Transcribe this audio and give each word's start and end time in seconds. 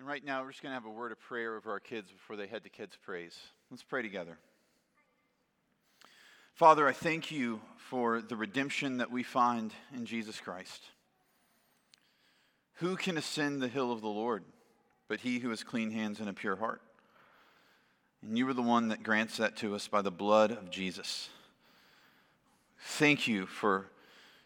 And 0.00 0.08
right 0.08 0.24
now, 0.24 0.42
we're 0.42 0.50
just 0.50 0.62
going 0.62 0.70
to 0.70 0.80
have 0.80 0.86
a 0.86 0.90
word 0.90 1.12
of 1.12 1.20
prayer 1.20 1.56
over 1.56 1.70
our 1.70 1.78
kids 1.78 2.10
before 2.10 2.34
they 2.34 2.46
head 2.46 2.64
to 2.64 2.70
Kids 2.70 2.96
Praise. 3.04 3.38
Let's 3.70 3.82
pray 3.82 4.00
together. 4.00 4.38
Father, 6.54 6.88
I 6.88 6.92
thank 6.92 7.30
you 7.30 7.60
for 7.76 8.22
the 8.22 8.34
redemption 8.34 8.96
that 8.96 9.10
we 9.10 9.22
find 9.22 9.74
in 9.94 10.06
Jesus 10.06 10.40
Christ. 10.40 10.84
Who 12.76 12.96
can 12.96 13.18
ascend 13.18 13.60
the 13.60 13.68
hill 13.68 13.92
of 13.92 14.00
the 14.00 14.08
Lord 14.08 14.42
but 15.06 15.20
he 15.20 15.38
who 15.38 15.50
has 15.50 15.62
clean 15.62 15.90
hands 15.90 16.18
and 16.18 16.30
a 16.30 16.32
pure 16.32 16.56
heart? 16.56 16.80
And 18.22 18.38
you 18.38 18.48
are 18.48 18.54
the 18.54 18.62
one 18.62 18.88
that 18.88 19.02
grants 19.02 19.36
that 19.36 19.54
to 19.58 19.74
us 19.74 19.86
by 19.86 20.00
the 20.00 20.10
blood 20.10 20.50
of 20.50 20.70
Jesus. 20.70 21.28
Thank 22.78 23.28
you 23.28 23.44
for 23.44 23.90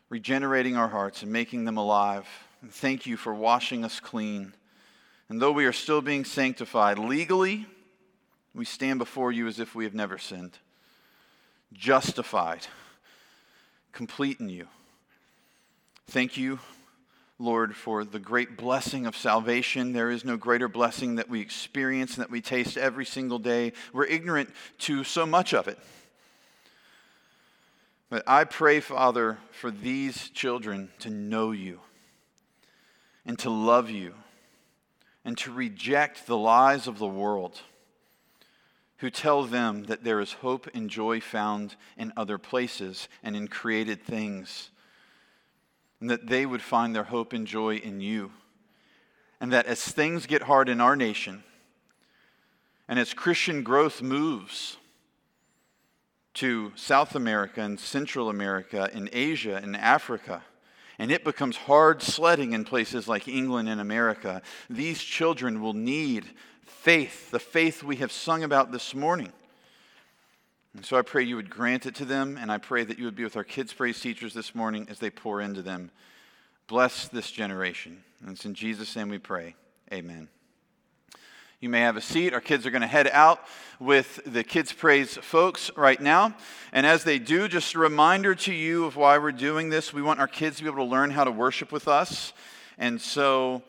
regenerating 0.08 0.76
our 0.76 0.88
hearts 0.88 1.22
and 1.22 1.30
making 1.30 1.64
them 1.64 1.76
alive. 1.76 2.26
And 2.60 2.72
thank 2.72 3.06
you 3.06 3.16
for 3.16 3.32
washing 3.32 3.84
us 3.84 4.00
clean. 4.00 4.52
And 5.28 5.40
though 5.40 5.52
we 5.52 5.64
are 5.64 5.72
still 5.72 6.02
being 6.02 6.24
sanctified 6.24 6.98
legally, 6.98 7.66
we 8.54 8.64
stand 8.64 8.98
before 8.98 9.32
you 9.32 9.46
as 9.46 9.58
if 9.58 9.74
we 9.74 9.84
have 9.84 9.94
never 9.94 10.18
sinned, 10.18 10.58
justified, 11.72 12.66
complete 13.92 14.38
in 14.38 14.48
you. 14.48 14.68
Thank 16.06 16.36
you, 16.36 16.60
Lord, 17.38 17.74
for 17.74 18.04
the 18.04 18.18
great 18.18 18.56
blessing 18.56 19.06
of 19.06 19.16
salvation. 19.16 19.92
There 19.92 20.10
is 20.10 20.24
no 20.24 20.36
greater 20.36 20.68
blessing 20.68 21.16
that 21.16 21.28
we 21.28 21.40
experience 21.40 22.14
and 22.14 22.22
that 22.22 22.30
we 22.30 22.40
taste 22.40 22.76
every 22.76 23.06
single 23.06 23.38
day. 23.38 23.72
We're 23.92 24.06
ignorant 24.06 24.50
to 24.80 25.02
so 25.02 25.26
much 25.26 25.54
of 25.54 25.66
it. 25.66 25.78
But 28.10 28.22
I 28.26 28.44
pray, 28.44 28.78
Father, 28.80 29.38
for 29.50 29.70
these 29.70 30.28
children 30.28 30.90
to 31.00 31.10
know 31.10 31.50
you 31.50 31.80
and 33.26 33.38
to 33.40 33.50
love 33.50 33.90
you 33.90 34.14
and 35.24 35.38
to 35.38 35.52
reject 35.52 36.26
the 36.26 36.36
lies 36.36 36.86
of 36.86 36.98
the 36.98 37.06
world 37.06 37.60
who 38.98 39.10
tell 39.10 39.42
them 39.42 39.84
that 39.84 40.04
there 40.04 40.20
is 40.20 40.32
hope 40.32 40.68
and 40.72 40.88
joy 40.88 41.20
found 41.20 41.76
in 41.96 42.12
other 42.16 42.38
places 42.38 43.08
and 43.22 43.36
in 43.36 43.48
created 43.48 44.02
things, 44.02 44.70
and 46.00 46.08
that 46.08 46.26
they 46.26 46.46
would 46.46 46.62
find 46.62 46.94
their 46.94 47.04
hope 47.04 47.32
and 47.32 47.46
joy 47.46 47.76
in 47.76 48.00
you. 48.00 48.30
And 49.40 49.52
that 49.52 49.66
as 49.66 49.82
things 49.82 50.26
get 50.26 50.42
hard 50.42 50.68
in 50.68 50.80
our 50.80 50.96
nation, 50.96 51.42
and 52.88 52.98
as 52.98 53.12
Christian 53.12 53.62
growth 53.62 54.00
moves 54.00 54.76
to 56.34 56.72
South 56.74 57.14
America 57.14 57.60
and 57.60 57.78
Central 57.78 58.28
America 58.28 58.88
and 58.92 59.10
Asia 59.12 59.56
and 59.62 59.76
Africa, 59.76 60.42
and 60.98 61.10
it 61.10 61.24
becomes 61.24 61.56
hard 61.56 62.02
sledding 62.02 62.52
in 62.52 62.64
places 62.64 63.08
like 63.08 63.28
England 63.28 63.68
and 63.68 63.80
America, 63.80 64.42
these 64.70 65.02
children 65.02 65.60
will 65.60 65.74
need 65.74 66.24
faith, 66.64 67.30
the 67.30 67.38
faith 67.38 67.82
we 67.82 67.96
have 67.96 68.12
sung 68.12 68.42
about 68.42 68.72
this 68.72 68.94
morning. 68.94 69.32
And 70.74 70.84
so 70.84 70.96
I 70.96 71.02
pray 71.02 71.22
you 71.22 71.36
would 71.36 71.50
grant 71.50 71.86
it 71.86 71.94
to 71.96 72.04
them, 72.04 72.36
and 72.40 72.50
I 72.50 72.58
pray 72.58 72.84
that 72.84 72.98
you 72.98 73.04
would 73.04 73.14
be 73.14 73.24
with 73.24 73.36
our 73.36 73.44
kids' 73.44 73.72
praise 73.72 74.00
teachers 74.00 74.34
this 74.34 74.54
morning 74.54 74.86
as 74.90 74.98
they 74.98 75.10
pour 75.10 75.40
into 75.40 75.62
them. 75.62 75.90
Bless 76.66 77.08
this 77.08 77.30
generation. 77.30 78.02
And 78.20 78.30
it's 78.30 78.44
in 78.44 78.54
Jesus' 78.54 78.94
name 78.96 79.08
we 79.08 79.18
pray. 79.18 79.54
Amen. 79.92 80.28
You 81.60 81.68
may 81.68 81.80
have 81.80 81.96
a 81.96 82.00
seat. 82.00 82.34
Our 82.34 82.40
kids 82.40 82.66
are 82.66 82.70
going 82.70 82.82
to 82.82 82.88
head 82.88 83.08
out 83.08 83.40
with 83.78 84.20
the 84.26 84.42
Kids 84.42 84.72
Praise 84.72 85.16
folks 85.16 85.70
right 85.76 86.00
now. 86.00 86.34
And 86.72 86.84
as 86.84 87.04
they 87.04 87.18
do, 87.18 87.46
just 87.46 87.74
a 87.74 87.78
reminder 87.78 88.34
to 88.34 88.52
you 88.52 88.84
of 88.84 88.96
why 88.96 89.18
we're 89.18 89.32
doing 89.32 89.70
this. 89.70 89.92
We 89.92 90.02
want 90.02 90.18
our 90.18 90.26
kids 90.26 90.56
to 90.56 90.64
be 90.64 90.68
able 90.68 90.84
to 90.84 90.90
learn 90.90 91.10
how 91.10 91.22
to 91.22 91.30
worship 91.30 91.70
with 91.70 91.86
us. 91.86 92.32
And 92.76 93.00
so 93.00 93.62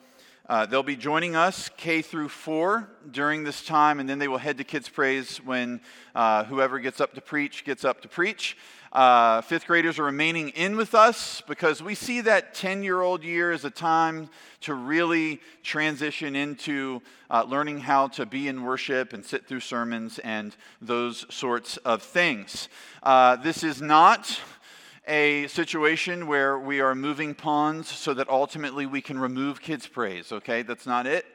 uh, 0.50 0.66
they'll 0.66 0.84
be 0.84 0.96
joining 0.96 1.36
us 1.36 1.70
K 1.78 2.02
through 2.02 2.30
4 2.30 2.90
during 3.12 3.44
this 3.44 3.64
time, 3.64 4.00
and 4.00 4.10
then 4.10 4.20
they 4.20 4.28
will 4.28 4.40
head 4.40 4.58
to 4.58 4.64
Kids 4.64 4.90
Praise 4.90 5.38
when 5.38 5.80
uh, 6.16 6.44
whoever 6.46 6.80
gets 6.80 7.00
up 7.00 7.14
to 7.14 7.22
preach 7.22 7.64
gets 7.64 7.86
up 7.86 8.02
to 8.02 8.08
preach. 8.08 8.58
Uh, 8.96 9.42
fifth 9.42 9.68
graders 9.68 10.00
are 10.00 10.06
remaining 10.06 10.48
in 10.52 10.78
with 10.78 10.96
us 10.96 11.44
because 11.50 11.84
we 11.84 11.94
see 11.94 12.22
that 12.22 12.54
10 12.54 12.82
year 12.82 13.02
old 13.02 13.26
year 13.26 13.52
as 13.52 13.66
a 13.66 13.70
time 13.70 14.30
to 14.62 14.74
really 14.74 15.42
transition 15.64 16.34
into 16.34 17.02
uh, 17.30 17.44
learning 17.44 17.78
how 17.78 18.08
to 18.08 18.26
be 18.26 18.48
in 18.48 18.64
worship 18.64 19.12
and 19.12 19.26
sit 19.26 19.46
through 19.50 19.60
sermons 19.60 20.18
and 20.20 20.56
those 20.82 21.26
sorts 21.30 21.76
of 21.76 22.02
things. 22.02 22.70
Uh, 23.04 23.36
this 23.36 23.66
is 23.66 23.82
not 23.82 24.40
a 25.10 25.46
situation 25.48 26.26
where 26.26 26.58
we 26.58 26.80
are 26.80 26.96
moving 26.96 27.36
pawns 27.36 27.90
so 27.90 28.14
that 28.14 28.30
ultimately 28.30 28.86
we 28.86 29.02
can 29.02 29.20
remove 29.20 29.62
kids' 29.62 29.86
praise, 29.86 30.32
okay? 30.32 30.62
That's 30.62 30.86
not 30.86 31.06
it. 31.06 31.26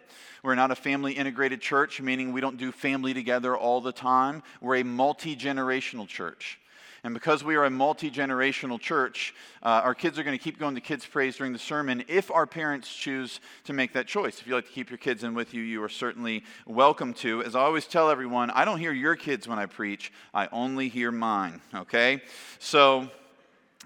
We're 0.43 0.55
not 0.55 0.71
a 0.71 0.75
family 0.75 1.13
integrated 1.13 1.61
church, 1.61 2.01
meaning 2.01 2.33
we 2.33 2.41
don't 2.41 2.57
do 2.57 2.73
family 2.73 3.13
together 3.13 3.55
all 3.55 3.83
the 3.83 3.93
time. 3.93 4.43
We're 4.63 4.77
a 4.77 4.83
multi 4.83 5.37
generational 5.37 6.09
church. 6.09 6.59
And 7.03 7.15
because 7.15 7.43
we 7.43 7.57
are 7.57 7.65
a 7.65 7.71
multi 7.71 8.11
generational 8.11 8.79
church, 8.79 9.35
uh, 9.63 9.81
our 9.85 9.95
kids 9.95 10.19
are 10.19 10.23
going 10.23 10.37
to 10.37 10.43
keep 10.43 10.59
going 10.59 10.75
to 10.75 10.81
kids' 10.81 11.07
praise 11.07 11.37
during 11.37 11.53
the 11.53 11.59
sermon 11.59 12.05
if 12.09 12.31
our 12.31 12.47
parents 12.47 12.95
choose 12.95 13.41
to 13.65 13.73
make 13.73 13.93
that 13.95 14.07
choice. 14.07 14.41
If 14.41 14.47
you 14.47 14.55
like 14.55 14.67
to 14.67 14.73
keep 14.73 14.91
your 14.91 14.99
kids 14.99 15.25
in 15.25 15.35
with 15.35 15.55
you, 15.55 15.63
you 15.63 15.83
are 15.83 15.89
certainly 15.89 16.45
welcome 16.67 17.15
to. 17.15 17.43
As 17.43 17.57
I 17.57 17.61
always 17.61 17.87
tell 17.87 18.11
everyone, 18.11 18.51
I 18.51 18.65
don't 18.65 18.79
hear 18.79 18.93
your 18.93 19.17
kids 19.17 19.49
when 19.49 19.59
I 19.59 19.67
preach, 19.67 20.13
I 20.35 20.49
only 20.53 20.89
hear 20.89 21.11
mine, 21.11 21.61
okay? 21.75 22.23
So, 22.59 23.09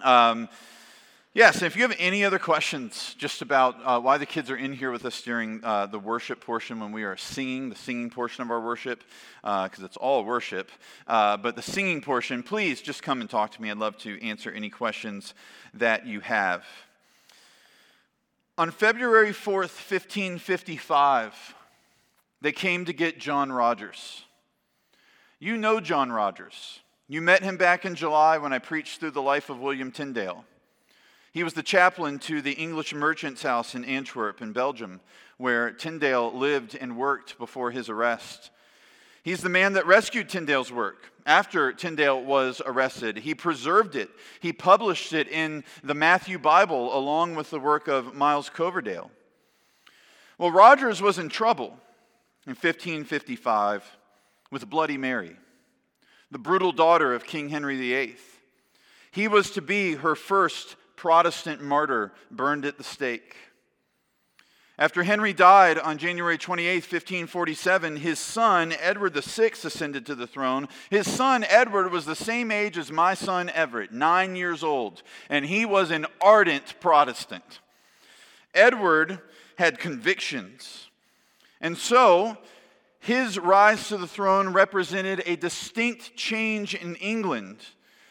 um, 0.03 0.49
Yes, 1.37 1.63
if 1.63 1.75
you 1.75 1.83
have 1.83 1.97
any 1.99 2.25
other 2.25 2.39
questions 2.39 3.17
just 3.19 3.43
about 3.43 3.75
uh, 3.85 3.99
why 3.99 4.19
the 4.19 4.25
kids 4.25 4.51
are 4.51 4.57
in 4.57 4.73
here 4.73 4.93
with 4.93 5.05
us 5.05 5.21
during 5.21 5.65
uh, 5.65 5.87
the 5.87 5.99
worship 5.99 6.41
portion 6.41 6.79
when 6.79 6.93
we 6.93 7.03
are 7.03 7.17
singing, 7.17 7.71
the 7.71 7.75
singing 7.75 8.09
portion 8.09 8.43
of 8.43 8.53
our 8.53 8.61
worship, 8.61 9.03
because 9.43 9.83
uh, 9.83 9.85
it's 9.85 9.97
all 9.97 10.25
worship, 10.25 10.71
uh, 11.09 11.37
but 11.37 11.57
the 11.57 11.63
singing 11.63 12.01
portion, 12.01 12.45
please 12.45 12.81
just 12.81 13.03
come 13.03 13.21
and 13.21 13.29
talk 13.29 13.51
to 13.51 13.61
me. 13.61 13.69
I'd 13.69 13.79
love 13.79 13.99
to 13.99 14.23
answer 14.25 14.53
any 14.53 14.71
questions 14.71 15.35
that 15.75 16.07
you 16.07 16.21
have. 16.21 16.65
On 18.57 18.71
February 18.71 19.33
4th, 19.33 19.75
1555, 19.91 21.57
they 22.43 22.53
came 22.53 22.85
to 22.85 22.93
get 22.93 23.19
John 23.19 23.51
Rogers. 23.51 24.23
You 25.41 25.57
know 25.57 25.81
John 25.81 26.13
Rogers. 26.13 26.79
You 27.09 27.21
met 27.21 27.43
him 27.43 27.57
back 27.57 27.85
in 27.85 27.97
July 27.97 28.39
when 28.39 28.53
I 28.53 28.61
preached 28.61 29.01
through 29.01 29.11
the 29.11 29.21
life 29.21 29.51
of 29.51 29.59
William 29.59 29.91
Tyndale. 29.91 30.45
He 31.35 31.43
was 31.43 31.55
the 31.55 31.65
chaplain 31.65 32.21
to 32.21 32.41
the 32.41 32.53
English 32.53 32.95
merchant's 32.95 33.43
house 33.43 33.75
in 33.75 33.85
Antwerp, 33.85 34.41
in 34.41 34.53
Belgium, 34.53 35.01
where 35.37 35.73
Tyndale 35.73 36.33
lived 36.33 36.79
and 36.81 36.97
worked 36.97 37.39
before 37.39 37.73
his 37.73 37.89
arrest. 37.89 38.53
He's 39.25 39.41
the 39.41 39.49
man 39.49 39.73
that 39.73 39.85
rescued 39.85 40.29
Tyndale's 40.29 40.71
work. 40.71 41.11
After 41.27 41.73
Tyndale 41.73 42.23
was 42.23 42.63
arrested, 42.65 43.17
he 43.19 43.35
preserved 43.35 43.97
it. 43.97 44.11
He 44.39 44.53
published 44.53 45.13
it 45.13 45.27
in 45.27 45.65
the 45.83 45.93
Matthew 45.93 46.39
Bible 46.39 46.97
along 46.97 47.35
with 47.35 47.51
the 47.51 47.59
work 47.59 47.89
of 47.89 48.15
Miles 48.15 48.49
Coverdale. 48.49 49.11
Well, 50.39 50.53
Rogers 50.53 51.03
was 51.03 51.19
in 51.19 51.31
trouble 51.31 51.77
in 52.47 52.51
1555 52.51 53.83
with 54.53 54.71
Bloody 54.71 54.99
Mary, 54.99 55.35
the 56.31 56.39
brutal 56.39 56.71
daughter 56.71 57.13
of 57.13 57.27
King 57.27 57.49
Henry 57.49 57.77
VIII. 57.77 58.15
He 59.11 59.27
was 59.27 59.51
to 59.53 59.61
be 59.61 59.95
her 59.95 60.15
first 60.15 60.77
Protestant 60.97 61.63
martyr 61.63 62.13
burned 62.31 62.65
at 62.65 62.79
the 62.79 62.85
stake. 62.85 63.37
After 64.77 65.05
Henry 65.05 65.33
died 65.33 65.79
on 65.79 65.99
January 65.99 66.37
28, 66.37 66.75
1547, 66.75 67.97
his 67.97 68.19
son, 68.19 68.75
Edward 68.81 69.15
VI, 69.15 69.53
ascended 69.63 70.05
to 70.07 70.17
the 70.17 70.27
throne. 70.27 70.67
His 70.91 71.09
son, 71.09 71.45
Edward, 71.45 71.93
was 71.93 72.07
the 72.07 72.17
same 72.17 72.51
age 72.51 72.77
as 72.77 72.91
my 72.91 73.15
son, 73.15 73.51
Everett, 73.51 73.93
nine 73.93 74.35
years 74.35 74.65
old, 74.65 75.05
and 75.29 75.45
he 75.45 75.65
was 75.65 75.93
an 75.93 76.07
ardent 76.21 76.75
Protestant. 76.81 77.61
Edward 78.53 79.21
had 79.59 79.79
convictions, 79.79 80.91
and 81.61 81.79
so 81.79 82.37
his 82.99 83.39
rise 83.39 83.89
to 83.89 83.97
the 83.97 84.09
throne 84.09 84.49
represented 84.49 85.23
a 85.25 85.37
distinct 85.37 86.17
change 86.17 86.75
in 86.75 86.97
England 86.97 87.59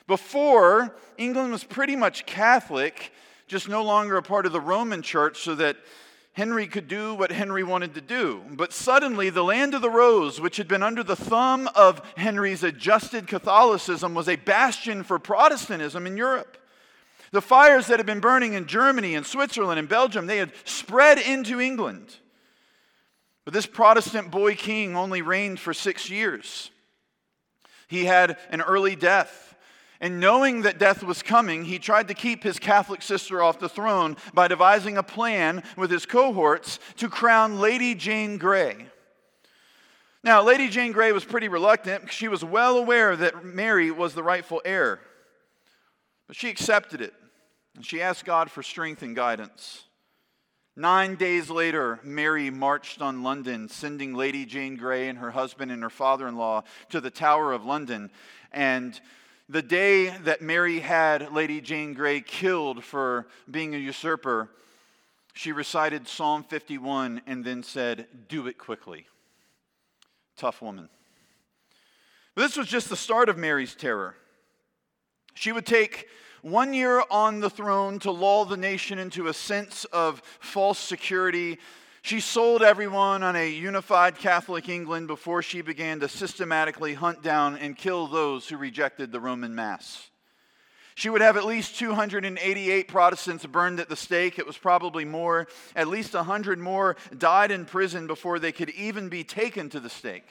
before, 0.07 0.95
England 1.17 1.51
was 1.51 1.63
pretty 1.63 1.95
much 1.95 2.25
Catholic, 2.25 3.11
just 3.47 3.69
no 3.69 3.83
longer 3.83 4.17
a 4.17 4.23
part 4.23 4.45
of 4.45 4.51
the 4.51 4.61
Roman 4.61 5.01
church, 5.01 5.39
so 5.39 5.55
that 5.55 5.77
Henry 6.33 6.65
could 6.65 6.87
do 6.87 7.13
what 7.13 7.31
Henry 7.31 7.63
wanted 7.63 7.93
to 7.93 8.01
do. 8.01 8.41
But 8.51 8.73
suddenly, 8.73 9.29
the 9.29 9.43
land 9.43 9.75
of 9.75 9.81
the 9.81 9.89
rose, 9.89 10.41
which 10.41 10.57
had 10.57 10.67
been 10.67 10.83
under 10.83 11.03
the 11.03 11.15
thumb 11.15 11.69
of 11.75 12.01
Henry's 12.17 12.63
adjusted 12.63 13.27
Catholicism, 13.27 14.15
was 14.15 14.27
a 14.27 14.35
bastion 14.35 15.03
for 15.03 15.19
Protestantism 15.19 16.07
in 16.07 16.17
Europe. 16.17 16.57
The 17.31 17.41
fires 17.41 17.87
that 17.87 17.99
had 17.99 18.05
been 18.05 18.19
burning 18.19 18.53
in 18.53 18.65
Germany 18.65 19.15
and 19.15 19.25
Switzerland 19.25 19.79
and 19.79 19.87
Belgium, 19.87 20.25
they 20.25 20.37
had 20.37 20.51
spread 20.65 21.19
into 21.19 21.59
England. 21.59 22.17
But 23.45 23.53
this 23.53 23.65
Protestant 23.65 24.31
boy 24.31 24.55
king 24.55 24.95
only 24.95 25.21
reigned 25.21 25.59
for 25.59 25.73
six 25.73 26.09
years. 26.09 26.71
He 27.87 28.05
had 28.05 28.37
an 28.49 28.61
early 28.61 28.95
death 28.95 29.52
And 30.03 30.19
knowing 30.19 30.63
that 30.63 30.79
death 30.79 31.01
was 31.01 31.23
coming, 31.23 31.63
he 31.63 31.79
tried 31.79 32.09
to 32.09 32.13
keep 32.13 32.43
his 32.43 32.59
Catholic 32.59 33.01
sister 33.01 33.41
off 33.41 33.59
the 33.59 33.69
throne 33.69 34.17
by 34.33 34.49
devising 34.49 34.97
a 34.97 35.01
plan 35.01 35.63
with 35.77 35.89
his 35.89 36.05
cohorts 36.05 36.77
to 36.97 37.07
crown 37.07 37.61
Lady 37.61 37.95
Jane 37.95 38.37
Grey. 38.37 38.87
Now, 40.21 40.43
Lady 40.43 40.67
Jane 40.67 40.91
Grey 40.91 41.13
was 41.13 41.23
pretty 41.23 41.47
reluctant. 41.47 42.11
She 42.11 42.27
was 42.27 42.43
well 42.43 42.77
aware 42.77 43.15
that 43.15 43.45
Mary 43.45 43.91
was 43.91 44.13
the 44.13 44.23
rightful 44.23 44.61
heir. 44.65 44.99
But 46.27 46.35
she 46.35 46.49
accepted 46.49 46.99
it, 46.99 47.13
and 47.73 47.85
she 47.85 48.01
asked 48.01 48.25
God 48.25 48.51
for 48.51 48.61
strength 48.61 49.03
and 49.03 49.15
guidance. 49.15 49.85
Nine 50.75 51.15
days 51.15 51.49
later, 51.49 52.01
Mary 52.03 52.49
marched 52.49 53.01
on 53.01 53.23
London, 53.23 53.69
sending 53.69 54.13
Lady 54.13 54.43
Jane 54.43 54.75
Grey 54.75 55.07
and 55.07 55.19
her 55.19 55.31
husband 55.31 55.71
and 55.71 55.81
her 55.81 55.89
father 55.89 56.27
in 56.27 56.35
law 56.35 56.63
to 56.89 56.99
the 56.99 57.09
Tower 57.09 57.53
of 57.53 57.63
London. 57.63 58.11
And 58.51 58.99
the 59.53 59.61
day 59.61 60.09
that 60.09 60.41
Mary 60.41 60.79
had 60.79 61.31
Lady 61.31 61.61
Jane 61.61 61.93
Grey 61.93 62.21
killed 62.21 62.83
for 62.83 63.27
being 63.49 63.75
a 63.75 63.77
usurper, 63.77 64.49
she 65.35 65.51
recited 65.51 66.07
Psalm 66.07 66.43
51 66.43 67.21
and 67.27 67.45
then 67.45 67.61
said, 67.61 68.07
Do 68.27 68.47
it 68.47 68.57
quickly. 68.57 69.05
Tough 70.37 70.59
woman. 70.59 70.89
But 72.33 72.41
this 72.41 72.57
was 72.57 72.67
just 72.67 72.89
the 72.89 72.95
start 72.95 73.29
of 73.29 73.37
Mary's 73.37 73.75
terror. 73.75 74.15
She 75.35 75.51
would 75.51 75.67
take 75.67 76.07
one 76.41 76.73
year 76.73 77.03
on 77.11 77.39
the 77.39 77.49
throne 77.49 77.99
to 77.99 78.11
lull 78.11 78.45
the 78.45 78.57
nation 78.57 78.97
into 78.97 79.27
a 79.27 79.35
sense 79.35 79.85
of 79.85 80.23
false 80.39 80.79
security 80.79 81.59
she 82.03 82.19
sold 82.19 82.61
everyone 82.61 83.23
on 83.23 83.37
a 83.37 83.49
unified 83.49 84.17
Catholic 84.17 84.67
England 84.67 85.07
before 85.07 85.41
she 85.41 85.61
began 85.61 86.01
to 86.01 86.09
systematically 86.09 86.95
hunt 86.95 87.23
down 87.23 87.55
and 87.55 87.77
kill 87.77 88.07
those 88.07 88.45
who 88.49 88.57
rejected 88.57 89.09
the 89.09 89.21
Roman 89.21 89.55
Mass. 89.55 90.09
She 90.95 91.09
would 91.09 91.21
have 91.21 91.37
at 91.37 91.45
least 91.45 91.79
288 91.79 92.89
Protestants 92.89 93.45
burned 93.45 93.79
at 93.79 93.87
the 93.87 93.95
stake. 93.95 94.37
It 94.37 94.45
was 94.45 94.57
probably 94.57 95.05
more. 95.05 95.47
At 95.77 95.87
least 95.87 96.13
100 96.13 96.59
more 96.59 96.97
died 97.17 97.51
in 97.51 97.63
prison 97.63 98.05
before 98.05 98.37
they 98.37 98.51
could 98.51 98.71
even 98.71 99.07
be 99.07 99.23
taken 99.23 99.69
to 99.69 99.79
the 99.79 99.89
stake. 99.89 100.27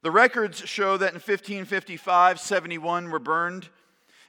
The 0.00 0.10
records 0.10 0.66
show 0.66 0.96
that 0.96 1.12
in 1.12 1.20
1555, 1.20 2.40
71 2.40 3.10
were 3.10 3.18
burned. 3.18 3.68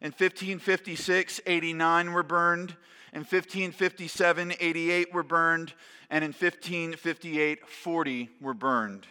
In 0.02 0.12
1556, 0.12 1.40
89 1.46 2.12
were 2.12 2.24
burned. 2.24 2.76
In 3.14 3.20
1557, 3.20 4.54
88 4.60 5.14
were 5.14 5.24
burned, 5.24 5.74
and 6.10 6.24
in 6.24 6.30
1558, 6.30 7.68
40 7.68 8.30
were 8.42 8.54
burned. 8.54 9.08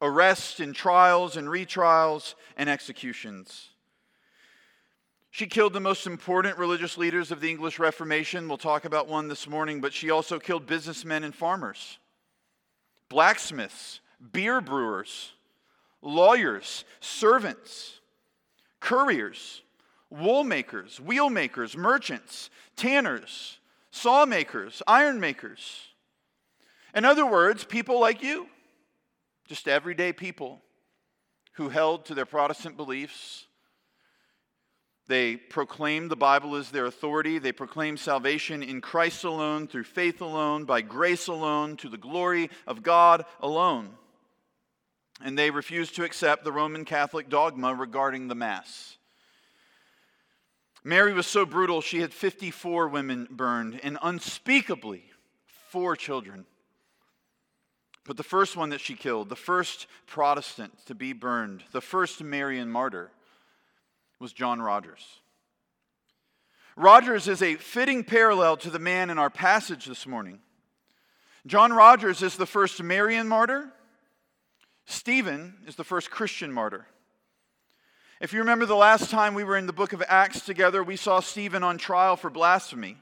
Arrests 0.00 0.58
and 0.58 0.74
trials 0.74 1.36
and 1.36 1.46
retrials 1.46 2.34
and 2.56 2.68
executions. 2.68 3.68
She 5.30 5.46
killed 5.46 5.72
the 5.72 5.80
most 5.80 6.06
important 6.06 6.58
religious 6.58 6.98
leaders 6.98 7.30
of 7.30 7.40
the 7.40 7.48
English 7.48 7.78
Reformation. 7.78 8.48
We'll 8.48 8.58
talk 8.58 8.84
about 8.84 9.08
one 9.08 9.28
this 9.28 9.48
morning, 9.48 9.80
but 9.80 9.94
she 9.94 10.10
also 10.10 10.38
killed 10.38 10.66
businessmen 10.66 11.24
and 11.24 11.34
farmers, 11.34 11.98
blacksmiths, 13.08 14.00
beer 14.32 14.60
brewers, 14.60 15.32
lawyers, 16.02 16.84
servants, 17.00 18.00
couriers, 18.78 19.61
wool 20.12 20.44
makers, 20.44 21.00
wheel 21.00 21.30
makers, 21.30 21.76
merchants, 21.76 22.50
tanners, 22.76 23.58
saw 23.90 24.26
makers, 24.26 24.82
iron 24.86 25.18
makers. 25.18 25.88
In 26.94 27.04
other 27.04 27.24
words, 27.24 27.64
people 27.64 27.98
like 27.98 28.22
you, 28.22 28.46
just 29.48 29.66
everyday 29.66 30.12
people 30.12 30.60
who 31.54 31.68
held 31.68 32.04
to 32.06 32.14
their 32.14 32.26
Protestant 32.26 32.76
beliefs. 32.76 33.46
They 35.08 35.36
proclaimed 35.36 36.10
the 36.10 36.16
Bible 36.16 36.54
as 36.56 36.70
their 36.70 36.86
authority. 36.86 37.38
They 37.38 37.52
proclaimed 37.52 37.98
salvation 37.98 38.62
in 38.62 38.80
Christ 38.80 39.24
alone, 39.24 39.66
through 39.66 39.84
faith 39.84 40.20
alone, 40.20 40.64
by 40.64 40.80
grace 40.80 41.26
alone, 41.26 41.76
to 41.78 41.88
the 41.88 41.98
glory 41.98 42.50
of 42.66 42.82
God 42.82 43.24
alone. 43.40 43.90
And 45.22 45.38
they 45.38 45.50
refused 45.50 45.96
to 45.96 46.04
accept 46.04 46.44
the 46.44 46.52
Roman 46.52 46.84
Catholic 46.84 47.28
dogma 47.28 47.74
regarding 47.74 48.28
the 48.28 48.34
Mass. 48.34 48.96
Mary 50.84 51.12
was 51.12 51.26
so 51.26 51.46
brutal, 51.46 51.80
she 51.80 52.00
had 52.00 52.12
54 52.12 52.88
women 52.88 53.28
burned 53.30 53.80
and 53.82 53.98
unspeakably 54.02 55.04
four 55.68 55.94
children. 55.94 56.44
But 58.04 58.16
the 58.16 58.24
first 58.24 58.56
one 58.56 58.70
that 58.70 58.80
she 58.80 58.94
killed, 58.94 59.28
the 59.28 59.36
first 59.36 59.86
Protestant 60.06 60.86
to 60.86 60.94
be 60.94 61.12
burned, 61.12 61.62
the 61.70 61.80
first 61.80 62.22
Marian 62.22 62.68
martyr, 62.68 63.12
was 64.18 64.32
John 64.32 64.60
Rogers. 64.60 65.20
Rogers 66.74 67.28
is 67.28 67.42
a 67.42 67.56
fitting 67.56 68.02
parallel 68.02 68.56
to 68.58 68.70
the 68.70 68.78
man 68.78 69.10
in 69.10 69.18
our 69.18 69.30
passage 69.30 69.86
this 69.86 70.06
morning. 70.06 70.40
John 71.46 71.72
Rogers 71.72 72.22
is 72.22 72.36
the 72.36 72.46
first 72.46 72.82
Marian 72.82 73.28
martyr. 73.28 73.72
Stephen 74.86 75.54
is 75.66 75.76
the 75.76 75.84
first 75.84 76.10
Christian 76.10 76.52
martyr. 76.52 76.86
If 78.22 78.32
you 78.32 78.38
remember 78.38 78.66
the 78.66 78.76
last 78.76 79.10
time 79.10 79.34
we 79.34 79.42
were 79.42 79.56
in 79.56 79.66
the 79.66 79.72
book 79.72 79.92
of 79.92 80.00
Acts 80.06 80.42
together, 80.42 80.84
we 80.84 80.94
saw 80.94 81.18
Stephen 81.18 81.64
on 81.64 81.76
trial 81.76 82.14
for 82.14 82.30
blasphemy. 82.30 82.96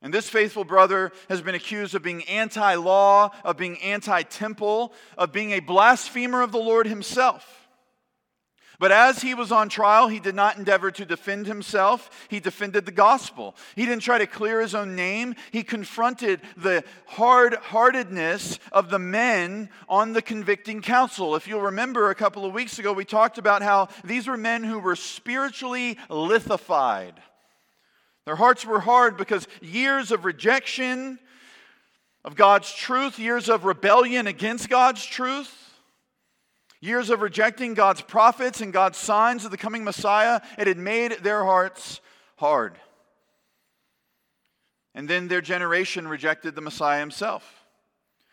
And 0.00 0.14
this 0.14 0.30
faithful 0.30 0.64
brother 0.64 1.12
has 1.28 1.42
been 1.42 1.54
accused 1.54 1.94
of 1.94 2.02
being 2.02 2.22
anti 2.24 2.74
law, 2.76 3.32
of 3.44 3.58
being 3.58 3.76
anti 3.82 4.22
temple, 4.22 4.94
of 5.18 5.30
being 5.30 5.50
a 5.50 5.60
blasphemer 5.60 6.40
of 6.40 6.52
the 6.52 6.58
Lord 6.58 6.86
himself. 6.86 7.61
But 8.82 8.90
as 8.90 9.22
he 9.22 9.32
was 9.32 9.52
on 9.52 9.68
trial, 9.68 10.08
he 10.08 10.18
did 10.18 10.34
not 10.34 10.58
endeavor 10.58 10.90
to 10.90 11.04
defend 11.04 11.46
himself. 11.46 12.26
He 12.28 12.40
defended 12.40 12.84
the 12.84 12.90
gospel. 12.90 13.54
He 13.76 13.86
didn't 13.86 14.02
try 14.02 14.18
to 14.18 14.26
clear 14.26 14.60
his 14.60 14.74
own 14.74 14.96
name. 14.96 15.36
He 15.52 15.62
confronted 15.62 16.40
the 16.56 16.82
hard 17.06 17.54
heartedness 17.54 18.58
of 18.72 18.90
the 18.90 18.98
men 18.98 19.68
on 19.88 20.14
the 20.14 20.20
convicting 20.20 20.82
council. 20.82 21.36
If 21.36 21.46
you'll 21.46 21.60
remember, 21.60 22.10
a 22.10 22.16
couple 22.16 22.44
of 22.44 22.54
weeks 22.54 22.80
ago, 22.80 22.92
we 22.92 23.04
talked 23.04 23.38
about 23.38 23.62
how 23.62 23.86
these 24.02 24.26
were 24.26 24.36
men 24.36 24.64
who 24.64 24.80
were 24.80 24.96
spiritually 24.96 25.96
lithified. 26.08 27.14
Their 28.26 28.34
hearts 28.34 28.66
were 28.66 28.80
hard 28.80 29.16
because 29.16 29.46
years 29.60 30.10
of 30.10 30.24
rejection 30.24 31.20
of 32.24 32.34
God's 32.34 32.74
truth, 32.74 33.20
years 33.20 33.48
of 33.48 33.64
rebellion 33.64 34.26
against 34.26 34.68
God's 34.68 35.06
truth, 35.06 35.71
Years 36.82 37.10
of 37.10 37.22
rejecting 37.22 37.74
God's 37.74 38.00
prophets 38.00 38.60
and 38.60 38.72
God's 38.72 38.98
signs 38.98 39.44
of 39.44 39.52
the 39.52 39.56
coming 39.56 39.84
Messiah, 39.84 40.40
it 40.58 40.66
had 40.66 40.78
made 40.78 41.12
their 41.22 41.44
hearts 41.44 42.00
hard. 42.38 42.76
And 44.92 45.08
then 45.08 45.28
their 45.28 45.40
generation 45.40 46.08
rejected 46.08 46.56
the 46.56 46.60
Messiah 46.60 46.98
himself. 46.98 47.68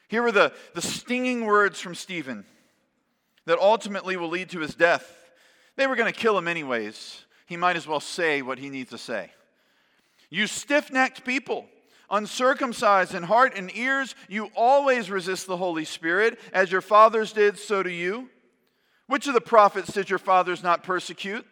Here 0.07 0.23
were 0.23 0.31
the, 0.31 0.51
the 0.73 0.81
stinging 0.81 1.45
words 1.45 1.79
from 1.79 1.93
Stephen 1.93 2.43
that 3.45 3.59
ultimately 3.59 4.17
will 4.17 4.29
lead 4.29 4.49
to 4.49 4.61
his 4.61 4.73
death. 4.73 5.29
They 5.75 5.85
were 5.85 5.95
going 5.95 6.11
to 6.11 6.19
kill 6.19 6.35
him 6.35 6.47
anyways. 6.47 7.23
He 7.45 7.55
might 7.55 7.75
as 7.77 7.85
well 7.85 7.99
say 7.99 8.41
what 8.41 8.57
he 8.57 8.71
needs 8.71 8.89
to 8.89 8.97
say. 8.97 9.29
You 10.31 10.47
stiff 10.47 10.91
necked 10.91 11.23
people, 11.23 11.67
uncircumcised 12.09 13.13
in 13.13 13.21
heart 13.21 13.53
and 13.55 13.69
ears, 13.77 14.15
you 14.27 14.49
always 14.55 15.11
resist 15.11 15.45
the 15.45 15.57
Holy 15.57 15.85
Spirit. 15.85 16.39
As 16.51 16.71
your 16.71 16.81
fathers 16.81 17.31
did, 17.31 17.59
so 17.59 17.83
do 17.83 17.91
you. 17.91 18.27
Which 19.09 19.25
of 19.25 19.33
the 19.33 19.41
prophets 19.41 19.91
did 19.91 20.07
your 20.07 20.19
fathers 20.19 20.61
not 20.61 20.83
persecute? 20.83 21.43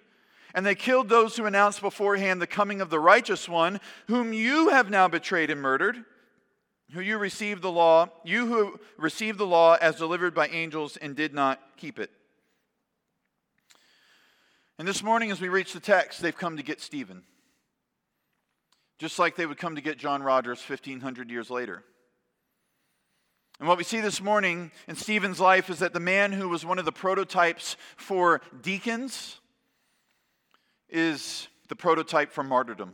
And 0.54 0.64
they 0.64 0.76
killed 0.76 1.10
those 1.10 1.36
who 1.36 1.48
announced 1.48 1.82
beforehand 1.82 2.40
the 2.40 2.46
coming 2.46 2.82
of 2.82 2.92
the 2.92 3.00
righteous 3.00 3.50
one, 3.50 3.82
whom 4.06 4.32
you 4.32 4.70
have 4.70 4.92
now 4.92 5.08
betrayed 5.08 5.50
and 5.50 5.60
murdered, 5.60 6.06
who 6.92 7.02
you 7.02 7.18
received 7.18 7.64
the 7.64 7.72
law, 7.72 8.10
you 8.24 8.46
who 8.46 8.80
received 8.96 9.40
the 9.40 9.48
law 9.48 9.76
as 9.82 9.96
delivered 9.96 10.36
by 10.36 10.48
angels 10.50 10.98
and 10.98 11.16
did 11.16 11.34
not 11.34 11.60
keep 11.78 11.98
it. 11.98 12.12
And 14.78 14.88
this 14.88 15.02
morning, 15.02 15.32
as 15.32 15.42
we 15.42 15.50
reach 15.50 15.74
the 15.74 15.80
text, 15.80 16.22
they've 16.22 16.38
come 16.38 16.58
to 16.58 16.64
get 16.64 16.80
Stephen, 16.80 17.24
just 19.00 19.18
like 19.18 19.36
they 19.36 19.48
would 19.48 19.58
come 19.58 19.74
to 19.74 19.82
get 19.82 19.98
John 19.98 20.22
Rogers 20.22 20.62
1,500 20.62 21.32
years 21.32 21.50
later. 21.50 21.84
And 23.60 23.68
what 23.68 23.78
we 23.78 23.84
see 23.84 24.02
this 24.02 24.22
morning 24.22 24.72
in 24.88 24.96
Stephen's 24.96 25.40
life 25.40 25.70
is 25.70 25.80
that 25.80 25.94
the 25.94 26.00
man 26.00 26.32
who 26.32 26.48
was 26.48 26.64
one 26.64 26.78
of 26.78 26.86
the 26.86 26.92
prototypes 26.92 27.76
for 27.96 28.42
deacons 28.62 29.40
is 30.90 31.48
the 31.68 31.76
prototype 31.76 32.32
for 32.32 32.44
martyrdom. 32.44 32.94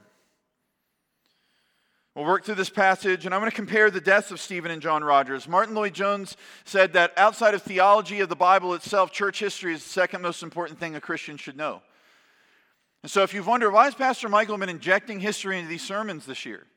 We'll 2.15 2.25
work 2.25 2.46
through 2.46 2.55
this 2.55 2.70
passage, 2.70 3.25
and 3.25 3.34
I'm 3.34 3.41
going 3.41 3.50
to 3.50 3.55
compare 3.55 3.89
the 3.89 4.00
deaths 4.00 4.29
of 4.29 4.39
Stephen 4.39 4.70
and 4.70 4.82
John 4.82 5.03
Rogers. 5.03 5.48
Martyn 5.48 5.74
Lloyd-Jones 5.74 6.38
said 6.63 6.93
that 6.93 7.12
outside 7.17 7.55
of 7.55 7.63
theology 7.63 8.20
of 8.20 8.29
the 8.29 8.36
Bible 8.36 8.75
itself, 8.75 9.12
church 9.12 9.39
history 9.39 9.74
is 9.74 9.84
the 9.84 9.89
second 9.89 10.22
most 10.22 10.43
important 10.43 10.79
thing 10.79 10.96
a 10.96 11.01
Christian 11.01 11.38
should 11.38 11.58
know. 11.58 11.82
And 13.01 13.12
so, 13.12 13.24
if 13.24 13.34
you've 13.34 13.48
wondered 13.48 13.72
why 13.72 13.86
has 13.86 13.96
Pastor 13.96 14.29
Michael 14.29 14.58
been 14.60 14.70
injecting 14.70 15.20
history 15.20 15.58
into 15.58 15.70
these 15.70 15.84
sermons 15.84 16.25
this 16.25 16.46
year, 16.46 16.67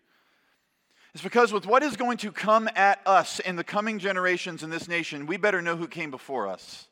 it's 1.16 1.22
because 1.22 1.50
with 1.50 1.64
what 1.64 1.82
is 1.82 1.96
going 1.96 2.18
to 2.18 2.30
come 2.30 2.68
at 2.76 3.00
us 3.06 3.40
in 3.40 3.56
the 3.56 3.64
coming 3.64 3.98
generations 3.98 4.62
in 4.62 4.68
this 4.68 4.86
nation, 4.86 5.24
we 5.24 5.38
better 5.38 5.62
know 5.62 5.74
who 5.74 5.88
came 5.88 6.10
before 6.10 6.46
us. 6.46 6.88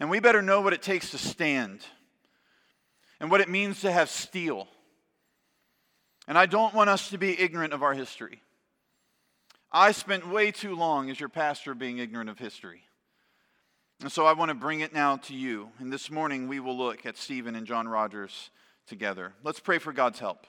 And 0.00 0.10
we 0.10 0.18
better 0.18 0.42
know 0.42 0.60
what 0.60 0.72
it 0.72 0.82
takes 0.82 1.12
to 1.12 1.18
stand. 1.18 1.86
and 3.20 3.30
what 3.30 3.40
it 3.40 3.48
means 3.48 3.82
to 3.82 3.92
have 3.92 4.10
steel. 4.10 4.66
And 6.26 6.36
I 6.36 6.46
don't 6.46 6.74
want 6.74 6.90
us 6.90 7.10
to 7.10 7.18
be 7.18 7.40
ignorant 7.40 7.72
of 7.72 7.84
our 7.84 7.94
history. 7.94 8.42
I 9.70 9.92
spent 9.92 10.28
way 10.28 10.50
too 10.50 10.74
long 10.74 11.08
as 11.08 11.20
your 11.20 11.28
pastor 11.28 11.76
being 11.76 11.98
ignorant 11.98 12.30
of 12.30 12.40
history. 12.40 12.82
And 14.00 14.10
so 14.10 14.26
I 14.26 14.32
want 14.32 14.48
to 14.48 14.56
bring 14.56 14.80
it 14.80 14.92
now 14.92 15.18
to 15.18 15.32
you. 15.32 15.68
And 15.78 15.92
this 15.92 16.10
morning 16.10 16.48
we 16.48 16.58
will 16.58 16.76
look 16.76 17.06
at 17.06 17.16
Stephen 17.16 17.54
and 17.54 17.68
John 17.68 17.86
Rogers 17.86 18.50
together. 18.88 19.34
Let's 19.44 19.60
pray 19.60 19.78
for 19.78 19.92
God's 19.92 20.18
help. 20.18 20.44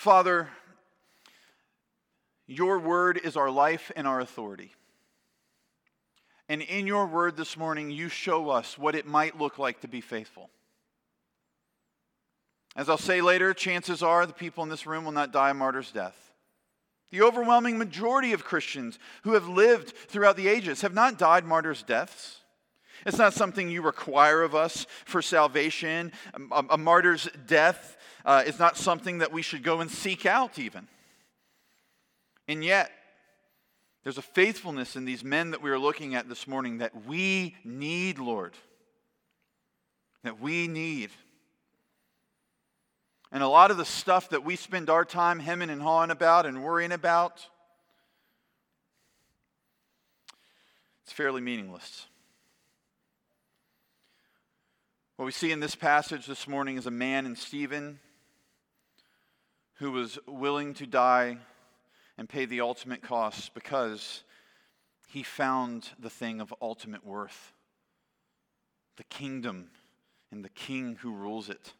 Father, 0.00 0.48
your 2.46 2.78
word 2.78 3.20
is 3.22 3.36
our 3.36 3.50
life 3.50 3.92
and 3.94 4.08
our 4.08 4.18
authority. 4.18 4.72
And 6.48 6.62
in 6.62 6.86
your 6.86 7.04
word 7.04 7.36
this 7.36 7.54
morning, 7.54 7.90
you 7.90 8.08
show 8.08 8.48
us 8.48 8.78
what 8.78 8.94
it 8.94 9.06
might 9.06 9.38
look 9.38 9.58
like 9.58 9.82
to 9.82 9.88
be 9.88 10.00
faithful. 10.00 10.48
As 12.74 12.88
I'll 12.88 12.96
say 12.96 13.20
later, 13.20 13.52
chances 13.52 14.02
are 14.02 14.24
the 14.24 14.32
people 14.32 14.64
in 14.64 14.70
this 14.70 14.86
room 14.86 15.04
will 15.04 15.12
not 15.12 15.32
die 15.32 15.50
a 15.50 15.54
martyr's 15.54 15.92
death. 15.92 16.32
The 17.10 17.20
overwhelming 17.20 17.76
majority 17.76 18.32
of 18.32 18.42
Christians 18.42 18.98
who 19.24 19.34
have 19.34 19.48
lived 19.48 19.92
throughout 20.08 20.38
the 20.38 20.48
ages 20.48 20.80
have 20.80 20.94
not 20.94 21.18
died 21.18 21.44
martyrs' 21.44 21.82
deaths. 21.82 22.38
It's 23.04 23.18
not 23.18 23.34
something 23.34 23.68
you 23.68 23.82
require 23.82 24.42
of 24.42 24.54
us 24.54 24.86
for 25.04 25.20
salvation. 25.20 26.12
A, 26.50 26.64
a 26.70 26.78
martyr's 26.78 27.28
death 27.46 27.98
uh, 28.24 28.42
is 28.46 28.58
not 28.58 28.76
something 28.76 29.18
that 29.18 29.32
we 29.32 29.42
should 29.42 29.62
go 29.62 29.80
and 29.80 29.90
seek 29.90 30.26
out, 30.26 30.58
even. 30.58 30.88
And 32.48 32.64
yet, 32.64 32.90
there's 34.02 34.18
a 34.18 34.22
faithfulness 34.22 34.96
in 34.96 35.04
these 35.04 35.22
men 35.22 35.50
that 35.50 35.62
we 35.62 35.70
are 35.70 35.78
looking 35.78 36.14
at 36.14 36.28
this 36.28 36.46
morning 36.46 36.78
that 36.78 37.06
we 37.06 37.56
need, 37.64 38.18
Lord. 38.18 38.54
That 40.24 40.40
we 40.40 40.68
need. 40.68 41.10
And 43.32 43.42
a 43.42 43.48
lot 43.48 43.70
of 43.70 43.76
the 43.76 43.84
stuff 43.84 44.30
that 44.30 44.44
we 44.44 44.56
spend 44.56 44.90
our 44.90 45.04
time 45.04 45.38
hemming 45.38 45.70
and 45.70 45.80
hawing 45.80 46.10
about 46.10 46.46
and 46.46 46.64
worrying 46.64 46.92
about, 46.92 47.46
it's 51.04 51.12
fairly 51.12 51.40
meaningless. 51.40 52.06
What 55.16 55.26
we 55.26 55.32
see 55.32 55.52
in 55.52 55.60
this 55.60 55.74
passage 55.74 56.26
this 56.26 56.48
morning 56.48 56.78
is 56.78 56.86
a 56.86 56.90
man 56.90 57.26
in 57.26 57.36
Stephen 57.36 58.00
who 59.80 59.90
was 59.90 60.18
willing 60.26 60.74
to 60.74 60.86
die 60.86 61.38
and 62.18 62.28
pay 62.28 62.44
the 62.44 62.60
ultimate 62.60 63.00
cost 63.02 63.54
because 63.54 64.22
he 65.08 65.22
found 65.22 65.88
the 65.98 66.10
thing 66.10 66.38
of 66.38 66.54
ultimate 66.60 67.04
worth 67.04 67.54
the 68.98 69.04
kingdom 69.04 69.70
and 70.30 70.44
the 70.44 70.50
king 70.50 70.98
who 71.00 71.14
rules 71.14 71.48
it. 71.48 71.72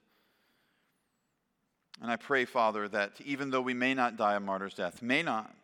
And 2.01 2.11
I 2.11 2.17
pray, 2.17 2.47
Father, 2.47 2.89
that 2.89 3.21
even 3.27 3.51
though 3.51 3.61
we 3.61 3.75
may 3.75 3.93
not 3.93 4.17
die 4.17 4.35
a 4.35 4.41
martyr's 4.41 4.73
death, 4.73 5.03
may 5.03 5.23
not, 5.23 5.55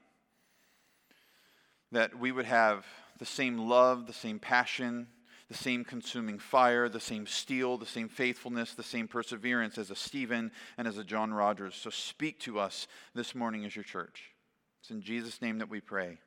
that 1.91 2.19
we 2.19 2.33
would 2.33 2.45
have 2.45 2.85
the 3.19 3.25
same 3.25 3.57
love, 3.57 4.07
the 4.07 4.13
same 4.13 4.39
passion, 4.39 5.07
the 5.49 5.55
same 5.55 5.85
consuming 5.85 6.39
fire, 6.39 6.89
the 6.89 6.99
same 6.99 7.27
steel, 7.27 7.79
the 7.79 7.87
same 7.87 8.09
faithfulness, 8.09 8.75
the 8.75 8.83
same 8.83 9.07
perseverance 9.07 9.79
as 9.79 9.91
a 9.91 9.97
Stephen 9.97 10.51
and 10.77 10.89
as 10.89 10.99
a 10.99 11.05
John 11.05 11.33
Rogers. 11.33 11.77
So 11.77 11.91
speak 11.91 12.41
to 12.41 12.59
us 12.59 12.89
this 13.15 13.35
morning 13.35 13.65
as 13.65 13.77
your 13.77 13.85
church. 13.85 14.33
It's 14.81 14.91
in 14.91 15.03
Jesus' 15.03 15.41
name 15.41 15.59
that 15.59 15.71
we 15.71 15.81
pray. 15.81 16.19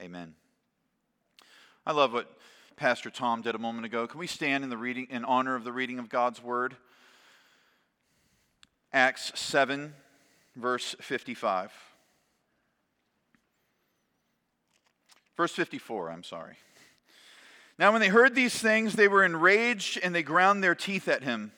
Amen. 0.00 0.34
I 1.84 1.92
love 1.92 2.12
what 2.12 2.38
Pastor 2.76 3.10
Tom 3.10 3.42
did 3.42 3.54
a 3.54 3.58
moment 3.58 3.84
ago. 3.84 4.06
Can 4.06 4.18
we 4.18 4.26
stand 4.26 4.64
in 4.64 4.70
the 4.70 4.78
reading 4.78 5.08
in 5.10 5.24
honor 5.24 5.54
of 5.54 5.64
the 5.64 5.72
reading 5.72 5.98
of 5.98 6.08
God's 6.08 6.42
word? 6.42 6.76
Acts 8.94 9.32
7, 9.34 9.92
verse 10.56 10.94
55. 11.00 11.72
Verse 15.36 15.52
54, 15.52 16.10
I'm 16.10 16.22
sorry. 16.22 16.56
Now, 17.78 17.92
when 17.92 18.00
they 18.00 18.08
heard 18.08 18.34
these 18.34 18.58
things, 18.58 18.94
they 18.94 19.08
were 19.08 19.24
enraged 19.24 19.98
and 20.02 20.14
they 20.14 20.22
ground 20.22 20.62
their 20.62 20.74
teeth 20.74 21.08
at 21.08 21.22
him. 21.22 21.52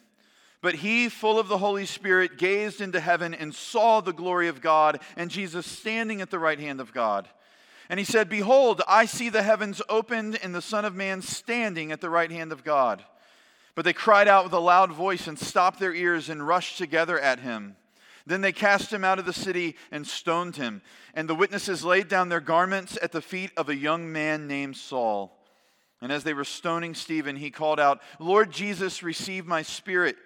But 0.63 0.77
he, 0.77 1.11
full 1.11 1.39
of 1.39 1.49
the 1.49 1.59
Holy 1.59 1.85
Spirit, 1.85 2.39
gazed 2.39 2.81
into 2.81 2.99
heaven 2.99 3.35
and 3.35 3.55
saw 3.55 4.01
the 4.01 4.15
glory 4.15 4.49
of 4.49 4.63
God 4.63 5.01
and 5.17 5.31
Jesus 5.31 5.67
standing 5.67 6.23
at 6.23 6.31
the 6.31 6.39
right 6.39 6.59
hand 6.59 6.81
of 6.81 6.95
God. 6.95 7.29
And 7.91 7.99
he 8.01 8.05
said, 8.05 8.31
Behold, 8.31 8.81
I 8.89 9.05
see 9.05 9.29
the 9.29 9.43
heavens 9.43 9.83
opened 9.89 10.39
and 10.43 10.55
the 10.55 10.63
Son 10.63 10.87
of 10.87 10.95
Man 10.95 11.21
standing 11.21 11.93
at 11.93 12.01
the 12.01 12.09
right 12.09 12.31
hand 12.31 12.51
of 12.51 12.65
God. 12.65 13.05
But 13.75 13.85
they 13.85 13.93
cried 13.93 14.29
out 14.29 14.45
with 14.45 14.53
a 14.53 14.59
loud 14.59 14.93
voice 14.93 15.27
and 15.27 15.39
stopped 15.39 15.81
their 15.81 15.95
ears 15.95 16.31
and 16.31 16.47
rushed 16.47 16.79
together 16.79 17.19
at 17.19 17.41
him. 17.41 17.77
Then 18.27 18.41
they 18.41 18.53
cast 18.53 18.91
him 18.93 19.05
out 19.05 19.19
of 19.19 19.27
the 19.27 19.33
city 19.33 19.77
and 19.91 20.07
stoned 20.07 20.57
him. 20.57 20.81
And 21.13 21.29
the 21.29 21.35
witnesses 21.35 21.85
laid 21.85 22.09
down 22.09 22.31
their 22.31 22.41
garments 22.41 22.97
at 23.03 23.13
the 23.13 23.21
feet 23.21 23.51
of 23.57 23.69
a 23.69 23.77
young 23.77 24.11
man 24.11 24.47
named 24.47 24.77
Saul. 24.77 25.34
And 26.05 26.13
as 26.13 26.23
they 26.23 26.35
were 26.35 26.45
stoning 26.45 26.95
Stephen, 26.95 27.37
he 27.37 27.51
called 27.51 27.81
out, 27.81 28.03
Lord 28.19 28.51
Jesus, 28.51 29.03
receive 29.03 29.47
my 29.47 29.63
spirit. 29.63 30.17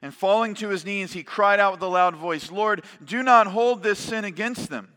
And 0.00 0.14
falling 0.14 0.54
to 0.54 0.70
his 0.70 0.86
knees, 0.86 1.12
he 1.12 1.22
cried 1.22 1.60
out 1.60 1.72
with 1.72 1.82
a 1.82 1.86
loud 1.86 2.16
voice, 2.16 2.50
Lord, 2.50 2.82
do 3.04 3.22
not 3.22 3.46
hold 3.46 3.82
this 3.82 3.98
sin 3.98 4.24
against 4.24 4.70
them. 4.70 4.88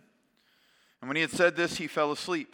And 1.02 1.10
when 1.10 1.18
he 1.18 1.22
had 1.22 1.32
said 1.32 1.58
this, 1.58 1.76
he 1.76 1.88
fell 1.88 2.14
asleep. 2.14 2.54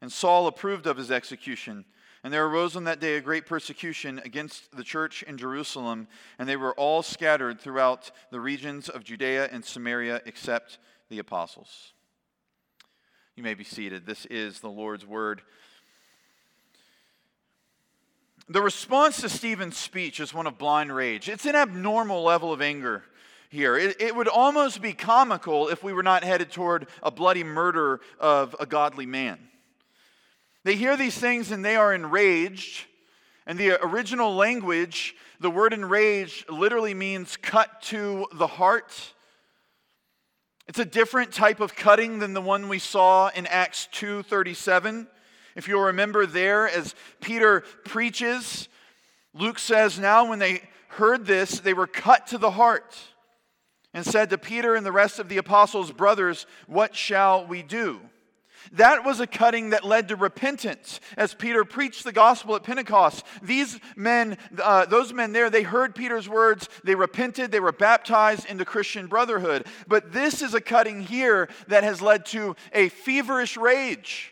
And 0.00 0.10
Saul 0.10 0.48
approved 0.48 0.88
of 0.88 0.96
his 0.96 1.12
execution. 1.12 1.84
And 2.24 2.34
there 2.34 2.46
arose 2.46 2.74
on 2.74 2.82
that 2.82 2.98
day 2.98 3.14
a 3.14 3.20
great 3.20 3.46
persecution 3.46 4.20
against 4.24 4.76
the 4.76 4.82
church 4.82 5.22
in 5.22 5.38
Jerusalem, 5.38 6.08
and 6.36 6.48
they 6.48 6.56
were 6.56 6.74
all 6.74 7.04
scattered 7.04 7.60
throughout 7.60 8.10
the 8.32 8.40
regions 8.40 8.88
of 8.88 9.04
Judea 9.04 9.48
and 9.52 9.64
Samaria 9.64 10.20
except 10.26 10.80
the 11.10 11.20
apostles. 11.20 11.92
You 13.36 13.44
may 13.44 13.54
be 13.54 13.62
seated. 13.62 14.04
This 14.04 14.26
is 14.26 14.58
the 14.58 14.68
Lord's 14.68 15.06
word. 15.06 15.42
The 18.48 18.60
response 18.60 19.20
to 19.20 19.28
Stephen's 19.28 19.76
speech 19.76 20.18
is 20.18 20.34
one 20.34 20.46
of 20.46 20.58
blind 20.58 20.94
rage. 20.94 21.28
It's 21.28 21.46
an 21.46 21.54
abnormal 21.54 22.24
level 22.24 22.52
of 22.52 22.60
anger 22.60 23.04
here. 23.50 23.76
It, 23.76 24.00
it, 24.00 24.16
would 24.16 24.26
almost 24.26 24.82
be 24.82 24.92
comical 24.92 25.68
if 25.68 25.84
we 25.84 25.92
were 25.92 26.02
not 26.02 26.24
headed 26.24 26.50
toward 26.50 26.88
a 27.02 27.10
bloody 27.10 27.44
murder 27.44 28.00
of 28.18 28.56
a 28.58 28.66
godly 28.66 29.06
man. 29.06 29.38
They 30.64 30.74
hear 30.74 30.96
these 30.96 31.16
things 31.16 31.52
and 31.52 31.64
they 31.64 31.76
are 31.76 31.94
enraged. 31.94 32.86
And 33.46 33.58
the 33.58 33.84
original 33.84 34.34
language, 34.34 35.14
the 35.38 35.50
word 35.50 35.72
enraged 35.72 36.50
literally 36.50 36.94
means 36.94 37.36
cut 37.36 37.82
to 37.82 38.26
the 38.32 38.46
heart. 38.46 38.92
It's 40.66 40.78
a 40.80 40.84
different 40.84 41.32
type 41.32 41.60
of 41.60 41.76
cutting 41.76 42.18
than 42.18 42.34
the 42.34 42.40
one 42.40 42.68
we 42.68 42.78
saw 42.78 43.28
in 43.28 43.46
Acts 43.46 43.88
2:37. 43.92 45.06
If 45.54 45.68
you'll 45.68 45.82
remember 45.82 46.26
there, 46.26 46.68
as 46.68 46.94
Peter 47.20 47.62
preaches, 47.84 48.68
Luke 49.34 49.58
says, 49.58 49.98
Now 49.98 50.28
when 50.28 50.38
they 50.38 50.62
heard 50.88 51.26
this, 51.26 51.60
they 51.60 51.74
were 51.74 51.86
cut 51.86 52.26
to 52.28 52.38
the 52.38 52.50
heart 52.50 52.96
and 53.94 54.04
said 54.04 54.30
to 54.30 54.38
Peter 54.38 54.74
and 54.74 54.84
the 54.84 54.92
rest 54.92 55.18
of 55.18 55.28
the 55.28 55.38
apostles' 55.38 55.92
brothers, 55.92 56.46
What 56.66 56.94
shall 56.96 57.46
we 57.46 57.62
do? 57.62 58.00
That 58.72 59.04
was 59.04 59.18
a 59.18 59.26
cutting 59.26 59.70
that 59.70 59.84
led 59.84 60.08
to 60.08 60.16
repentance 60.16 61.00
as 61.16 61.34
Peter 61.34 61.64
preached 61.64 62.04
the 62.04 62.12
gospel 62.12 62.54
at 62.54 62.62
Pentecost. 62.62 63.24
These 63.42 63.80
men, 63.96 64.38
uh, 64.62 64.86
those 64.86 65.12
men 65.12 65.32
there, 65.32 65.50
they 65.50 65.64
heard 65.64 65.94
Peter's 65.94 66.28
words, 66.28 66.68
they 66.84 66.94
repented, 66.94 67.50
they 67.50 67.60
were 67.60 67.72
baptized 67.72 68.46
into 68.46 68.64
Christian 68.64 69.08
brotherhood. 69.08 69.66
But 69.88 70.12
this 70.12 70.42
is 70.42 70.54
a 70.54 70.60
cutting 70.60 71.02
here 71.02 71.48
that 71.68 71.82
has 71.82 72.00
led 72.00 72.24
to 72.26 72.54
a 72.72 72.88
feverish 72.88 73.56
rage 73.56 74.31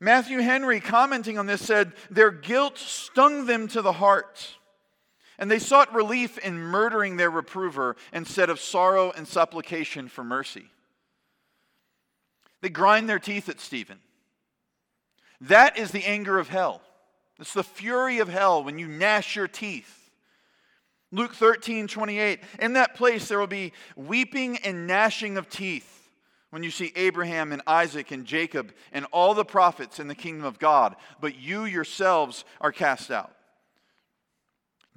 Matthew 0.00 0.38
Henry, 0.38 0.80
commenting 0.80 1.38
on 1.38 1.46
this, 1.46 1.64
said, 1.64 1.92
Their 2.10 2.30
guilt 2.30 2.78
stung 2.78 3.46
them 3.46 3.66
to 3.68 3.82
the 3.82 3.92
heart, 3.92 4.56
and 5.38 5.50
they 5.50 5.58
sought 5.58 5.92
relief 5.94 6.38
in 6.38 6.58
murdering 6.58 7.16
their 7.16 7.30
reprover 7.30 7.96
instead 8.12 8.48
of 8.48 8.60
sorrow 8.60 9.10
and 9.10 9.26
supplication 9.26 10.08
for 10.08 10.22
mercy. 10.22 10.66
They 12.60 12.68
grind 12.68 13.08
their 13.08 13.18
teeth 13.18 13.48
at 13.48 13.60
Stephen. 13.60 13.98
That 15.40 15.78
is 15.78 15.90
the 15.90 16.04
anger 16.04 16.38
of 16.38 16.48
hell. 16.48 16.80
It's 17.38 17.54
the 17.54 17.62
fury 17.62 18.18
of 18.18 18.28
hell 18.28 18.64
when 18.64 18.78
you 18.78 18.88
gnash 18.88 19.36
your 19.36 19.46
teeth. 19.46 20.10
Luke 21.10 21.34
13, 21.34 21.86
28. 21.86 22.40
In 22.58 22.72
that 22.74 22.94
place 22.94 23.28
there 23.28 23.38
will 23.38 23.46
be 23.46 23.72
weeping 23.96 24.58
and 24.58 24.86
gnashing 24.86 25.36
of 25.36 25.48
teeth 25.48 25.97
when 26.50 26.62
you 26.62 26.70
see 26.70 26.92
Abraham 26.96 27.52
and 27.52 27.62
Isaac 27.66 28.10
and 28.10 28.24
Jacob 28.24 28.72
and 28.92 29.06
all 29.12 29.34
the 29.34 29.44
prophets 29.44 30.00
in 30.00 30.08
the 30.08 30.14
kingdom 30.14 30.44
of 30.44 30.58
God, 30.58 30.96
but 31.20 31.38
you 31.38 31.64
yourselves 31.64 32.44
are 32.60 32.72
cast 32.72 33.10
out. 33.10 33.32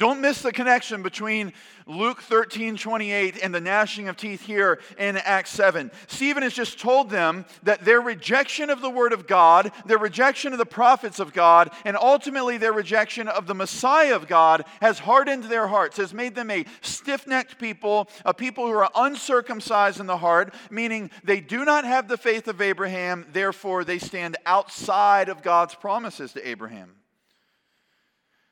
Don't 0.02 0.20
miss 0.20 0.42
the 0.42 0.52
connection 0.52 1.04
between 1.04 1.54
Luke 1.86 2.24
13, 2.24 2.76
28 2.76 3.38
and 3.44 3.54
the 3.54 3.62
gnashing 3.62 4.08
of 4.08 4.18
teeth 4.18 4.42
here 4.42 4.80
in 4.98 5.16
Acts 5.16 5.52
7. 5.52 5.92
Stephen 6.08 6.42
has 6.42 6.56
just 6.56 6.80
told 6.80 7.12
them 7.12 7.46
that 7.62 7.86
their 7.86 8.02
rejection 8.02 8.72
of 8.72 8.82
the 8.82 8.90
Word 8.90 9.14
of 9.14 9.28
God, 9.28 9.72
their 9.86 10.00
rejection 10.00 10.54
of 10.54 10.58
the 10.58 10.66
prophets 10.66 11.20
of 11.20 11.34
God, 11.34 11.70
and 11.86 11.96
ultimately 11.96 12.58
their 12.58 12.74
rejection 12.74 13.28
of 13.28 13.46
the 13.46 13.54
Messiah 13.54 14.16
of 14.16 14.28
God 14.28 14.66
has 14.82 14.98
hardened 14.98 15.44
their 15.44 15.68
hearts, 15.68 15.98
has 15.98 16.16
made 16.16 16.34
them 16.34 16.50
a 16.50 16.66
stiff 16.82 17.28
necked 17.28 17.60
people, 17.60 18.10
a 18.26 18.34
people 18.34 18.66
who 18.66 18.74
are 18.74 18.90
uncircumcised 18.96 20.00
in 20.00 20.08
the 20.08 20.18
heart, 20.18 20.52
meaning 20.72 21.12
they 21.24 21.42
do 21.42 21.64
not 21.64 21.86
have 21.86 22.08
the 22.08 22.18
faith 22.18 22.48
of 22.48 22.60
Abraham, 22.60 23.28
therefore 23.34 23.84
they 23.84 24.00
stand 24.00 24.36
outside 24.48 25.30
of 25.30 25.44
God's 25.44 25.76
promises 25.76 26.34
to 26.34 26.50
Abraham. 26.50 26.96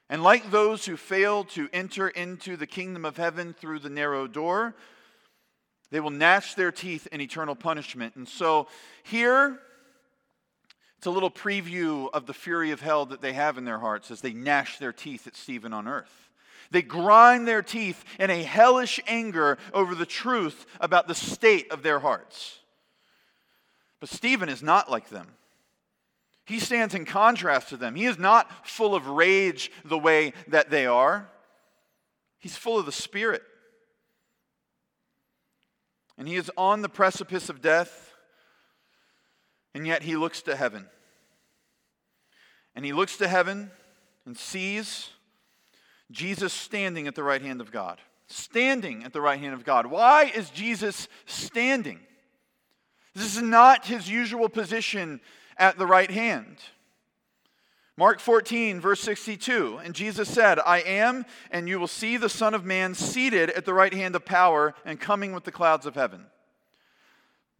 And 0.10 0.24
like 0.24 0.50
those 0.50 0.86
who 0.86 0.98
fail 0.98 1.44
to 1.46 1.70
enter 1.72 2.08
into 2.08 2.58
the 2.58 2.66
kingdom 2.66 3.06
of 3.06 3.18
heaven 3.18 3.54
through 3.54 3.80
the 3.80 3.90
narrow 3.90 4.26
door, 4.28 4.76
they 5.92 6.00
will 6.00 6.10
gnash 6.10 6.56
their 6.56 6.72
teeth 6.72 7.08
in 7.12 7.22
eternal 7.22 7.56
punishment. 7.56 8.16
And 8.16 8.28
so 8.28 8.68
here, 9.04 9.60
it's 10.98 11.08
a 11.08 11.12
little 11.12 11.32
preview 11.32 12.10
of 12.12 12.26
the 12.26 12.34
fury 12.34 12.72
of 12.72 12.82
hell 12.82 13.06
that 13.06 13.22
they 13.22 13.34
have 13.34 13.58
in 13.58 13.66
their 13.66 13.80
hearts 13.80 14.10
as 14.10 14.22
they 14.22 14.34
gnash 14.34 14.80
their 14.80 14.94
teeth 14.94 15.28
at 15.28 15.36
Stephen 15.36 15.74
on 15.74 15.88
earth. 15.88 16.30
They 16.72 16.82
grind 16.82 17.48
their 17.48 17.62
teeth 17.64 18.04
in 18.20 18.30
a 18.30 18.44
hellish 18.44 19.00
anger 19.08 19.58
over 19.74 19.96
the 19.96 20.06
truth 20.06 20.66
about 20.80 21.08
the 21.08 21.16
state 21.16 21.72
of 21.72 21.84
their 21.84 22.00
hearts. 22.00 22.60
But 24.00 24.10
Stephen 24.10 24.50
is 24.50 24.62
not 24.62 24.90
like 24.90 25.10
them. 25.10 25.28
He 26.50 26.60
stands 26.60 26.96
in 26.96 27.06
contrast 27.06 27.70
to 27.70 27.78
them. 27.78 27.94
He 27.94 28.06
is 28.06 28.18
not 28.18 28.68
full 28.68 28.96
of 28.96 29.06
rage 29.06 29.72
the 29.86 30.00
way 30.00 30.34
that 30.48 30.72
they 30.72 30.88
are, 30.88 31.30
he's 32.40 32.58
full 32.58 32.80
of 32.80 32.88
the 32.88 32.92
Spirit. 32.92 33.44
And 36.18 36.28
he 36.28 36.38
is 36.38 36.50
on 36.58 36.82
the 36.82 36.90
precipice 36.90 37.50
of 37.50 37.62
death, 37.62 38.14
and 39.76 39.86
yet 39.86 40.02
he 40.02 40.16
looks 40.16 40.42
to 40.42 40.56
heaven. 40.56 40.88
And 42.76 42.84
he 42.84 42.94
looks 42.94 43.18
to 43.18 43.28
heaven 43.28 43.70
and 44.26 44.36
sees 44.36 45.10
Jesus 46.12 46.52
standing 46.52 47.08
at 47.08 47.14
the 47.14 47.24
right 47.24 47.44
hand 47.44 47.62
of 47.62 47.72
God. 47.72 48.02
Standing 48.26 49.04
at 49.04 49.14
the 49.14 49.22
right 49.22 49.40
hand 49.40 49.54
of 49.54 49.64
God. 49.64 49.86
Why 49.86 50.32
is 50.36 50.50
Jesus 50.50 51.08
standing? 51.28 52.00
This 53.14 53.38
is 53.38 53.44
not 53.44 53.86
his 53.86 54.10
usual 54.10 54.50
position 54.50 55.22
at 55.60 55.78
the 55.78 55.86
right 55.86 56.10
hand. 56.10 56.58
Mark 57.98 58.22
14, 58.22 58.80
verse 58.80 59.02
62. 59.02 59.82
And 59.84 59.94
Jesus 59.94 60.30
said, 60.30 60.58
I 60.66 60.80
am, 60.80 61.26
and 61.52 61.68
you 61.68 61.78
will 61.80 61.88
see 61.88 62.16
the 62.16 62.30
Son 62.30 62.54
of 62.54 62.64
Man 62.64 62.96
seated 62.96 63.50
at 63.50 63.66
the 63.66 63.74
right 63.74 63.94
hand 63.94 64.16
of 64.16 64.24
power 64.24 64.74
and 64.86 64.98
coming 65.00 65.34
with 65.34 65.44
the 65.44 65.52
clouds 65.52 65.86
of 65.86 65.96
heaven. 65.96 66.26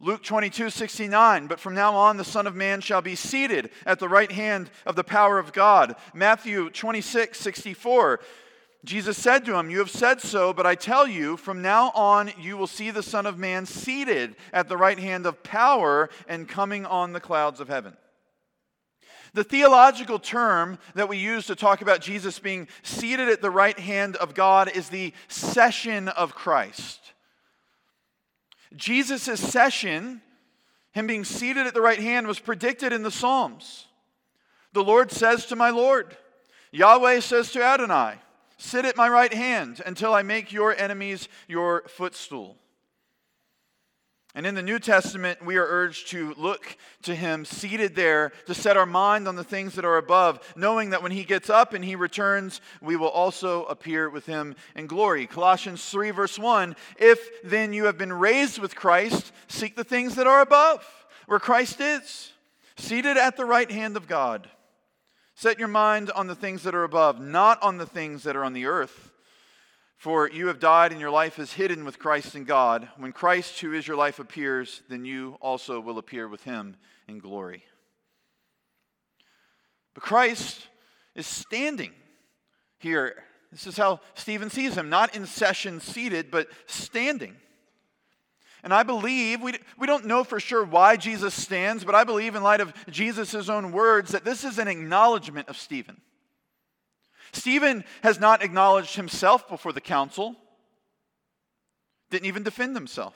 Luke 0.00 0.22
22, 0.22 0.70
69. 0.70 1.46
But 1.46 1.60
from 1.60 1.74
now 1.74 1.94
on, 1.94 2.16
the 2.16 2.24
Son 2.24 2.46
of 2.46 2.56
Man 2.56 2.80
shall 2.80 3.02
be 3.02 3.14
seated 3.14 3.68
at 3.84 3.98
the 3.98 4.08
right 4.08 4.32
hand 4.32 4.70
of 4.86 4.96
the 4.96 5.04
power 5.04 5.38
of 5.38 5.52
God. 5.52 5.94
Matthew 6.14 6.70
26, 6.70 7.38
64. 7.38 8.20
Jesus 8.84 9.18
said 9.18 9.44
to 9.44 9.56
him, 9.56 9.70
You 9.70 9.78
have 9.78 9.90
said 9.90 10.20
so, 10.20 10.52
but 10.52 10.66
I 10.66 10.74
tell 10.74 11.06
you, 11.06 11.36
from 11.36 11.60
now 11.60 11.90
on 11.94 12.30
you 12.40 12.56
will 12.56 12.66
see 12.66 12.90
the 12.90 13.02
Son 13.02 13.26
of 13.26 13.38
Man 13.38 13.66
seated 13.66 14.36
at 14.52 14.68
the 14.68 14.76
right 14.76 14.98
hand 14.98 15.26
of 15.26 15.42
power 15.42 16.08
and 16.26 16.48
coming 16.48 16.86
on 16.86 17.12
the 17.12 17.20
clouds 17.20 17.60
of 17.60 17.68
heaven. 17.68 17.94
The 19.32 19.44
theological 19.44 20.18
term 20.18 20.78
that 20.94 21.08
we 21.08 21.18
use 21.18 21.46
to 21.46 21.54
talk 21.54 21.82
about 21.82 22.00
Jesus 22.00 22.38
being 22.38 22.68
seated 22.82 23.28
at 23.28 23.42
the 23.42 23.50
right 23.50 23.78
hand 23.78 24.16
of 24.16 24.34
God 24.34 24.74
is 24.74 24.88
the 24.88 25.12
session 25.28 26.08
of 26.08 26.34
Christ. 26.34 27.12
Jesus' 28.74 29.40
session, 29.40 30.22
him 30.92 31.06
being 31.06 31.24
seated 31.24 31.66
at 31.66 31.74
the 31.74 31.80
right 31.80 32.00
hand, 32.00 32.26
was 32.26 32.40
predicted 32.40 32.92
in 32.92 33.02
the 33.02 33.10
Psalms. 33.10 33.86
The 34.72 34.82
Lord 34.82 35.12
says 35.12 35.46
to 35.46 35.56
my 35.56 35.70
Lord, 35.70 36.16
Yahweh 36.72 37.20
says 37.20 37.52
to 37.52 37.62
Adonai, 37.62 38.14
Sit 38.60 38.84
at 38.84 38.94
my 38.94 39.08
right 39.08 39.32
hand 39.32 39.80
until 39.86 40.12
I 40.12 40.22
make 40.22 40.52
your 40.52 40.76
enemies 40.76 41.30
your 41.48 41.82
footstool. 41.88 42.58
And 44.34 44.46
in 44.46 44.54
the 44.54 44.60
New 44.60 44.78
Testament, 44.78 45.42
we 45.42 45.56
are 45.56 45.66
urged 45.66 46.08
to 46.08 46.34
look 46.36 46.76
to 47.04 47.14
him 47.14 47.46
seated 47.46 47.94
there 47.94 48.32
to 48.44 48.52
set 48.52 48.76
our 48.76 48.84
mind 48.84 49.26
on 49.26 49.34
the 49.34 49.42
things 49.42 49.76
that 49.76 49.86
are 49.86 49.96
above, 49.96 50.40
knowing 50.56 50.90
that 50.90 51.02
when 51.02 51.10
he 51.10 51.24
gets 51.24 51.48
up 51.48 51.72
and 51.72 51.82
he 51.82 51.96
returns, 51.96 52.60
we 52.82 52.96
will 52.96 53.08
also 53.08 53.64
appear 53.64 54.10
with 54.10 54.26
him 54.26 54.54
in 54.76 54.86
glory. 54.86 55.26
Colossians 55.26 55.82
3, 55.86 56.10
verse 56.10 56.38
1 56.38 56.76
If 56.98 57.42
then 57.42 57.72
you 57.72 57.86
have 57.86 57.96
been 57.96 58.12
raised 58.12 58.58
with 58.58 58.76
Christ, 58.76 59.32
seek 59.48 59.74
the 59.74 59.84
things 59.84 60.16
that 60.16 60.26
are 60.26 60.42
above, 60.42 60.86
where 61.26 61.40
Christ 61.40 61.80
is, 61.80 62.32
seated 62.76 63.16
at 63.16 63.38
the 63.38 63.46
right 63.46 63.70
hand 63.70 63.96
of 63.96 64.06
God. 64.06 64.50
Set 65.40 65.58
your 65.58 65.68
mind 65.68 66.10
on 66.10 66.26
the 66.26 66.34
things 66.34 66.64
that 66.64 66.74
are 66.74 66.84
above, 66.84 67.18
not 67.18 67.62
on 67.62 67.78
the 67.78 67.86
things 67.86 68.24
that 68.24 68.36
are 68.36 68.44
on 68.44 68.52
the 68.52 68.66
earth. 68.66 69.10
For 69.96 70.28
you 70.28 70.48
have 70.48 70.60
died, 70.60 70.92
and 70.92 71.00
your 71.00 71.10
life 71.10 71.38
is 71.38 71.54
hidden 71.54 71.86
with 71.86 71.98
Christ 71.98 72.34
in 72.34 72.44
God. 72.44 72.90
When 72.98 73.12
Christ, 73.12 73.58
who 73.58 73.72
is 73.72 73.88
your 73.88 73.96
life, 73.96 74.18
appears, 74.18 74.82
then 74.90 75.06
you 75.06 75.38
also 75.40 75.80
will 75.80 75.96
appear 75.96 76.28
with 76.28 76.44
him 76.44 76.76
in 77.08 77.20
glory. 77.20 77.64
But 79.94 80.02
Christ 80.02 80.68
is 81.14 81.26
standing 81.26 81.92
here. 82.76 83.24
This 83.50 83.66
is 83.66 83.78
how 83.78 84.00
Stephen 84.12 84.50
sees 84.50 84.76
him, 84.76 84.90
not 84.90 85.16
in 85.16 85.24
session 85.24 85.80
seated, 85.80 86.30
but 86.30 86.48
standing. 86.66 87.34
And 88.62 88.74
I 88.74 88.82
believe, 88.82 89.40
we, 89.40 89.54
we 89.78 89.86
don't 89.86 90.06
know 90.06 90.24
for 90.24 90.38
sure 90.38 90.64
why 90.64 90.96
Jesus 90.96 91.34
stands, 91.34 91.84
but 91.84 91.94
I 91.94 92.04
believe, 92.04 92.34
in 92.34 92.42
light 92.42 92.60
of 92.60 92.74
Jesus' 92.90 93.48
own 93.48 93.72
words, 93.72 94.12
that 94.12 94.24
this 94.24 94.44
is 94.44 94.58
an 94.58 94.68
acknowledgement 94.68 95.48
of 95.48 95.56
Stephen. 95.56 96.00
Stephen 97.32 97.84
has 98.02 98.20
not 98.20 98.42
acknowledged 98.42 98.96
himself 98.96 99.48
before 99.48 99.72
the 99.72 99.80
council, 99.80 100.36
didn't 102.10 102.26
even 102.26 102.42
defend 102.42 102.76
himself. 102.76 103.14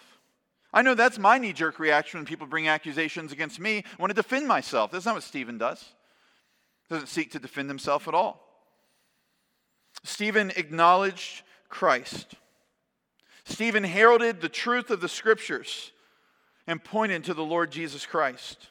I 0.72 0.82
know 0.82 0.94
that's 0.94 1.18
my 1.18 1.38
knee 1.38 1.52
jerk 1.52 1.78
reaction 1.78 2.18
when 2.18 2.26
people 2.26 2.46
bring 2.46 2.68
accusations 2.68 3.32
against 3.32 3.60
me. 3.60 3.78
I 3.78 4.02
want 4.02 4.10
to 4.10 4.14
defend 4.14 4.48
myself. 4.48 4.90
That's 4.90 5.04
not 5.04 5.14
what 5.14 5.22
Stephen 5.22 5.58
does. 5.58 5.80
He 6.88 6.94
Doesn't 6.94 7.08
seek 7.08 7.30
to 7.32 7.38
defend 7.38 7.68
himself 7.68 8.08
at 8.08 8.14
all. 8.14 8.40
Stephen 10.02 10.52
acknowledged 10.56 11.42
Christ. 11.68 12.34
Stephen 13.44 13.84
heralded 13.84 14.40
the 14.40 14.48
truth 14.48 14.90
of 14.90 15.00
the 15.00 15.08
scriptures 15.08 15.92
and 16.66 16.82
pointed 16.82 17.24
to 17.24 17.34
the 17.34 17.44
Lord 17.44 17.70
Jesus 17.70 18.06
Christ. 18.06 18.68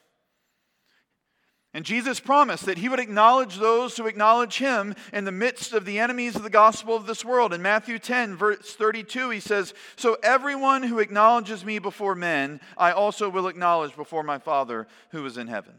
And 1.76 1.86
Jesus 1.86 2.20
promised 2.20 2.68
that 2.68 2.78
he 2.78 2.88
would 2.88 3.00
acknowledge 3.00 3.58
those 3.58 3.98
who 3.98 4.06
acknowledge 4.06 4.60
him 4.60 4.94
in 5.12 5.26
the 5.26 5.32
midst 5.32 5.74
of 5.74 5.86
the 5.86 5.98
enemies 5.98 6.36
of 6.36 6.44
the 6.44 6.50
gospel 6.50 6.96
of 6.96 7.08
this 7.08 7.26
world. 7.26 7.52
In 7.52 7.64
Matthew 7.64 7.98
10, 7.98 8.36
verse 8.36 8.76
32, 8.76 9.32
he 9.32 9.40
says, 9.40 9.74
So 9.96 10.18
everyone 10.22 10.84
who 10.84 11.00
acknowledges 11.00 11.66
me 11.66 11.80
before 11.80 12.14
men, 12.14 12.62
I 12.78 12.92
also 12.92 13.28
will 13.28 13.48
acknowledge 13.48 13.96
before 13.96 14.22
my 14.22 14.38
Father 14.38 14.88
who 15.10 15.26
is 15.26 15.38
in 15.38 15.48
heaven. 15.48 15.74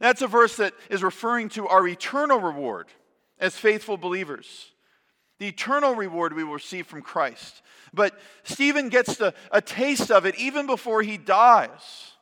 That's 0.00 0.20
a 0.20 0.26
verse 0.26 0.56
that 0.56 0.74
is 0.90 1.02
referring 1.02 1.48
to 1.50 1.66
our 1.66 1.88
eternal 1.88 2.38
reward 2.38 2.88
as 3.38 3.56
faithful 3.56 3.96
believers 3.96 4.72
the 5.38 5.48
eternal 5.48 5.94
reward 5.94 6.34
we 6.34 6.44
will 6.44 6.54
receive 6.54 6.86
from 6.86 7.02
Christ. 7.02 7.62
But 7.92 8.18
Stephen 8.44 8.88
gets 8.88 9.16
the, 9.16 9.34
a 9.50 9.60
taste 9.60 10.10
of 10.10 10.26
it 10.26 10.38
even 10.38 10.66
before 10.66 11.02
he 11.02 11.16
dies. 11.16 12.12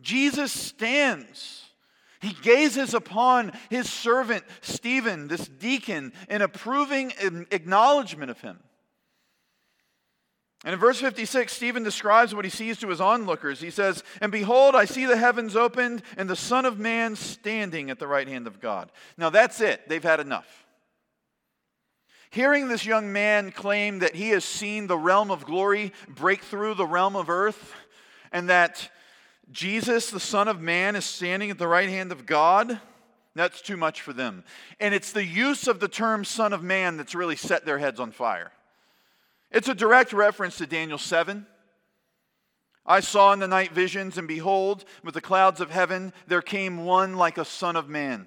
Jesus 0.00 0.52
stands. 0.52 1.64
He 2.20 2.32
gazes 2.42 2.94
upon 2.94 3.52
his 3.70 3.90
servant 3.90 4.44
Stephen, 4.60 5.28
this 5.28 5.46
deacon, 5.46 6.12
in 6.28 6.42
approving 6.42 7.12
acknowledgement 7.50 8.30
of 8.30 8.40
him. 8.40 8.58
And 10.64 10.72
in 10.72 10.80
verse 10.80 11.00
56, 11.00 11.52
Stephen 11.52 11.82
describes 11.82 12.34
what 12.34 12.44
he 12.44 12.50
sees 12.50 12.78
to 12.78 12.88
his 12.88 13.00
onlookers. 13.00 13.60
He 13.60 13.70
says, 13.70 14.02
And 14.20 14.32
behold, 14.32 14.74
I 14.74 14.84
see 14.84 15.06
the 15.06 15.16
heavens 15.16 15.54
opened 15.54 16.02
and 16.16 16.28
the 16.28 16.34
Son 16.34 16.64
of 16.64 16.78
Man 16.78 17.14
standing 17.14 17.90
at 17.90 17.98
the 17.98 18.08
right 18.08 18.26
hand 18.26 18.46
of 18.46 18.60
God. 18.60 18.90
Now 19.16 19.30
that's 19.30 19.60
it. 19.60 19.88
They've 19.88 20.02
had 20.02 20.18
enough. 20.18 20.65
Hearing 22.30 22.68
this 22.68 22.84
young 22.84 23.12
man 23.12 23.50
claim 23.50 24.00
that 24.00 24.14
he 24.14 24.30
has 24.30 24.44
seen 24.44 24.86
the 24.86 24.98
realm 24.98 25.30
of 25.30 25.44
glory 25.44 25.92
break 26.08 26.42
through 26.42 26.74
the 26.74 26.86
realm 26.86 27.16
of 27.16 27.30
earth, 27.30 27.74
and 28.32 28.48
that 28.48 28.90
Jesus, 29.50 30.10
the 30.10 30.20
Son 30.20 30.48
of 30.48 30.60
Man, 30.60 30.96
is 30.96 31.04
standing 31.04 31.50
at 31.50 31.58
the 31.58 31.68
right 31.68 31.88
hand 31.88 32.12
of 32.12 32.26
God, 32.26 32.80
that's 33.34 33.60
too 33.60 33.76
much 33.76 34.00
for 34.00 34.12
them. 34.12 34.44
And 34.80 34.94
it's 34.94 35.12
the 35.12 35.24
use 35.24 35.68
of 35.68 35.78
the 35.78 35.88
term 35.88 36.24
Son 36.24 36.52
of 36.52 36.62
Man 36.62 36.96
that's 36.96 37.14
really 37.14 37.36
set 37.36 37.64
their 37.64 37.78
heads 37.78 38.00
on 38.00 38.10
fire. 38.10 38.50
It's 39.50 39.68
a 39.68 39.74
direct 39.74 40.12
reference 40.12 40.56
to 40.58 40.66
Daniel 40.66 40.98
7. 40.98 41.46
I 42.84 43.00
saw 43.00 43.32
in 43.32 43.40
the 43.40 43.48
night 43.48 43.72
visions, 43.72 44.16
and 44.16 44.26
behold, 44.26 44.84
with 45.04 45.14
the 45.14 45.20
clouds 45.20 45.60
of 45.60 45.70
heaven, 45.70 46.12
there 46.26 46.42
came 46.42 46.84
one 46.84 47.16
like 47.16 47.36
a 47.36 47.44
Son 47.44 47.76
of 47.76 47.88
Man. 47.88 48.26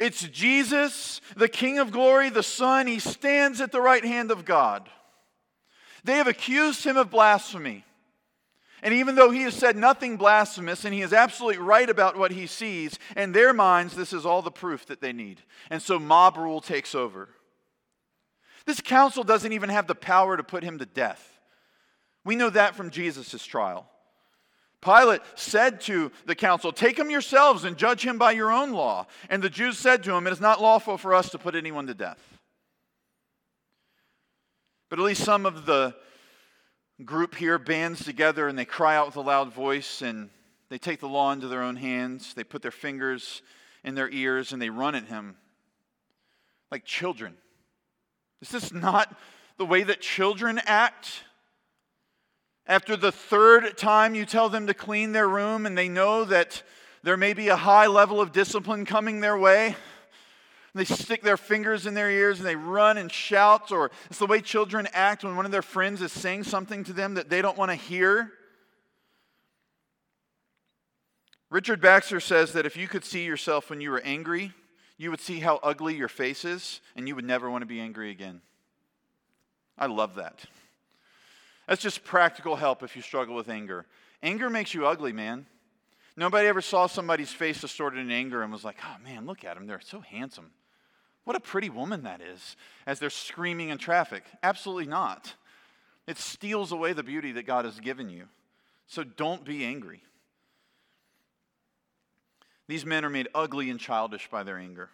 It's 0.00 0.26
Jesus, 0.28 1.20
the 1.36 1.48
King 1.48 1.78
of 1.78 1.92
glory, 1.92 2.30
the 2.30 2.42
Son. 2.42 2.86
He 2.86 2.98
stands 2.98 3.60
at 3.60 3.70
the 3.70 3.82
right 3.82 4.04
hand 4.04 4.30
of 4.30 4.46
God. 4.46 4.88
They 6.04 6.14
have 6.14 6.26
accused 6.26 6.84
him 6.84 6.96
of 6.96 7.10
blasphemy. 7.10 7.84
And 8.82 8.94
even 8.94 9.14
though 9.14 9.30
he 9.30 9.42
has 9.42 9.52
said 9.52 9.76
nothing 9.76 10.16
blasphemous 10.16 10.86
and 10.86 10.94
he 10.94 11.02
is 11.02 11.12
absolutely 11.12 11.58
right 11.62 11.88
about 11.88 12.16
what 12.16 12.30
he 12.30 12.46
sees, 12.46 12.98
in 13.14 13.32
their 13.32 13.52
minds, 13.52 13.94
this 13.94 14.14
is 14.14 14.24
all 14.24 14.40
the 14.40 14.50
proof 14.50 14.86
that 14.86 15.02
they 15.02 15.12
need. 15.12 15.42
And 15.68 15.82
so 15.82 15.98
mob 15.98 16.38
rule 16.38 16.62
takes 16.62 16.94
over. 16.94 17.28
This 18.64 18.80
council 18.80 19.22
doesn't 19.22 19.52
even 19.52 19.68
have 19.68 19.86
the 19.86 19.94
power 19.94 20.34
to 20.34 20.42
put 20.42 20.64
him 20.64 20.78
to 20.78 20.86
death. 20.86 21.38
We 22.24 22.36
know 22.36 22.48
that 22.48 22.74
from 22.74 22.88
Jesus' 22.88 23.44
trial. 23.44 23.89
Pilate 24.82 25.20
said 25.34 25.80
to 25.82 26.10
the 26.24 26.34
council, 26.34 26.72
Take 26.72 26.98
him 26.98 27.10
yourselves 27.10 27.64
and 27.64 27.76
judge 27.76 28.04
him 28.04 28.16
by 28.16 28.32
your 28.32 28.50
own 28.50 28.72
law. 28.72 29.06
And 29.28 29.42
the 29.42 29.50
Jews 29.50 29.76
said 29.76 30.02
to 30.04 30.14
him, 30.14 30.26
It 30.26 30.32
is 30.32 30.40
not 30.40 30.62
lawful 30.62 30.96
for 30.96 31.14
us 31.14 31.30
to 31.30 31.38
put 31.38 31.54
anyone 31.54 31.86
to 31.86 31.94
death. 31.94 32.38
But 34.88 34.98
at 34.98 35.04
least 35.04 35.22
some 35.22 35.46
of 35.46 35.66
the 35.66 35.94
group 37.04 37.34
here 37.34 37.58
bands 37.58 38.04
together 38.04 38.48
and 38.48 38.58
they 38.58 38.64
cry 38.64 38.96
out 38.96 39.06
with 39.06 39.16
a 39.16 39.20
loud 39.20 39.52
voice 39.52 40.02
and 40.02 40.30
they 40.68 40.78
take 40.78 41.00
the 41.00 41.08
law 41.08 41.32
into 41.32 41.48
their 41.48 41.62
own 41.62 41.76
hands. 41.76 42.34
They 42.34 42.44
put 42.44 42.62
their 42.62 42.70
fingers 42.70 43.42
in 43.84 43.94
their 43.94 44.10
ears 44.10 44.52
and 44.52 44.60
they 44.60 44.70
run 44.70 44.94
at 44.94 45.06
him 45.06 45.36
like 46.70 46.84
children. 46.84 47.36
Is 48.40 48.50
this 48.50 48.72
not 48.72 49.14
the 49.58 49.66
way 49.66 49.82
that 49.82 50.00
children 50.00 50.60
act? 50.64 51.24
After 52.70 52.96
the 52.96 53.10
third 53.10 53.76
time 53.76 54.14
you 54.14 54.24
tell 54.24 54.48
them 54.48 54.68
to 54.68 54.74
clean 54.74 55.10
their 55.10 55.28
room 55.28 55.66
and 55.66 55.76
they 55.76 55.88
know 55.88 56.24
that 56.26 56.62
there 57.02 57.16
may 57.16 57.32
be 57.32 57.48
a 57.48 57.56
high 57.56 57.88
level 57.88 58.20
of 58.20 58.30
discipline 58.30 58.84
coming 58.84 59.18
their 59.18 59.36
way, 59.36 59.74
they 60.72 60.84
stick 60.84 61.22
their 61.22 61.36
fingers 61.36 61.84
in 61.84 61.94
their 61.94 62.08
ears 62.08 62.38
and 62.38 62.46
they 62.46 62.54
run 62.54 62.96
and 62.96 63.10
shout, 63.10 63.72
or 63.72 63.90
it's 64.08 64.20
the 64.20 64.26
way 64.28 64.40
children 64.40 64.86
act 64.92 65.24
when 65.24 65.34
one 65.34 65.44
of 65.46 65.50
their 65.50 65.62
friends 65.62 66.00
is 66.00 66.12
saying 66.12 66.44
something 66.44 66.84
to 66.84 66.92
them 66.92 67.14
that 67.14 67.28
they 67.28 67.42
don't 67.42 67.58
want 67.58 67.72
to 67.72 67.74
hear. 67.74 68.30
Richard 71.50 71.80
Baxter 71.80 72.20
says 72.20 72.52
that 72.52 72.66
if 72.66 72.76
you 72.76 72.86
could 72.86 73.04
see 73.04 73.24
yourself 73.24 73.68
when 73.68 73.80
you 73.80 73.90
were 73.90 74.02
angry, 74.02 74.52
you 74.96 75.10
would 75.10 75.18
see 75.18 75.40
how 75.40 75.58
ugly 75.64 75.96
your 75.96 76.06
face 76.06 76.44
is, 76.44 76.80
and 76.94 77.08
you 77.08 77.16
would 77.16 77.24
never 77.24 77.50
want 77.50 77.62
to 77.62 77.66
be 77.66 77.80
angry 77.80 78.12
again. 78.12 78.42
I 79.76 79.86
love 79.86 80.14
that. 80.14 80.44
That's 81.66 81.82
just 81.82 82.04
practical 82.04 82.56
help 82.56 82.82
if 82.82 82.96
you 82.96 83.02
struggle 83.02 83.34
with 83.34 83.48
anger. 83.48 83.86
Anger 84.22 84.50
makes 84.50 84.74
you 84.74 84.86
ugly, 84.86 85.12
man. 85.12 85.46
Nobody 86.16 86.48
ever 86.48 86.60
saw 86.60 86.86
somebody's 86.86 87.32
face 87.32 87.60
distorted 87.60 88.00
in 88.00 88.10
anger 88.10 88.42
and 88.42 88.52
was 88.52 88.64
like, 88.64 88.76
oh 88.84 88.96
man, 89.02 89.26
look 89.26 89.44
at 89.44 89.56
him. 89.56 89.66
They're 89.66 89.80
so 89.80 90.00
handsome. 90.00 90.50
What 91.24 91.36
a 91.36 91.40
pretty 91.40 91.70
woman 91.70 92.02
that 92.02 92.20
is 92.20 92.56
as 92.86 92.98
they're 92.98 93.10
screaming 93.10 93.68
in 93.68 93.78
traffic. 93.78 94.24
Absolutely 94.42 94.86
not. 94.86 95.34
It 96.06 96.18
steals 96.18 96.72
away 96.72 96.92
the 96.92 97.02
beauty 97.02 97.32
that 97.32 97.46
God 97.46 97.64
has 97.64 97.78
given 97.78 98.10
you. 98.10 98.24
So 98.86 99.04
don't 99.04 99.44
be 99.44 99.64
angry. 99.64 100.02
These 102.66 102.84
men 102.84 103.04
are 103.04 103.10
made 103.10 103.28
ugly 103.34 103.70
and 103.70 103.78
childish 103.78 104.28
by 104.30 104.42
their 104.42 104.58
anger. 104.58 104.90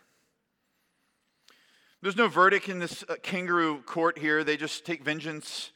There's 2.02 2.16
no 2.16 2.28
verdict 2.28 2.68
in 2.68 2.78
this 2.78 3.04
uh, 3.08 3.16
kangaroo 3.22 3.82
court 3.82 4.18
here. 4.18 4.44
They 4.44 4.56
just 4.56 4.84
take 4.84 5.02
vengeance 5.02 5.72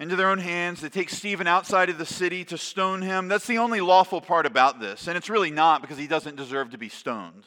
into 0.00 0.16
their 0.16 0.30
own 0.30 0.38
hands. 0.38 0.80
They 0.80 0.88
take 0.88 1.10
Stephen 1.10 1.46
outside 1.46 1.88
of 1.88 1.98
the 1.98 2.06
city 2.06 2.44
to 2.46 2.58
stone 2.58 3.02
him. 3.02 3.28
That's 3.28 3.46
the 3.46 3.58
only 3.58 3.80
lawful 3.80 4.20
part 4.20 4.46
about 4.46 4.80
this. 4.80 5.06
And 5.06 5.16
it's 5.16 5.30
really 5.30 5.50
not 5.50 5.82
because 5.82 5.98
he 5.98 6.06
doesn't 6.06 6.36
deserve 6.36 6.70
to 6.70 6.78
be 6.78 6.88
stoned. 6.88 7.44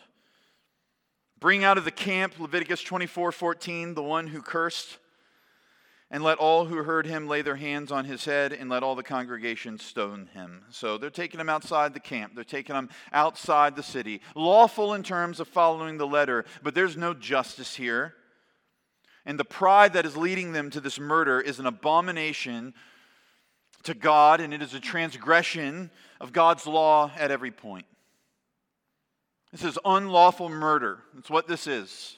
Bring 1.40 1.64
out 1.64 1.78
of 1.78 1.86
the 1.86 1.92
camp, 1.92 2.40
Leviticus 2.40 2.82
24 2.82 3.32
14, 3.32 3.94
the 3.94 4.02
one 4.02 4.28
who 4.28 4.42
cursed, 4.42 4.98
and 6.10 6.24
let 6.24 6.40
all 6.40 6.66
who 6.66 6.78
heard 6.78 7.06
him 7.06 7.28
lay 7.28 7.44
their 7.44 7.58
hands 7.58 7.92
on 7.92 8.06
his 8.06 8.26
head, 8.26 8.54
and 8.54 8.72
let 8.72 8.82
all 8.82 8.96
the 8.96 9.04
congregation 9.04 9.78
stone 9.78 10.30
him. 10.34 10.64
So 10.72 10.98
they're 10.98 11.12
taking 11.12 11.40
him 11.40 11.50
outside 11.50 11.94
the 11.94 12.00
camp. 12.00 12.34
They're 12.34 12.44
taking 12.44 12.76
him 12.76 12.90
outside 13.14 13.76
the 13.76 13.84
city. 13.84 14.22
Lawful 14.34 14.96
in 14.96 15.04
terms 15.04 15.40
of 15.40 15.48
following 15.48 15.98
the 15.98 16.08
letter, 16.08 16.46
but 16.64 16.74
there's 16.74 16.98
no 16.98 17.14
justice 17.14 17.76
here. 17.76 18.16
And 19.28 19.38
the 19.38 19.46
pride 19.46 19.94
that 19.94 20.06
is 20.06 20.16
leading 20.16 20.54
them 20.54 20.70
to 20.70 20.80
this 20.80 20.98
murder 20.98 21.42
is 21.42 21.60
an 21.60 21.66
abomination 21.66 22.74
to 23.84 23.94
God, 23.94 24.40
and 24.40 24.54
it 24.54 24.62
is 24.62 24.74
a 24.74 24.80
transgression 24.80 25.92
of 26.22 26.32
God's 26.32 26.66
law 26.66 27.12
at 27.18 27.30
every 27.30 27.52
point. 27.52 27.86
This 29.52 29.66
is 29.66 29.78
unlawful 29.84 30.48
murder. 30.48 31.00
That's 31.14 31.30
what 31.30 31.46
this 31.46 31.68
is. 31.68 32.16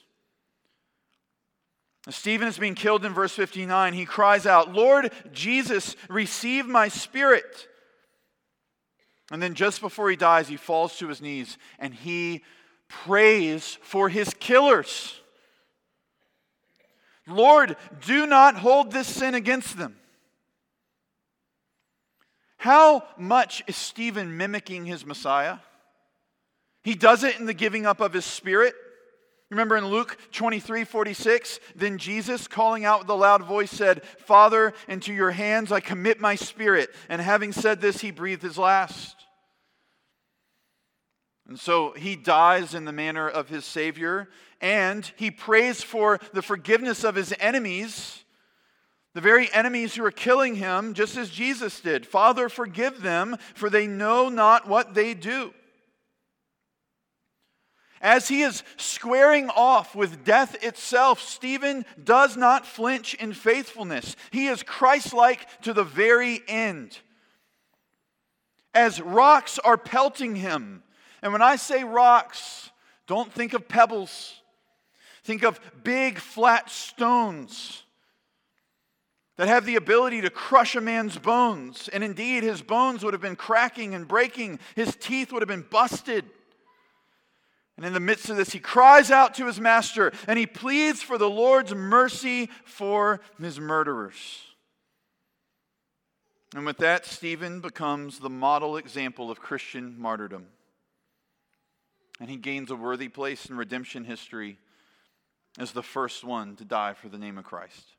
Stephen 2.08 2.46
is 2.46 2.58
being 2.58 2.76
killed 2.76 3.04
in 3.04 3.12
verse 3.12 3.32
59. 3.32 3.92
He 3.92 4.06
cries 4.06 4.46
out, 4.46 4.72
Lord 4.72 5.12
Jesus, 5.32 5.96
receive 6.08 6.66
my 6.66 6.86
spirit. 6.86 7.66
And 9.32 9.42
then 9.42 9.54
just 9.54 9.80
before 9.80 10.10
he 10.10 10.16
dies, 10.16 10.46
he 10.46 10.56
falls 10.56 10.96
to 10.98 11.08
his 11.08 11.20
knees 11.20 11.58
and 11.80 11.92
he 11.92 12.44
prays 12.88 13.78
for 13.82 14.08
his 14.08 14.32
killers. 14.34 15.19
Lord, 17.30 17.76
do 18.06 18.26
not 18.26 18.56
hold 18.56 18.92
this 18.92 19.08
sin 19.08 19.34
against 19.34 19.76
them. 19.76 19.96
How 22.56 23.04
much 23.16 23.62
is 23.66 23.76
Stephen 23.76 24.36
mimicking 24.36 24.84
his 24.84 25.06
Messiah? 25.06 25.58
He 26.82 26.94
does 26.94 27.24
it 27.24 27.38
in 27.38 27.46
the 27.46 27.54
giving 27.54 27.86
up 27.86 28.00
of 28.00 28.12
his 28.12 28.24
spirit. 28.24 28.74
Remember 29.50 29.76
in 29.76 29.86
Luke 29.86 30.16
23 30.32 30.84
46, 30.84 31.58
then 31.74 31.98
Jesus, 31.98 32.46
calling 32.46 32.84
out 32.84 33.00
with 33.00 33.08
a 33.08 33.14
loud 33.14 33.42
voice, 33.44 33.70
said, 33.70 34.04
Father, 34.04 34.72
into 34.88 35.12
your 35.12 35.32
hands 35.32 35.72
I 35.72 35.80
commit 35.80 36.20
my 36.20 36.36
spirit. 36.36 36.90
And 37.08 37.20
having 37.20 37.52
said 37.52 37.80
this, 37.80 38.00
he 38.00 38.10
breathed 38.10 38.42
his 38.42 38.58
last. 38.58 39.19
And 41.50 41.58
so 41.58 41.90
he 41.96 42.14
dies 42.14 42.74
in 42.74 42.84
the 42.84 42.92
manner 42.92 43.28
of 43.28 43.48
his 43.48 43.64
Savior, 43.64 44.28
and 44.60 45.10
he 45.16 45.32
prays 45.32 45.82
for 45.82 46.20
the 46.32 46.42
forgiveness 46.42 47.02
of 47.02 47.16
his 47.16 47.34
enemies, 47.40 48.24
the 49.14 49.20
very 49.20 49.52
enemies 49.52 49.96
who 49.96 50.04
are 50.04 50.12
killing 50.12 50.54
him, 50.54 50.94
just 50.94 51.16
as 51.16 51.28
Jesus 51.28 51.80
did. 51.80 52.06
Father, 52.06 52.48
forgive 52.48 53.02
them, 53.02 53.36
for 53.54 53.68
they 53.68 53.88
know 53.88 54.28
not 54.28 54.68
what 54.68 54.94
they 54.94 55.12
do. 55.12 55.52
As 58.00 58.28
he 58.28 58.42
is 58.42 58.62
squaring 58.76 59.50
off 59.50 59.96
with 59.96 60.24
death 60.24 60.62
itself, 60.62 61.20
Stephen 61.20 61.84
does 62.02 62.36
not 62.36 62.64
flinch 62.64 63.14
in 63.14 63.32
faithfulness. 63.32 64.14
He 64.30 64.46
is 64.46 64.62
Christ 64.62 65.12
like 65.12 65.60
to 65.62 65.72
the 65.72 65.82
very 65.82 66.42
end. 66.46 66.96
As 68.72 69.00
rocks 69.00 69.58
are 69.58 69.76
pelting 69.76 70.36
him, 70.36 70.84
and 71.22 71.32
when 71.32 71.42
I 71.42 71.56
say 71.56 71.84
rocks, 71.84 72.70
don't 73.06 73.32
think 73.32 73.54
of 73.54 73.68
pebbles. 73.68 74.40
Think 75.24 75.42
of 75.42 75.60
big 75.82 76.18
flat 76.18 76.70
stones 76.70 77.82
that 79.36 79.48
have 79.48 79.64
the 79.64 79.76
ability 79.76 80.20
to 80.22 80.30
crush 80.30 80.76
a 80.76 80.80
man's 80.80 81.18
bones. 81.18 81.88
And 81.92 82.04
indeed, 82.04 82.42
his 82.42 82.62
bones 82.62 83.02
would 83.02 83.14
have 83.14 83.22
been 83.22 83.36
cracking 83.36 83.94
and 83.94 84.06
breaking, 84.06 84.58
his 84.74 84.96
teeth 84.96 85.32
would 85.32 85.42
have 85.42 85.48
been 85.48 85.66
busted. 85.68 86.24
And 87.76 87.86
in 87.86 87.94
the 87.94 88.00
midst 88.00 88.28
of 88.28 88.36
this, 88.36 88.52
he 88.52 88.58
cries 88.58 89.10
out 89.10 89.34
to 89.36 89.46
his 89.46 89.58
master 89.58 90.12
and 90.26 90.38
he 90.38 90.46
pleads 90.46 91.02
for 91.02 91.16
the 91.16 91.30
Lord's 91.30 91.74
mercy 91.74 92.50
for 92.64 93.20
his 93.40 93.58
murderers. 93.58 94.42
And 96.54 96.66
with 96.66 96.78
that, 96.78 97.06
Stephen 97.06 97.60
becomes 97.60 98.18
the 98.18 98.28
model 98.28 98.76
example 98.76 99.30
of 99.30 99.40
Christian 99.40 99.98
martyrdom 99.98 100.48
and 102.20 102.28
he 102.28 102.36
gains 102.36 102.70
a 102.70 102.76
worthy 102.76 103.08
place 103.08 103.46
in 103.46 103.56
redemption 103.56 104.04
history 104.04 104.58
as 105.58 105.72
the 105.72 105.82
first 105.82 106.22
one 106.22 106.54
to 106.56 106.64
die 106.64 106.92
for 106.92 107.08
the 107.08 107.18
name 107.18 107.38
of 107.38 107.44
Christ. 107.44 107.94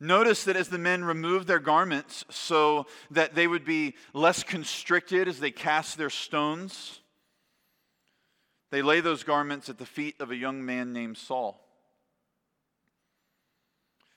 Notice 0.00 0.44
that 0.44 0.56
as 0.56 0.68
the 0.68 0.78
men 0.78 1.04
remove 1.04 1.46
their 1.46 1.58
garments 1.58 2.24
so 2.30 2.86
that 3.10 3.34
they 3.34 3.46
would 3.46 3.64
be 3.64 3.94
less 4.12 4.42
constricted 4.42 5.28
as 5.28 5.40
they 5.40 5.50
cast 5.50 5.96
their 5.96 6.10
stones, 6.10 7.00
they 8.70 8.82
lay 8.82 9.00
those 9.00 9.22
garments 9.22 9.68
at 9.68 9.78
the 9.78 9.86
feet 9.86 10.16
of 10.20 10.30
a 10.30 10.36
young 10.36 10.64
man 10.64 10.92
named 10.92 11.16
Saul. 11.16 11.62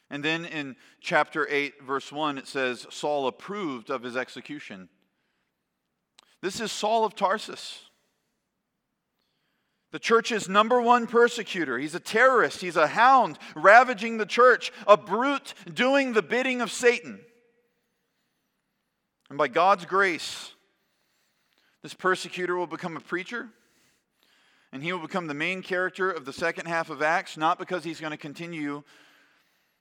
And 0.09 0.23
then 0.23 0.45
in 0.45 0.75
chapter 0.99 1.47
8, 1.49 1.83
verse 1.83 2.11
1, 2.11 2.37
it 2.37 2.47
says, 2.47 2.87
Saul 2.89 3.27
approved 3.27 3.89
of 3.89 4.01
his 4.01 4.17
execution. 4.17 4.89
This 6.41 6.59
is 6.59 6.71
Saul 6.71 7.05
of 7.05 7.15
Tarsus. 7.15 7.88
The 9.91 9.99
church's 9.99 10.47
number 10.47 10.79
one 10.79 11.07
persecutor. 11.07 11.79
He's 11.79 11.95
a 11.95 11.99
terrorist. 11.99 12.61
He's 12.61 12.75
a 12.75 12.87
hound 12.87 13.39
ravaging 13.55 14.17
the 14.17 14.25
church, 14.25 14.71
a 14.85 14.95
brute 14.95 15.53
doing 15.73 16.13
the 16.13 16.21
bidding 16.21 16.61
of 16.61 16.71
Satan. 16.71 17.19
And 19.29 19.37
by 19.37 19.47
God's 19.47 19.85
grace, 19.85 20.51
this 21.81 21.93
persecutor 21.93 22.55
will 22.55 22.67
become 22.67 22.97
a 22.97 23.01
preacher, 23.01 23.49
and 24.71 24.83
he 24.83 24.91
will 24.91 24.99
become 24.99 25.27
the 25.27 25.33
main 25.33 25.61
character 25.61 26.11
of 26.11 26.25
the 26.25 26.33
second 26.33 26.67
half 26.67 26.89
of 26.89 27.01
Acts, 27.01 27.37
not 27.37 27.57
because 27.57 27.83
he's 27.83 27.99
going 27.99 28.11
to 28.11 28.17
continue 28.17 28.83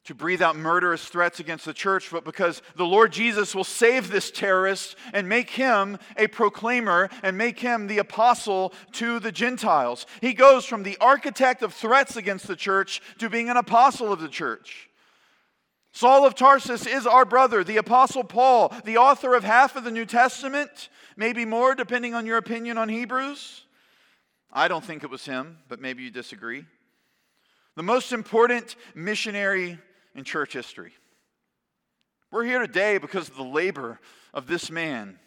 to 0.08 0.14
breathe 0.14 0.40
out 0.40 0.56
murderous 0.56 1.04
threats 1.04 1.38
against 1.38 1.66
the 1.66 1.74
church, 1.74 2.10
but 2.10 2.24
because 2.24 2.62
the 2.76 2.86
Lord 2.86 3.12
Jesus 3.12 3.54
will 3.54 3.62
save 3.62 4.08
this 4.08 4.30
terrorist 4.30 4.96
and 5.12 5.28
make 5.28 5.50
him 5.50 5.98
a 6.16 6.28
proclaimer 6.28 7.10
and 7.22 7.36
make 7.36 7.58
him 7.58 7.86
the 7.86 7.98
apostle 7.98 8.72
to 8.92 9.20
the 9.20 9.30
Gentiles. 9.30 10.06
He 10.22 10.32
goes 10.32 10.64
from 10.64 10.82
the 10.82 10.96
architect 10.98 11.62
of 11.62 11.74
threats 11.74 12.16
against 12.16 12.46
the 12.46 12.56
church 12.56 13.02
to 13.18 13.28
being 13.28 13.50
an 13.50 13.58
apostle 13.58 14.10
of 14.10 14.20
the 14.20 14.28
church. 14.28 14.88
Saul 15.92 16.24
of 16.24 16.34
Tarsus 16.34 16.86
is 16.86 17.06
our 17.06 17.26
brother, 17.26 17.62
the 17.62 17.76
apostle 17.76 18.24
Paul, 18.24 18.72
the 18.86 18.96
author 18.96 19.34
of 19.34 19.44
half 19.44 19.76
of 19.76 19.84
the 19.84 19.90
New 19.90 20.06
Testament, 20.06 20.88
maybe 21.18 21.44
more 21.44 21.74
depending 21.74 22.14
on 22.14 22.24
your 22.24 22.38
opinion 22.38 22.78
on 22.78 22.88
Hebrews. 22.88 23.66
I 24.50 24.68
don't 24.68 24.82
think 24.84 25.04
it 25.04 25.10
was 25.10 25.26
him, 25.26 25.58
but 25.68 25.82
maybe 25.82 26.02
you 26.02 26.10
disagree. 26.10 26.64
The 27.76 27.82
most 27.82 28.12
important 28.12 28.74
missionary 28.94 29.78
in 30.14 30.24
church 30.24 30.52
history. 30.52 30.92
We're 32.30 32.44
here 32.44 32.58
today 32.58 32.98
because 32.98 33.28
of 33.28 33.36
the 33.36 33.42
labor 33.42 34.00
of 34.34 34.46
this 34.46 34.70
man. 34.70 35.18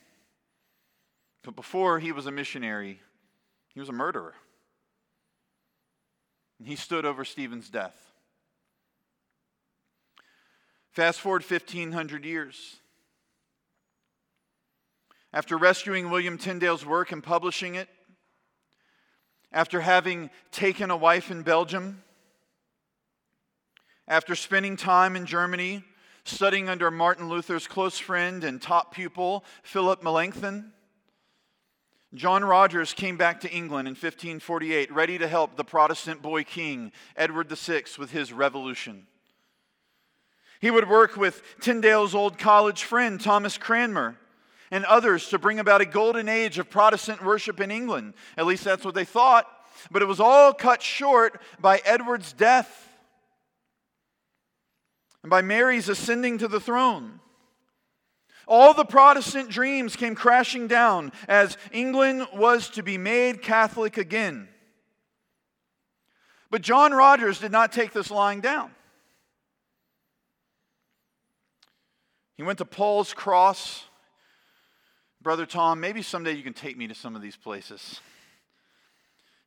But 1.44 1.56
before 1.56 2.00
he 2.00 2.12
was 2.12 2.28
a 2.28 2.32
missionary, 2.32 3.00
he 3.74 3.80
was 3.80 3.89
a 3.89 3.94
murderer. 3.94 4.36
And 6.60 6.67
he 6.67 6.76
stood 6.76 7.06
over 7.06 7.26
Stephen's 7.26 7.70
death. 7.70 7.96
Fast 10.91 11.22
forward 11.22 11.44
1,500 11.44 12.26
years. 12.26 12.76
After 15.34 15.58
rescuing 15.58 16.10
William 16.10 16.38
Tyndale's 16.38 16.86
work 16.86 17.12
and 17.12 17.24
publishing 17.24 17.76
it, 17.76 17.88
after 19.54 19.82
having 19.82 20.30
taken 20.52 20.91
a 20.91 20.98
wife 20.98 21.32
in 21.32 21.41
Belgium, 21.41 22.04
after 24.12 24.36
spending 24.36 24.76
time 24.76 25.15
in 25.15 25.26
Germany, 25.26 25.86
studying 26.26 26.67
under 26.67 26.91
Martin 26.91 27.30
Luther's 27.30 27.65
close 27.65 27.97
friend 27.97 28.43
and 28.43 28.62
top 28.62 28.93
pupil, 28.93 29.45
Philip 29.63 30.04
Melanchthon, 30.04 30.74
John 32.13 32.43
Rogers 32.43 32.91
came 32.91 33.15
back 33.15 33.39
to 33.39 33.50
England 33.50 33.88
in 33.88 33.93
1548, 33.93 34.91
ready 34.91 35.17
to 35.17 35.30
help 35.30 35.56
the 35.56 35.63
Protestant 35.63 36.21
boy 36.21 36.43
king, 36.43 36.91
Edward 37.15 37.47
VI, 37.50 37.84
with 37.97 38.12
his 38.12 38.34
revolution. 38.34 39.08
He 40.60 40.71
would 40.71 40.89
work 40.89 41.15
with 41.15 41.41
Tyndale's 41.62 42.13
old 42.13 42.38
college 42.38 42.84
friend, 42.84 43.19
Thomas 43.19 43.58
Cranmer, 43.58 44.17
and 44.71 44.84
others 44.84 45.30
to 45.30 45.39
bring 45.39 45.58
about 45.58 45.80
a 45.80 45.86
golden 45.86 46.28
age 46.28 46.60
of 46.60 46.69
Protestant 46.69 47.24
worship 47.24 47.62
in 47.62 47.71
England. 47.71 48.15
At 48.36 48.45
least 48.45 48.65
that's 48.65 48.84
what 48.84 48.93
they 48.93 49.06
thought. 49.06 49.47
But 49.89 50.02
it 50.02 50.08
was 50.10 50.19
all 50.19 50.54
cut 50.54 50.82
short 50.82 51.39
by 51.62 51.82
Edward's 51.86 52.34
death 52.34 52.89
and 55.24 55.30
by 55.30 55.42
Mary's 55.42 55.90
ascending 55.90 56.38
to 56.40 56.48
the 56.48 56.60
throne. 56.60 57.20
All 58.48 58.74
the 58.74 58.86
Protestant 58.86 59.50
dreams 59.50 59.96
came 59.96 60.16
crashing 60.16 60.68
down 60.68 61.12
as 61.28 61.58
England 61.72 62.28
was 62.34 62.70
to 62.72 62.84
be 62.84 62.98
made 62.98 63.42
Catholic 63.42 63.98
again. 63.98 64.50
But 66.50 66.62
John 66.62 66.92
Rogers 66.92 67.40
did 67.40 67.52
not 67.52 67.72
take 67.72 67.94
this 67.94 68.12
lying 68.12 68.42
down. 68.42 68.72
He 72.36 72.44
went 72.44 72.58
to 72.58 72.66
Paul's 72.66 73.14
cross. 73.14 73.86
Brother 75.22 75.46
Tom, 75.46 75.80
maybe 75.80 76.02
someday 76.02 76.34
you 76.34 76.44
can 76.44 76.54
take 76.54 76.76
me 76.76 76.88
to 76.88 76.96
some 76.96 77.16
of 77.16 77.22
these 77.22 77.38
places. 77.38 78.02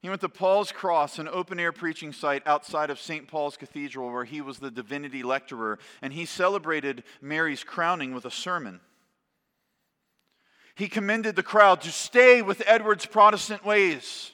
He 0.04 0.10
went 0.10 0.20
to 0.20 0.28
Paul's 0.28 0.70
Cross, 0.70 1.18
an 1.18 1.28
open 1.28 1.58
air 1.58 1.72
preaching 1.72 2.12
site 2.12 2.46
outside 2.46 2.90
of 2.90 3.00
St. 3.00 3.26
Paul's 3.26 3.56
Cathedral, 3.56 4.12
where 4.12 4.26
he 4.26 4.42
was 4.42 4.58
the 4.58 4.70
divinity 4.70 5.22
lecturer, 5.22 5.78
and 6.02 6.12
he 6.12 6.26
celebrated 6.26 7.04
Mary's 7.22 7.64
crowning 7.64 8.12
with 8.12 8.26
a 8.26 8.30
sermon. 8.30 8.80
He 10.74 10.88
commended 10.88 11.36
the 11.36 11.42
crowd 11.42 11.80
to 11.80 11.90
stay 11.90 12.42
with 12.42 12.62
Edward's 12.66 13.06
Protestant 13.06 13.64
ways. 13.64 14.32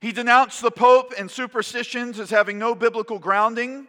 He 0.00 0.12
denounced 0.12 0.62
the 0.62 0.70
Pope 0.70 1.12
and 1.18 1.28
superstitions 1.28 2.20
as 2.20 2.30
having 2.30 2.60
no 2.60 2.76
biblical 2.76 3.18
grounding. 3.18 3.88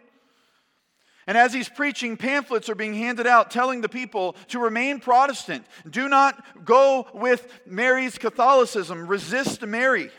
And 1.28 1.38
as 1.38 1.52
he's 1.52 1.68
preaching, 1.68 2.16
pamphlets 2.16 2.68
are 2.68 2.74
being 2.74 2.94
handed 2.94 3.28
out 3.28 3.52
telling 3.52 3.80
the 3.80 3.88
people 3.88 4.34
to 4.48 4.58
remain 4.58 4.98
Protestant. 4.98 5.66
Do 5.88 6.08
not 6.08 6.64
go 6.64 7.06
with 7.14 7.46
Mary's 7.64 8.18
Catholicism, 8.18 9.06
resist 9.06 9.62
Mary. 9.62 10.10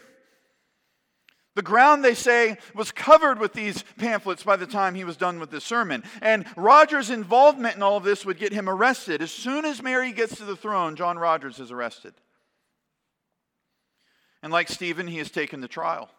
The 1.57 1.63
ground, 1.63 2.05
they 2.05 2.13
say, 2.13 2.59
was 2.75 2.91
covered 2.91 3.39
with 3.39 3.53
these 3.53 3.83
pamphlets 3.97 4.43
by 4.43 4.57
the 4.57 4.67
time 4.67 4.93
he 4.93 5.03
was 5.03 5.17
done 5.17 5.39
with 5.39 5.49
the 5.49 5.59
sermon. 5.59 6.03
And 6.21 6.45
Rogers' 6.55 7.09
involvement 7.09 7.75
in 7.75 7.81
all 7.81 7.97
of 7.97 8.03
this 8.03 8.23
would 8.27 8.37
get 8.37 8.53
him 8.53 8.69
arrested. 8.69 9.23
As 9.23 9.31
soon 9.31 9.65
as 9.65 9.81
Mary 9.81 10.11
gets 10.11 10.35
to 10.35 10.45
the 10.45 10.55
throne, 10.55 10.95
John 10.95 11.17
Rogers 11.17 11.59
is 11.59 11.71
arrested. 11.71 12.13
And 14.43 14.53
like 14.53 14.69
Stephen, 14.69 15.07
he 15.07 15.17
is 15.17 15.31
taken 15.31 15.61
to 15.61 15.67
trial. 15.67 16.11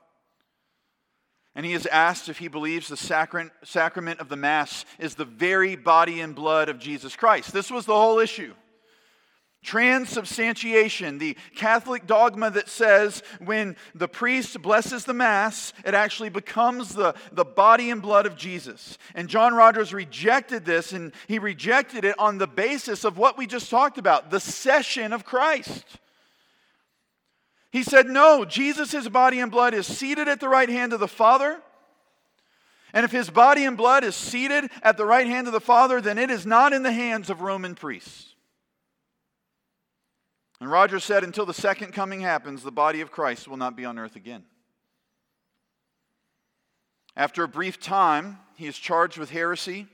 And 1.54 1.64
he 1.64 1.72
is 1.72 1.86
asked 1.86 2.28
if 2.28 2.38
he 2.38 2.48
believes 2.48 2.88
the 2.88 2.96
sacrament 2.96 4.18
of 4.18 4.28
the 4.28 4.36
Mass 4.36 4.84
is 4.98 5.14
the 5.14 5.24
very 5.24 5.76
body 5.76 6.20
and 6.20 6.34
blood 6.34 6.68
of 6.68 6.80
Jesus 6.80 7.14
Christ. 7.14 7.52
This 7.52 7.70
was 7.70 7.86
the 7.86 7.94
whole 7.94 8.18
issue. 8.18 8.54
Transubstantiation, 9.68 11.18
the 11.18 11.36
Catholic 11.54 12.06
dogma 12.06 12.50
that 12.52 12.70
says 12.70 13.22
when 13.38 13.76
the 13.94 14.08
priest 14.08 14.62
blesses 14.62 15.04
the 15.04 15.12
Mass, 15.12 15.74
it 15.84 15.92
actually 15.92 16.30
becomes 16.30 16.94
the, 16.94 17.14
the 17.32 17.44
body 17.44 17.90
and 17.90 18.00
blood 18.00 18.24
of 18.24 18.34
Jesus. 18.34 18.96
And 19.14 19.28
John 19.28 19.52
Rogers 19.52 19.92
rejected 19.92 20.64
this, 20.64 20.94
and 20.94 21.12
he 21.26 21.38
rejected 21.38 22.06
it 22.06 22.18
on 22.18 22.38
the 22.38 22.46
basis 22.46 23.04
of 23.04 23.18
what 23.18 23.36
we 23.36 23.46
just 23.46 23.68
talked 23.68 23.98
about 23.98 24.30
the 24.30 24.40
session 24.40 25.12
of 25.12 25.26
Christ. 25.26 25.84
He 27.70 27.82
said, 27.82 28.06
No, 28.06 28.46
Jesus' 28.46 29.06
body 29.06 29.38
and 29.38 29.50
blood 29.50 29.74
is 29.74 29.86
seated 29.86 30.28
at 30.28 30.40
the 30.40 30.48
right 30.48 30.70
hand 30.70 30.94
of 30.94 31.00
the 31.00 31.06
Father. 31.06 31.60
And 32.94 33.04
if 33.04 33.12
his 33.12 33.28
body 33.28 33.66
and 33.66 33.76
blood 33.76 34.02
is 34.02 34.16
seated 34.16 34.70
at 34.82 34.96
the 34.96 35.04
right 35.04 35.26
hand 35.26 35.46
of 35.46 35.52
the 35.52 35.60
Father, 35.60 36.00
then 36.00 36.16
it 36.16 36.30
is 36.30 36.46
not 36.46 36.72
in 36.72 36.82
the 36.82 36.92
hands 36.92 37.28
of 37.28 37.42
Roman 37.42 37.74
priests. 37.74 38.27
And 40.60 40.70
Roger 40.70 40.98
said, 40.98 41.22
until 41.22 41.46
the 41.46 41.54
second 41.54 41.92
coming 41.92 42.20
happens, 42.20 42.62
the 42.62 42.72
body 42.72 43.00
of 43.00 43.12
Christ 43.12 43.46
will 43.46 43.56
not 43.56 43.76
be 43.76 43.84
on 43.84 43.98
earth 43.98 44.16
again. 44.16 44.44
After 47.16 47.42
a 47.42 47.48
brief 47.48 47.80
time, 47.80 48.38
he 48.56 48.66
is 48.66 48.76
charged 48.76 49.18
with 49.18 49.30
heresy. 49.30 49.86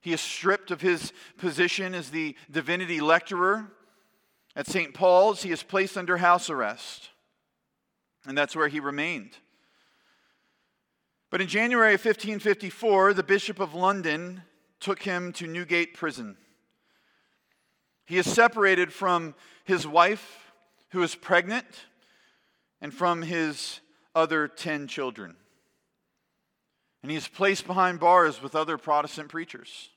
He 0.00 0.12
is 0.12 0.20
stripped 0.20 0.70
of 0.70 0.80
his 0.80 1.12
position 1.38 1.94
as 1.94 2.10
the 2.10 2.36
divinity 2.50 3.00
lecturer 3.00 3.70
at 4.54 4.66
St. 4.66 4.92
Paul's. 4.92 5.42
He 5.42 5.50
is 5.50 5.62
placed 5.62 5.96
under 5.96 6.18
house 6.18 6.50
arrest. 6.50 7.08
And 8.26 8.36
that's 8.36 8.56
where 8.56 8.68
he 8.68 8.80
remained. 8.80 9.36
But 11.30 11.40
in 11.40 11.48
January 11.48 11.94
of 11.94 12.04
1554, 12.04 13.14
the 13.14 13.22
Bishop 13.22 13.58
of 13.58 13.74
London 13.74 14.42
took 14.80 15.02
him 15.02 15.32
to 15.32 15.46
Newgate 15.46 15.94
Prison. 15.94 16.36
He 18.06 18.18
is 18.18 18.30
separated 18.30 18.92
from 18.92 19.34
his 19.64 19.86
wife, 19.86 20.52
who 20.90 21.02
is 21.02 21.14
pregnant, 21.14 21.66
and 22.80 22.92
from 22.92 23.22
his 23.22 23.80
other 24.14 24.46
10 24.46 24.88
children. 24.88 25.36
And 27.02 27.10
he 27.10 27.16
is 27.16 27.28
placed 27.28 27.66
behind 27.66 28.00
bars 28.00 28.42
with 28.42 28.54
other 28.54 28.78
Protestant 28.78 29.28
preachers. 29.28 29.90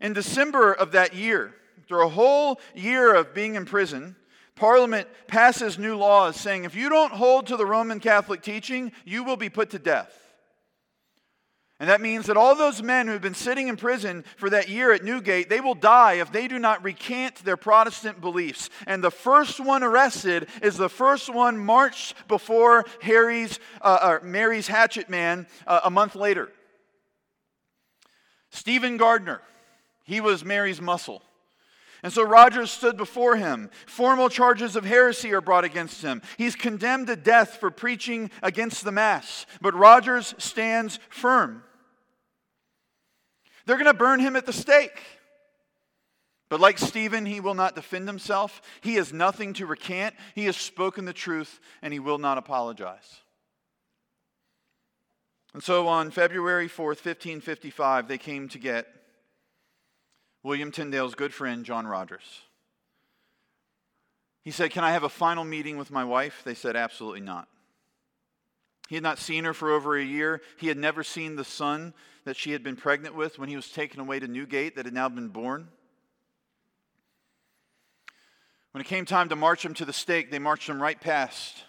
In 0.00 0.12
December 0.12 0.72
of 0.72 0.92
that 0.92 1.14
year, 1.14 1.54
after 1.80 2.00
a 2.00 2.08
whole 2.08 2.60
year 2.74 3.14
of 3.14 3.34
being 3.34 3.54
in 3.54 3.64
prison, 3.64 4.16
Parliament 4.54 5.08
passes 5.26 5.78
new 5.78 5.96
laws 5.96 6.36
saying 6.36 6.64
if 6.64 6.74
you 6.74 6.88
don't 6.88 7.12
hold 7.12 7.46
to 7.46 7.56
the 7.56 7.66
Roman 7.66 8.00
Catholic 8.00 8.42
teaching, 8.42 8.92
you 9.04 9.24
will 9.24 9.36
be 9.36 9.48
put 9.48 9.70
to 9.70 9.78
death. 9.78 10.27
And 11.80 11.88
that 11.88 12.00
means 12.00 12.26
that 12.26 12.36
all 12.36 12.56
those 12.56 12.82
men 12.82 13.06
who've 13.06 13.22
been 13.22 13.34
sitting 13.34 13.68
in 13.68 13.76
prison 13.76 14.24
for 14.36 14.50
that 14.50 14.68
year 14.68 14.92
at 14.92 15.04
Newgate, 15.04 15.48
they 15.48 15.60
will 15.60 15.76
die 15.76 16.14
if 16.14 16.32
they 16.32 16.48
do 16.48 16.58
not 16.58 16.82
recant 16.82 17.36
their 17.44 17.56
Protestant 17.56 18.20
beliefs. 18.20 18.68
And 18.88 19.02
the 19.02 19.12
first 19.12 19.60
one 19.60 19.84
arrested 19.84 20.48
is 20.60 20.76
the 20.76 20.88
first 20.88 21.32
one 21.32 21.56
marched 21.56 22.16
before 22.26 22.84
Harry's, 23.00 23.60
uh, 23.80 24.18
Mary's 24.24 24.66
hatchet 24.66 25.08
man 25.08 25.46
uh, 25.68 25.80
a 25.84 25.90
month 25.90 26.16
later. 26.16 26.50
Stephen 28.50 28.96
Gardiner, 28.96 29.40
he 30.02 30.20
was 30.20 30.44
Mary's 30.44 30.80
muscle. 30.80 31.22
And 32.02 32.12
so 32.12 32.22
Rogers 32.22 32.72
stood 32.72 32.96
before 32.96 33.36
him. 33.36 33.70
Formal 33.86 34.30
charges 34.30 34.74
of 34.74 34.84
heresy 34.84 35.32
are 35.32 35.40
brought 35.40 35.64
against 35.64 36.02
him. 36.02 36.22
He's 36.36 36.56
condemned 36.56 37.08
to 37.08 37.16
death 37.16 37.56
for 37.58 37.70
preaching 37.70 38.30
against 38.42 38.84
the 38.84 38.92
Mass. 38.92 39.46
But 39.60 39.74
Rogers 39.74 40.34
stands 40.38 40.98
firm. 41.08 41.62
They're 43.68 43.76
going 43.76 43.84
to 43.84 43.92
burn 43.92 44.18
him 44.18 44.34
at 44.34 44.46
the 44.46 44.52
stake. 44.54 45.02
But 46.48 46.58
like 46.58 46.78
Stephen, 46.78 47.26
he 47.26 47.38
will 47.38 47.52
not 47.52 47.74
defend 47.74 48.08
himself. 48.08 48.62
He 48.80 48.94
has 48.94 49.12
nothing 49.12 49.52
to 49.52 49.66
recant. 49.66 50.14
He 50.34 50.46
has 50.46 50.56
spoken 50.56 51.04
the 51.04 51.12
truth 51.12 51.60
and 51.82 51.92
he 51.92 51.98
will 51.98 52.16
not 52.16 52.38
apologize. 52.38 53.20
And 55.52 55.62
so 55.62 55.86
on 55.86 56.10
February 56.10 56.66
4th, 56.66 57.04
1555, 57.04 58.08
they 58.08 58.16
came 58.16 58.48
to 58.48 58.58
get 58.58 58.86
William 60.42 60.72
Tyndale's 60.72 61.14
good 61.14 61.34
friend, 61.34 61.62
John 61.66 61.86
Rogers. 61.86 62.40
He 64.44 64.50
said, 64.50 64.70
Can 64.70 64.82
I 64.82 64.92
have 64.92 65.04
a 65.04 65.10
final 65.10 65.44
meeting 65.44 65.76
with 65.76 65.90
my 65.90 66.04
wife? 66.04 66.40
They 66.42 66.54
said, 66.54 66.74
Absolutely 66.74 67.20
not. 67.20 67.48
He 68.88 68.96
had 68.96 69.04
not 69.04 69.18
seen 69.18 69.44
her 69.44 69.54
for 69.54 69.70
over 69.70 69.96
a 69.96 70.04
year. 70.04 70.42
He 70.56 70.66
had 70.66 70.76
never 70.76 71.04
seen 71.04 71.36
the 71.36 71.44
son 71.44 71.94
that 72.24 72.36
she 72.36 72.52
had 72.52 72.64
been 72.64 72.76
pregnant 72.76 73.14
with 73.14 73.38
when 73.38 73.48
he 73.48 73.56
was 73.56 73.70
taken 73.70 74.00
away 74.00 74.18
to 74.18 74.26
Newgate 74.26 74.74
that 74.76 74.86
had 74.86 74.94
now 74.94 75.08
been 75.08 75.28
born. 75.28 75.68
When 78.72 78.80
it 78.80 78.88
came 78.88 79.04
time 79.04 79.28
to 79.28 79.36
march 79.36 79.64
him 79.64 79.74
to 79.74 79.84
the 79.84 79.92
stake, 79.92 80.30
they 80.30 80.38
marched 80.38 80.68
him 80.68 80.82
right 80.82 81.00
past 81.00 81.64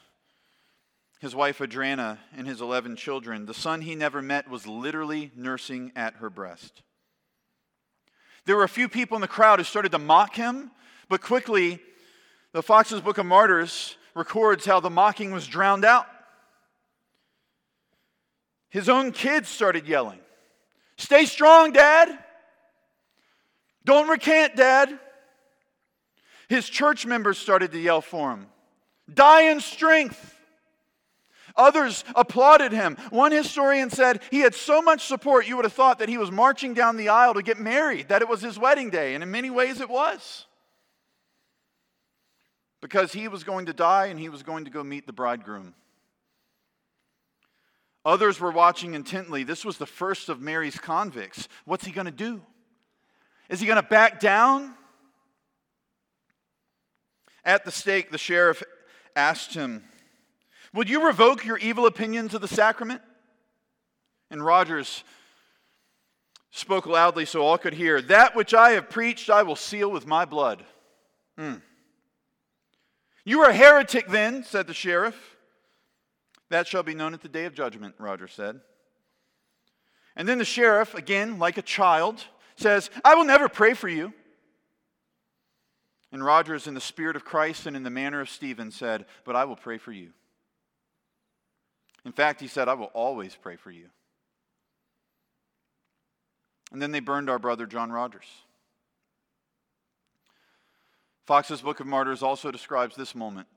his 1.19 1.35
wife 1.35 1.59
Adriana 1.61 2.17
and 2.35 2.47
his 2.47 2.61
11 2.61 2.95
children. 2.95 3.45
The 3.45 3.53
son 3.53 3.81
he 3.81 3.93
never 3.93 4.21
met 4.21 4.49
was 4.49 4.65
literally 4.65 5.31
nursing 5.35 5.91
at 5.95 6.15
her 6.15 6.29
breast. 6.29 6.81
There 8.45 8.55
were 8.55 8.63
a 8.63 8.69
few 8.69 8.87
people 8.87 9.15
in 9.15 9.21
the 9.21 9.27
crowd 9.27 9.59
who 9.59 9.65
started 9.65 9.91
to 9.91 9.99
mock 9.99 10.35
him, 10.35 10.71
but 11.09 11.21
quickly, 11.21 11.79
the 12.53 12.63
Foxe's 12.63 13.01
Book 13.01 13.17
of 13.17 13.25
Martyrs 13.25 13.97
records 14.15 14.65
how 14.65 14.79
the 14.79 14.89
mocking 14.89 15.31
was 15.31 15.45
drowned 15.45 15.83
out. 15.83 16.07
His 18.69 18.89
own 18.89 19.11
kids 19.11 19.49
started 19.49 19.87
yelling, 19.87 20.19
Stay 20.97 21.25
strong, 21.25 21.71
Dad! 21.71 22.17
Don't 23.85 24.09
recant, 24.09 24.55
Dad! 24.55 24.99
His 26.47 26.67
church 26.67 27.05
members 27.05 27.37
started 27.37 27.71
to 27.71 27.79
yell 27.79 28.01
for 28.01 28.31
him, 28.31 28.47
Die 29.11 29.41
in 29.43 29.59
strength! 29.59 30.35
Others 31.55 32.05
applauded 32.15 32.71
him. 32.71 32.95
One 33.09 33.31
historian 33.31 33.89
said 33.89 34.21
he 34.31 34.39
had 34.39 34.55
so 34.55 34.81
much 34.81 35.05
support, 35.05 35.47
you 35.47 35.57
would 35.57 35.65
have 35.65 35.73
thought 35.73 35.99
that 35.99 36.07
he 36.07 36.17
was 36.17 36.31
marching 36.31 36.73
down 36.73 36.95
the 36.95 37.09
aisle 37.09 37.33
to 37.33 37.41
get 37.41 37.59
married, 37.59 38.07
that 38.07 38.21
it 38.21 38.29
was 38.29 38.41
his 38.41 38.57
wedding 38.57 38.89
day, 38.89 39.13
and 39.13 39.23
in 39.23 39.29
many 39.29 39.49
ways 39.49 39.81
it 39.81 39.89
was. 39.89 40.45
Because 42.81 43.11
he 43.11 43.27
was 43.27 43.43
going 43.43 43.65
to 43.65 43.73
die 43.73 44.05
and 44.05 44.17
he 44.17 44.29
was 44.29 44.41
going 44.41 44.65
to 44.65 44.71
go 44.71 44.83
meet 44.83 45.05
the 45.05 45.11
bridegroom. 45.11 45.73
Others 48.05 48.39
were 48.39 48.51
watching 48.51 48.93
intently. 48.93 49.43
This 49.43 49.65
was 49.65 49.77
the 49.77 49.85
first 49.85 50.29
of 50.29 50.41
Mary's 50.41 50.77
convicts. 50.77 51.47
What's 51.65 51.85
he 51.85 51.91
going 51.91 52.05
to 52.05 52.11
do? 52.11 52.41
Is 53.49 53.59
he 53.59 53.65
going 53.65 53.81
to 53.81 53.87
back 53.87 54.19
down? 54.19 54.73
At 57.43 57.65
the 57.65 57.71
stake, 57.71 58.11
the 58.11 58.17
sheriff 58.17 58.63
asked 59.15 59.53
him, 59.53 59.83
Would 60.73 60.89
you 60.89 61.05
revoke 61.05 61.45
your 61.45 61.57
evil 61.57 61.85
opinions 61.85 62.33
of 62.33 62.41
the 62.41 62.47
sacrament? 62.47 63.01
And 64.31 64.45
Rogers 64.45 65.03
spoke 66.51 66.85
loudly 66.85 67.25
so 67.25 67.41
all 67.41 67.57
could 67.57 67.73
hear, 67.73 68.01
That 68.01 68.35
which 68.35 68.53
I 68.53 68.71
have 68.71 68.89
preached 68.89 69.29
I 69.29 69.43
will 69.43 69.55
seal 69.55 69.89
with 69.89 70.05
my 70.05 70.25
blood. 70.25 70.63
Mm. 71.37 71.61
You 73.25 73.41
are 73.41 73.49
a 73.49 73.53
heretic 73.53 74.07
then, 74.07 74.43
said 74.43 74.67
the 74.67 74.73
sheriff. 74.73 75.37
That 76.49 76.67
shall 76.67 76.83
be 76.83 76.95
known 76.95 77.13
at 77.13 77.21
the 77.21 77.29
day 77.29 77.45
of 77.45 77.53
judgment, 77.53 77.95
Rogers 77.97 78.33
said. 78.33 78.59
And 80.15 80.27
then 80.27 80.37
the 80.37 80.45
sheriff, 80.45 80.95
again, 80.95 81.39
like 81.39 81.57
a 81.57 81.61
child, 81.61 82.23
says, 82.55 82.89
I 83.05 83.15
will 83.15 83.25
never 83.25 83.47
pray 83.47 83.73
for 83.73 83.87
you. 83.87 84.13
And 86.11 86.25
Rogers, 86.25 86.67
in 86.67 86.73
the 86.73 86.81
spirit 86.81 87.15
of 87.15 87.23
Christ 87.23 87.67
and 87.67 87.75
in 87.75 87.83
the 87.83 87.89
manner 87.89 88.19
of 88.19 88.29
Stephen, 88.29 88.71
said, 88.71 89.05
But 89.23 89.35
I 89.35 89.45
will 89.45 89.55
pray 89.55 89.77
for 89.77 89.91
you. 89.91 90.09
In 92.03 92.11
fact, 92.11 92.41
he 92.41 92.47
said, 92.47 92.67
I 92.67 92.73
will 92.73 92.91
always 92.93 93.35
pray 93.35 93.55
for 93.55 93.69
you. 93.69 93.89
And 96.71 96.81
then 96.81 96.91
they 96.91 96.99
burned 96.99 97.29
our 97.29 97.39
brother 97.39 97.65
John 97.65 97.91
Rogers. 97.91 98.25
Foxe's 101.25 101.61
Book 101.61 101.79
of 101.79 101.85
Martyrs 101.85 102.23
also 102.23 102.51
describes 102.51 102.95
this 102.95 103.13
moment. 103.13 103.47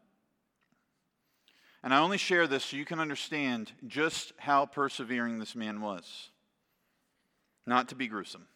And 1.83 1.92
I 1.92 1.99
only 1.99 2.18
share 2.18 2.47
this 2.47 2.64
so 2.64 2.77
you 2.77 2.85
can 2.85 3.01
understand 3.01 3.73
just 3.87 4.33
how 4.38 4.66
persevering 4.66 5.38
this 5.38 5.57
man 5.57 5.81
was. 5.81 6.31
Not 7.66 7.88
to 7.88 7.95
be 7.95 8.07
gruesome. 8.07 8.47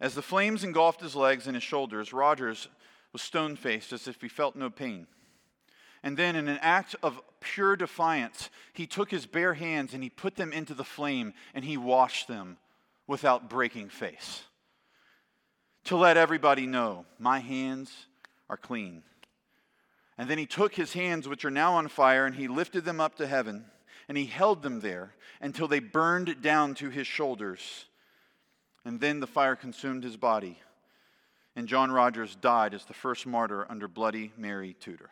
As 0.00 0.14
the 0.14 0.22
flames 0.22 0.64
engulfed 0.64 1.00
his 1.00 1.14
legs 1.14 1.46
and 1.46 1.54
his 1.54 1.62
shoulders, 1.62 2.12
Rogers 2.12 2.68
was 3.12 3.22
stone 3.22 3.54
faced 3.54 3.92
as 3.92 4.08
if 4.08 4.20
he 4.20 4.28
felt 4.28 4.56
no 4.56 4.68
pain. 4.68 5.06
And 6.02 6.16
then, 6.16 6.34
in 6.34 6.48
an 6.48 6.58
act 6.60 6.96
of 7.02 7.20
pure 7.38 7.76
defiance, 7.76 8.50
he 8.72 8.86
took 8.86 9.10
his 9.10 9.26
bare 9.26 9.54
hands 9.54 9.94
and 9.94 10.02
he 10.02 10.10
put 10.10 10.34
them 10.34 10.52
into 10.52 10.74
the 10.74 10.82
flame 10.82 11.32
and 11.54 11.64
he 11.64 11.76
washed 11.76 12.26
them 12.26 12.56
without 13.06 13.48
breaking 13.48 13.88
face. 13.88 14.42
To 15.84 15.96
let 15.96 16.16
everybody 16.16 16.66
know, 16.66 17.06
my 17.18 17.38
hands 17.38 17.92
are 18.50 18.56
clean. 18.56 19.04
And 20.22 20.30
then 20.30 20.38
he 20.38 20.46
took 20.46 20.76
his 20.76 20.92
hands, 20.92 21.26
which 21.26 21.44
are 21.44 21.50
now 21.50 21.74
on 21.74 21.88
fire, 21.88 22.26
and 22.26 22.36
he 22.36 22.46
lifted 22.46 22.84
them 22.84 23.00
up 23.00 23.16
to 23.16 23.26
heaven, 23.26 23.64
and 24.06 24.16
he 24.16 24.26
held 24.26 24.62
them 24.62 24.78
there 24.78 25.16
until 25.40 25.66
they 25.66 25.80
burned 25.80 26.40
down 26.40 26.76
to 26.76 26.90
his 26.90 27.08
shoulders. 27.08 27.86
And 28.84 29.00
then 29.00 29.18
the 29.18 29.26
fire 29.26 29.56
consumed 29.56 30.04
his 30.04 30.16
body. 30.16 30.60
And 31.56 31.66
John 31.66 31.90
Rogers 31.90 32.36
died 32.36 32.72
as 32.72 32.84
the 32.84 32.94
first 32.94 33.26
martyr 33.26 33.66
under 33.68 33.88
Bloody 33.88 34.30
Mary 34.36 34.76
Tudor. 34.78 35.10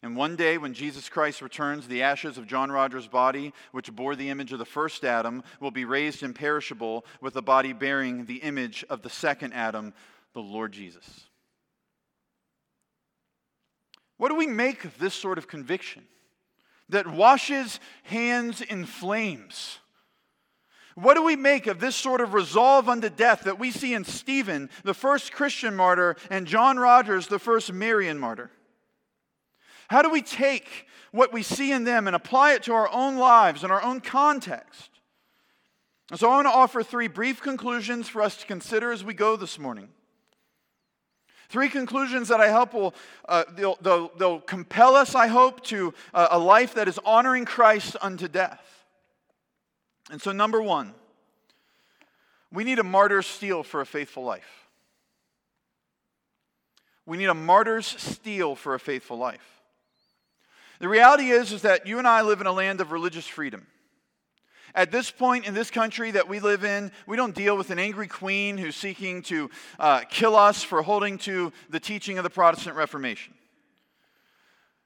And 0.00 0.14
one 0.14 0.36
day, 0.36 0.56
when 0.56 0.72
Jesus 0.72 1.08
Christ 1.08 1.42
returns, 1.42 1.88
the 1.88 2.04
ashes 2.04 2.38
of 2.38 2.46
John 2.46 2.70
Rogers' 2.70 3.08
body, 3.08 3.52
which 3.72 3.92
bore 3.92 4.14
the 4.14 4.30
image 4.30 4.52
of 4.52 4.60
the 4.60 4.64
first 4.64 5.04
Adam, 5.04 5.42
will 5.58 5.72
be 5.72 5.84
raised 5.84 6.22
imperishable 6.22 7.04
with 7.20 7.34
a 7.34 7.42
body 7.42 7.72
bearing 7.72 8.26
the 8.26 8.42
image 8.42 8.84
of 8.88 9.02
the 9.02 9.10
second 9.10 9.54
Adam, 9.54 9.92
the 10.34 10.40
Lord 10.40 10.70
Jesus. 10.70 11.26
What 14.20 14.28
do 14.28 14.34
we 14.34 14.48
make 14.48 14.84
of 14.84 14.98
this 14.98 15.14
sort 15.14 15.38
of 15.38 15.48
conviction 15.48 16.02
that 16.90 17.06
washes 17.06 17.80
hands 18.02 18.60
in 18.60 18.84
flames? 18.84 19.78
What 20.94 21.14
do 21.14 21.24
we 21.24 21.36
make 21.36 21.66
of 21.66 21.80
this 21.80 21.96
sort 21.96 22.20
of 22.20 22.34
resolve 22.34 22.86
unto 22.86 23.08
death 23.08 23.44
that 23.44 23.58
we 23.58 23.70
see 23.70 23.94
in 23.94 24.04
Stephen, 24.04 24.68
the 24.84 24.92
first 24.92 25.32
Christian 25.32 25.74
martyr, 25.74 26.16
and 26.28 26.46
John 26.46 26.78
Rogers, 26.78 27.28
the 27.28 27.38
first 27.38 27.72
Marian 27.72 28.18
martyr? 28.18 28.50
How 29.88 30.02
do 30.02 30.10
we 30.10 30.20
take 30.20 30.68
what 31.12 31.32
we 31.32 31.42
see 31.42 31.72
in 31.72 31.84
them 31.84 32.06
and 32.06 32.14
apply 32.14 32.52
it 32.52 32.64
to 32.64 32.74
our 32.74 32.92
own 32.92 33.16
lives 33.16 33.64
and 33.64 33.72
our 33.72 33.82
own 33.82 34.02
context? 34.02 34.90
So 36.14 36.28
I 36.28 36.34
want 36.34 36.46
to 36.46 36.52
offer 36.52 36.82
three 36.82 37.08
brief 37.08 37.40
conclusions 37.40 38.06
for 38.06 38.20
us 38.20 38.36
to 38.36 38.46
consider 38.46 38.92
as 38.92 39.02
we 39.02 39.14
go 39.14 39.36
this 39.36 39.58
morning. 39.58 39.88
Three 41.50 41.68
conclusions 41.68 42.28
that 42.28 42.40
I 42.40 42.52
hope 42.52 42.74
will 42.74 42.94
uh, 43.28 43.42
they'll, 43.56 43.76
they'll, 43.82 44.12
they'll, 44.16 44.40
compel 44.40 44.94
us, 44.94 45.16
I 45.16 45.26
hope, 45.26 45.64
to 45.64 45.92
uh, 46.14 46.28
a 46.30 46.38
life 46.38 46.74
that 46.74 46.86
is 46.86 46.98
honoring 47.04 47.44
Christ 47.44 47.96
unto 48.00 48.28
death. 48.28 48.84
And 50.12 50.22
so, 50.22 50.30
number 50.30 50.62
one, 50.62 50.94
we 52.52 52.62
need 52.62 52.78
a 52.78 52.84
martyr's 52.84 53.26
steel 53.26 53.64
for 53.64 53.80
a 53.80 53.86
faithful 53.86 54.22
life. 54.22 54.68
We 57.04 57.16
need 57.16 57.28
a 57.28 57.34
martyr's 57.34 57.86
steel 57.86 58.54
for 58.54 58.74
a 58.74 58.80
faithful 58.80 59.18
life. 59.18 59.60
The 60.78 60.88
reality 60.88 61.30
is, 61.30 61.50
is 61.50 61.62
that 61.62 61.84
you 61.84 61.98
and 61.98 62.06
I 62.06 62.22
live 62.22 62.40
in 62.40 62.46
a 62.46 62.52
land 62.52 62.80
of 62.80 62.92
religious 62.92 63.26
freedom. 63.26 63.66
At 64.74 64.90
this 64.90 65.10
point 65.10 65.46
in 65.46 65.54
this 65.54 65.70
country 65.70 66.10
that 66.12 66.28
we 66.28 66.40
live 66.40 66.64
in, 66.64 66.92
we 67.06 67.16
don't 67.16 67.34
deal 67.34 67.56
with 67.56 67.70
an 67.70 67.78
angry 67.78 68.08
queen 68.08 68.58
who's 68.58 68.76
seeking 68.76 69.22
to 69.22 69.50
uh, 69.78 70.00
kill 70.10 70.36
us 70.36 70.62
for 70.62 70.82
holding 70.82 71.18
to 71.18 71.52
the 71.68 71.80
teaching 71.80 72.18
of 72.18 72.24
the 72.24 72.30
Protestant 72.30 72.76
Reformation. 72.76 73.34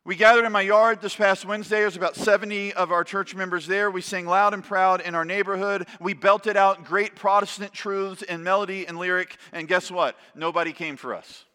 We 0.07 0.17
gathered 0.17 0.45
in 0.45 0.53
my 0.53 0.61
yard 0.61 1.01
this 1.01 1.17
past 1.17 1.47
Wednesday. 1.47 1.81
There's 1.81 1.97
about 1.97 2.15
70 2.15 2.75
of 2.75 2.93
our 2.93 3.05
church 3.05 3.35
members 3.35 3.67
there. 3.67 3.91
We 3.91 4.03
sang 4.03 4.27
loud 4.27 4.53
and 4.53 4.63
proud 4.63 5.01
in 5.01 5.15
our 5.15 5.25
neighborhood. 5.25 5.87
We 5.99 6.13
belted 6.13 6.59
out 6.59 6.85
great 6.85 7.15
Protestant 7.17 7.73
truths 7.73 8.21
in 8.21 8.43
melody 8.43 8.87
and 8.87 8.99
lyric. 8.99 9.39
And 9.51 9.67
guess 9.67 9.91
what? 9.91 10.19
Nobody 10.35 10.75
came 10.75 10.97
for 10.97 11.15
us. 11.15 11.47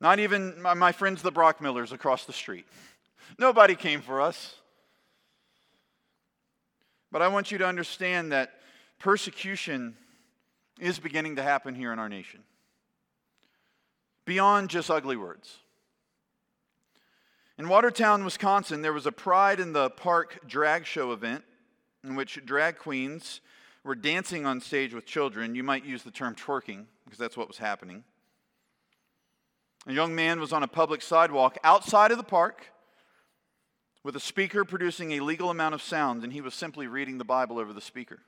Not 0.00 0.20
even 0.20 0.62
my 0.62 0.92
friends, 0.92 1.22
the 1.22 1.32
Brockmillers 1.32 1.90
across 1.90 2.24
the 2.24 2.32
street. 2.32 2.66
Nobody 3.36 3.74
came 3.74 4.00
for 4.00 4.20
us. 4.20 4.54
But 7.16 7.22
I 7.22 7.28
want 7.28 7.50
you 7.50 7.56
to 7.56 7.66
understand 7.66 8.32
that 8.32 8.60
persecution 8.98 9.96
is 10.78 10.98
beginning 10.98 11.36
to 11.36 11.42
happen 11.42 11.74
here 11.74 11.90
in 11.90 11.98
our 11.98 12.10
nation. 12.10 12.40
Beyond 14.26 14.68
just 14.68 14.90
ugly 14.90 15.16
words. 15.16 15.60
In 17.56 17.70
Watertown, 17.70 18.22
Wisconsin, 18.22 18.82
there 18.82 18.92
was 18.92 19.06
a 19.06 19.12
Pride 19.12 19.60
in 19.60 19.72
the 19.72 19.88
Park 19.88 20.46
drag 20.46 20.84
show 20.84 21.12
event 21.12 21.42
in 22.04 22.16
which 22.16 22.44
drag 22.44 22.76
queens 22.76 23.40
were 23.82 23.94
dancing 23.94 24.44
on 24.44 24.60
stage 24.60 24.92
with 24.92 25.06
children. 25.06 25.54
You 25.54 25.62
might 25.62 25.86
use 25.86 26.02
the 26.02 26.10
term 26.10 26.34
twerking 26.34 26.84
because 27.06 27.18
that's 27.18 27.34
what 27.34 27.48
was 27.48 27.56
happening. 27.56 28.04
A 29.86 29.92
young 29.94 30.14
man 30.14 30.38
was 30.38 30.52
on 30.52 30.62
a 30.62 30.68
public 30.68 31.00
sidewalk 31.00 31.56
outside 31.64 32.10
of 32.10 32.18
the 32.18 32.24
park 32.24 32.66
with 34.06 34.14
a 34.14 34.20
speaker 34.20 34.64
producing 34.64 35.10
a 35.10 35.20
legal 35.20 35.50
amount 35.50 35.74
of 35.74 35.82
sound, 35.82 36.22
and 36.22 36.32
he 36.32 36.40
was 36.40 36.54
simply 36.54 36.86
reading 36.86 37.18
the 37.18 37.24
Bible 37.24 37.58
over 37.58 37.72
the 37.72 37.80
speaker. 37.80 38.20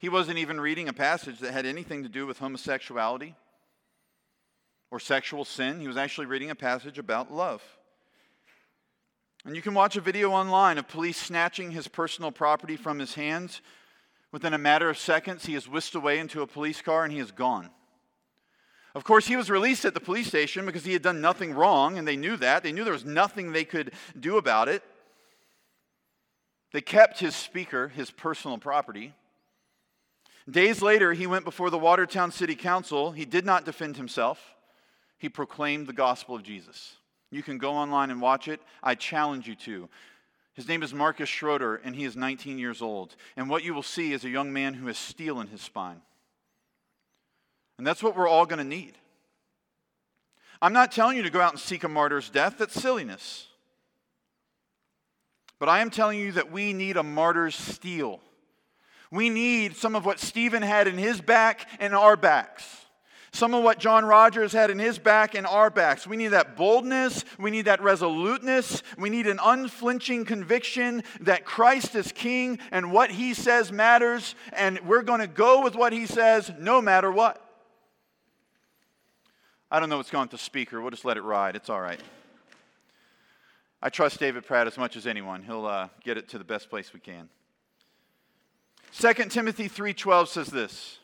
He 0.00 0.08
wasn't 0.08 0.38
even 0.38 0.60
reading 0.60 0.88
a 0.88 0.92
passage 0.92 1.38
that 1.38 1.52
had 1.52 1.64
anything 1.64 2.02
to 2.02 2.08
do 2.08 2.26
with 2.26 2.40
homosexuality 2.40 3.36
or 4.90 4.98
sexual 4.98 5.44
sin. 5.44 5.78
He 5.78 5.86
was 5.86 5.96
actually 5.96 6.26
reading 6.26 6.50
a 6.50 6.56
passage 6.56 6.98
about 6.98 7.32
love. 7.32 7.62
And 9.44 9.54
you 9.54 9.62
can 9.62 9.74
watch 9.74 9.94
a 9.94 10.00
video 10.00 10.32
online 10.32 10.76
of 10.76 10.88
police 10.88 11.18
snatching 11.18 11.70
his 11.70 11.86
personal 11.86 12.32
property 12.32 12.76
from 12.76 12.98
his 12.98 13.14
hands. 13.14 13.62
Within 14.32 14.54
a 14.54 14.58
matter 14.58 14.90
of 14.90 14.98
seconds, 14.98 15.46
he 15.46 15.54
is 15.54 15.68
whisked 15.68 15.94
away 15.94 16.18
into 16.18 16.42
a 16.42 16.48
police 16.48 16.82
car 16.82 17.04
and 17.04 17.12
he 17.12 17.20
is 17.20 17.30
gone. 17.30 17.70
Of 18.94 19.02
course, 19.02 19.26
he 19.26 19.36
was 19.36 19.50
released 19.50 19.84
at 19.84 19.94
the 19.94 20.00
police 20.00 20.28
station 20.28 20.66
because 20.66 20.84
he 20.84 20.92
had 20.92 21.02
done 21.02 21.20
nothing 21.20 21.52
wrong, 21.52 21.98
and 21.98 22.06
they 22.06 22.16
knew 22.16 22.36
that. 22.36 22.62
They 22.62 22.72
knew 22.72 22.84
there 22.84 22.92
was 22.92 23.04
nothing 23.04 23.50
they 23.50 23.64
could 23.64 23.92
do 24.18 24.36
about 24.36 24.68
it. 24.68 24.82
They 26.72 26.80
kept 26.80 27.18
his 27.18 27.34
speaker, 27.34 27.88
his 27.88 28.10
personal 28.10 28.58
property. 28.58 29.12
Days 30.48 30.82
later, 30.82 31.12
he 31.12 31.26
went 31.26 31.44
before 31.44 31.70
the 31.70 31.78
Watertown 31.78 32.30
City 32.30 32.54
Council. 32.54 33.12
He 33.12 33.24
did 33.24 33.44
not 33.44 33.64
defend 33.64 33.96
himself, 33.96 34.54
he 35.18 35.28
proclaimed 35.28 35.86
the 35.86 35.92
gospel 35.92 36.36
of 36.36 36.42
Jesus. 36.42 36.96
You 37.30 37.42
can 37.42 37.58
go 37.58 37.72
online 37.72 38.10
and 38.10 38.20
watch 38.20 38.46
it. 38.46 38.60
I 38.82 38.94
challenge 38.94 39.48
you 39.48 39.56
to. 39.56 39.88
His 40.52 40.68
name 40.68 40.84
is 40.84 40.94
Marcus 40.94 41.28
Schroeder, 41.28 41.76
and 41.76 41.96
he 41.96 42.04
is 42.04 42.14
19 42.14 42.58
years 42.58 42.80
old. 42.80 43.16
And 43.36 43.48
what 43.48 43.64
you 43.64 43.74
will 43.74 43.82
see 43.82 44.12
is 44.12 44.24
a 44.24 44.28
young 44.28 44.52
man 44.52 44.74
who 44.74 44.86
has 44.86 44.98
steel 44.98 45.40
in 45.40 45.48
his 45.48 45.60
spine. 45.60 46.00
And 47.78 47.86
that's 47.86 48.02
what 48.02 48.16
we're 48.16 48.28
all 48.28 48.46
going 48.46 48.58
to 48.58 48.64
need. 48.64 48.94
I'm 50.62 50.72
not 50.72 50.92
telling 50.92 51.16
you 51.16 51.22
to 51.24 51.30
go 51.30 51.40
out 51.40 51.52
and 51.52 51.60
seek 51.60 51.84
a 51.84 51.88
martyr's 51.88 52.30
death, 52.30 52.56
that's 52.58 52.80
silliness. 52.80 53.48
But 55.58 55.68
I 55.68 55.80
am 55.80 55.90
telling 55.90 56.18
you 56.18 56.32
that 56.32 56.50
we 56.50 56.72
need 56.72 56.96
a 56.96 57.02
martyr's 57.02 57.54
steel. 57.54 58.20
We 59.10 59.30
need 59.30 59.76
some 59.76 59.94
of 59.94 60.04
what 60.04 60.18
Stephen 60.18 60.62
had 60.62 60.88
in 60.88 60.98
his 60.98 61.20
back 61.20 61.68
and 61.78 61.94
our 61.94 62.16
backs. 62.16 62.86
Some 63.32 63.52
of 63.52 63.64
what 63.64 63.78
John 63.78 64.04
Rogers 64.04 64.52
had 64.52 64.70
in 64.70 64.78
his 64.78 64.98
back 64.98 65.34
and 65.34 65.46
our 65.46 65.68
backs. 65.68 66.06
We 66.06 66.16
need 66.16 66.28
that 66.28 66.56
boldness. 66.56 67.24
We 67.38 67.50
need 67.50 67.66
that 67.66 67.82
resoluteness. 67.82 68.82
We 68.96 69.10
need 69.10 69.26
an 69.26 69.40
unflinching 69.44 70.24
conviction 70.24 71.02
that 71.20 71.44
Christ 71.44 71.94
is 71.94 72.12
king 72.12 72.58
and 72.70 72.92
what 72.92 73.10
he 73.10 73.34
says 73.34 73.72
matters, 73.72 74.34
and 74.52 74.80
we're 74.80 75.02
going 75.02 75.20
to 75.20 75.26
go 75.26 75.62
with 75.62 75.74
what 75.74 75.92
he 75.92 76.06
says 76.06 76.52
no 76.58 76.80
matter 76.80 77.10
what. 77.10 77.43
I 79.74 79.80
don't 79.80 79.88
know 79.88 79.96
what's 79.96 80.12
going 80.12 80.28
to 80.28 80.38
speaker. 80.38 80.80
We'll 80.80 80.92
just 80.92 81.04
let 81.04 81.16
it 81.16 81.22
ride. 81.22 81.56
It's 81.56 81.68
all 81.68 81.80
right. 81.80 81.98
I 83.82 83.88
trust 83.88 84.20
David 84.20 84.46
Pratt 84.46 84.68
as 84.68 84.78
much 84.78 84.94
as 84.94 85.04
anyone. 85.04 85.42
He'll 85.42 85.66
uh, 85.66 85.88
get 86.04 86.16
it 86.16 86.28
to 86.28 86.38
the 86.38 86.44
best 86.44 86.70
place 86.70 86.92
we 86.94 87.00
can. 87.00 87.28
2 88.92 89.12
Timothy 89.30 89.68
3:12 89.68 90.28
says 90.28 90.46
this. 90.46 90.98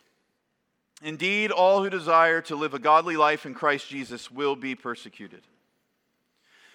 Indeed, 1.02 1.50
all 1.50 1.82
who 1.82 1.90
desire 1.90 2.40
to 2.42 2.54
live 2.54 2.72
a 2.72 2.78
godly 2.78 3.16
life 3.16 3.44
in 3.44 3.54
Christ 3.54 3.88
Jesus 3.88 4.30
will 4.30 4.54
be 4.54 4.76
persecuted. 4.76 5.42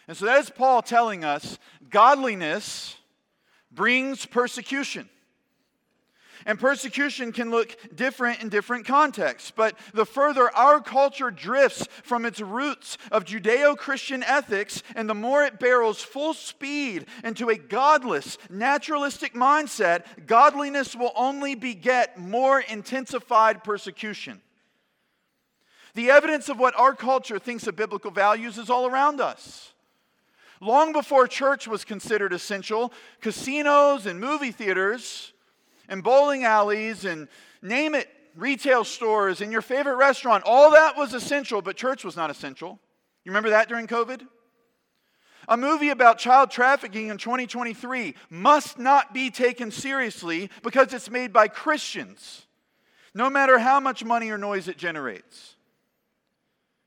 And 0.10 0.18
so 0.18 0.26
that 0.26 0.42
is 0.42 0.50
Paul 0.50 0.82
telling 0.82 1.24
us 1.24 1.58
godliness 1.90 2.98
brings 3.72 4.26
persecution. 4.26 5.08
And 6.48 6.60
persecution 6.60 7.32
can 7.32 7.50
look 7.50 7.76
different 7.96 8.42
in 8.44 8.50
different 8.50 8.86
contexts. 8.86 9.52
But 9.52 9.76
the 9.94 10.06
further 10.06 10.56
our 10.56 10.80
culture 10.80 11.32
drifts 11.32 11.88
from 12.04 12.24
its 12.24 12.40
roots 12.40 13.00
of 13.12 13.26
Judeo 13.26 13.76
Christian 13.76 14.22
ethics, 14.22 14.84
and 14.96 15.10
the 15.10 15.16
more 15.16 15.44
it 15.44 15.60
barrels 15.60 16.04
full 16.04 16.36
speed 16.36 17.08
into 17.24 17.50
a 17.50 17.58
godless, 17.58 18.38
naturalistic 18.50 19.34
mindset, 19.34 20.04
godliness 20.28 20.96
will 20.96 21.14
only 21.16 21.56
beget 21.56 22.20
more 22.20 22.60
intensified 22.60 23.64
persecution. 23.64 24.40
The 25.96 26.12
evidence 26.12 26.48
of 26.48 26.60
what 26.60 26.78
our 26.78 26.94
culture 26.94 27.40
thinks 27.40 27.66
of 27.66 27.76
biblical 27.76 28.12
values 28.12 28.60
is 28.60 28.70
all 28.70 28.86
around 28.86 29.20
us. 29.20 29.74
Long 30.62 30.94
before 30.94 31.28
church 31.28 31.68
was 31.68 31.84
considered 31.84 32.34
essential, 32.34 32.94
casinos 33.20 34.06
and 34.06 34.20
movie 34.20 34.52
theaters 34.52 35.34
and 35.90 36.04
bowling 36.04 36.44
alleys 36.44 37.06
and 37.06 37.28
name 37.62 37.96
it, 37.96 38.08
retail 38.36 38.84
stores 38.84 39.42
and 39.42 39.52
your 39.52 39.62
favorite 39.62 39.96
restaurant. 39.96 40.44
All 40.46 40.72
that 40.72 40.98
was 40.98 41.14
essential, 41.14 41.62
but 41.62 41.76
church 41.76 42.04
was 42.04 42.16
not 42.16 42.30
essential. 42.30 42.80
You 43.24 43.32
remember 43.32 43.50
that 43.50 43.70
during 43.70 43.88
COVID? 43.88 44.22
A 45.48 45.58
movie 45.58 45.90
about 45.90 46.18
child 46.18 46.50
trafficking 46.50 47.10
in 47.10 47.18
2023 47.18 48.16
must 48.30 48.80
not 48.80 49.14
be 49.14 49.30
taken 49.30 49.72
seriously 49.72 50.50
because 50.64 50.94
it's 50.94 51.10
made 51.10 51.32
by 51.32 51.48
Christians, 51.48 52.48
no 53.14 53.30
matter 53.30 53.60
how 53.60 53.80
much 53.80 54.04
money 54.04 54.30
or 54.32 54.38
noise 54.38 54.68
it 54.68 54.78
generates. 54.78 55.56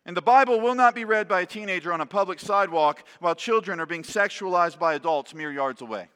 And 0.05 0.17
the 0.17 0.23
Bible 0.23 0.61
will 0.61 0.75
not 0.75 0.95
be 0.95 1.05
read 1.05 1.29
by 1.29 1.43
a 1.43 1.47
teenager 1.47 1.93
on 1.93 2.01
a 2.01 2.07
public 2.07 2.41
sidewalk 2.41 3.05
while 3.21 3.35
children 3.35 3.79
are 3.79 3.87
being 3.87 4.03
sexualized 4.03 4.79
by 4.79 4.95
adults 4.95 5.35
mere 5.35 5.53
yards 5.53 5.83
away. 5.83 6.09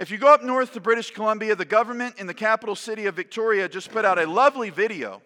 If 0.00 0.10
you 0.10 0.16
go 0.16 0.32
up 0.32 0.42
north 0.42 0.72
to 0.72 0.80
British 0.80 1.10
Columbia, 1.10 1.54
the 1.54 1.66
government 1.66 2.14
in 2.18 2.26
the 2.26 2.32
capital 2.32 2.74
city 2.74 3.04
of 3.04 3.14
Victoria 3.14 3.68
just 3.68 3.92
put 3.92 4.06
out 4.06 4.18
a 4.18 4.24
lovely 4.24 4.70
video. 4.70 5.20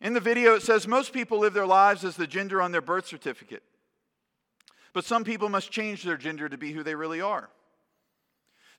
In 0.00 0.12
the 0.12 0.18
video, 0.18 0.56
it 0.56 0.62
says 0.62 0.88
most 0.88 1.12
people 1.12 1.38
live 1.38 1.54
their 1.54 1.64
lives 1.64 2.04
as 2.04 2.16
the 2.16 2.26
gender 2.26 2.60
on 2.60 2.72
their 2.72 2.80
birth 2.80 3.06
certificate. 3.06 3.62
But 4.94 5.04
some 5.04 5.22
people 5.22 5.48
must 5.48 5.70
change 5.70 6.02
their 6.02 6.16
gender 6.16 6.48
to 6.48 6.58
be 6.58 6.72
who 6.72 6.82
they 6.82 6.96
really 6.96 7.20
are. 7.20 7.50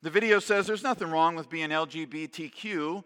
The 0.02 0.10
video 0.10 0.40
says 0.40 0.68
there's 0.68 0.84
nothing 0.84 1.10
wrong 1.10 1.38
with 1.38 1.50
being 1.50 1.70
LGBTQ 1.70 3.06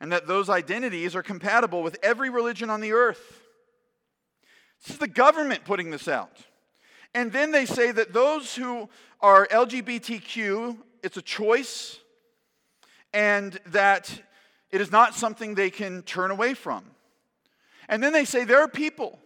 and 0.00 0.12
that 0.12 0.28
those 0.28 0.50
identities 0.50 1.16
are 1.16 1.22
compatible 1.22 1.82
with 1.82 1.98
every 2.00 2.30
religion 2.30 2.70
on 2.70 2.80
the 2.80 2.92
earth. 2.92 3.40
This 4.84 4.94
is 4.94 4.98
the 4.98 5.08
government 5.08 5.64
putting 5.64 5.90
this 5.90 6.06
out. 6.06 6.38
And 7.14 7.32
then 7.32 7.52
they 7.52 7.66
say 7.66 7.92
that 7.92 8.12
those 8.12 8.54
who 8.54 8.88
are 9.20 9.46
LGBTQ, 9.48 10.78
it's 11.02 11.16
a 11.16 11.22
choice, 11.22 11.98
and 13.12 13.58
that 13.66 14.22
it 14.70 14.80
is 14.80 14.90
not 14.90 15.14
something 15.14 15.54
they 15.54 15.70
can 15.70 16.02
turn 16.02 16.30
away 16.30 16.54
from. 16.54 16.84
And 17.88 18.02
then 18.02 18.12
they 18.12 18.24
say 18.24 18.44
there 18.44 18.60
are 18.60 18.68
people 18.68 19.18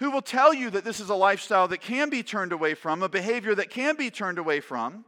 who 0.00 0.10
will 0.10 0.22
tell 0.22 0.52
you 0.52 0.70
that 0.70 0.84
this 0.84 0.98
is 0.98 1.10
a 1.10 1.14
lifestyle 1.14 1.68
that 1.68 1.80
can 1.80 2.10
be 2.10 2.24
turned 2.24 2.52
away 2.52 2.74
from, 2.74 3.02
a 3.02 3.08
behavior 3.08 3.54
that 3.54 3.70
can 3.70 3.94
be 3.94 4.10
turned 4.10 4.38
away 4.38 4.58
from. 4.58 5.04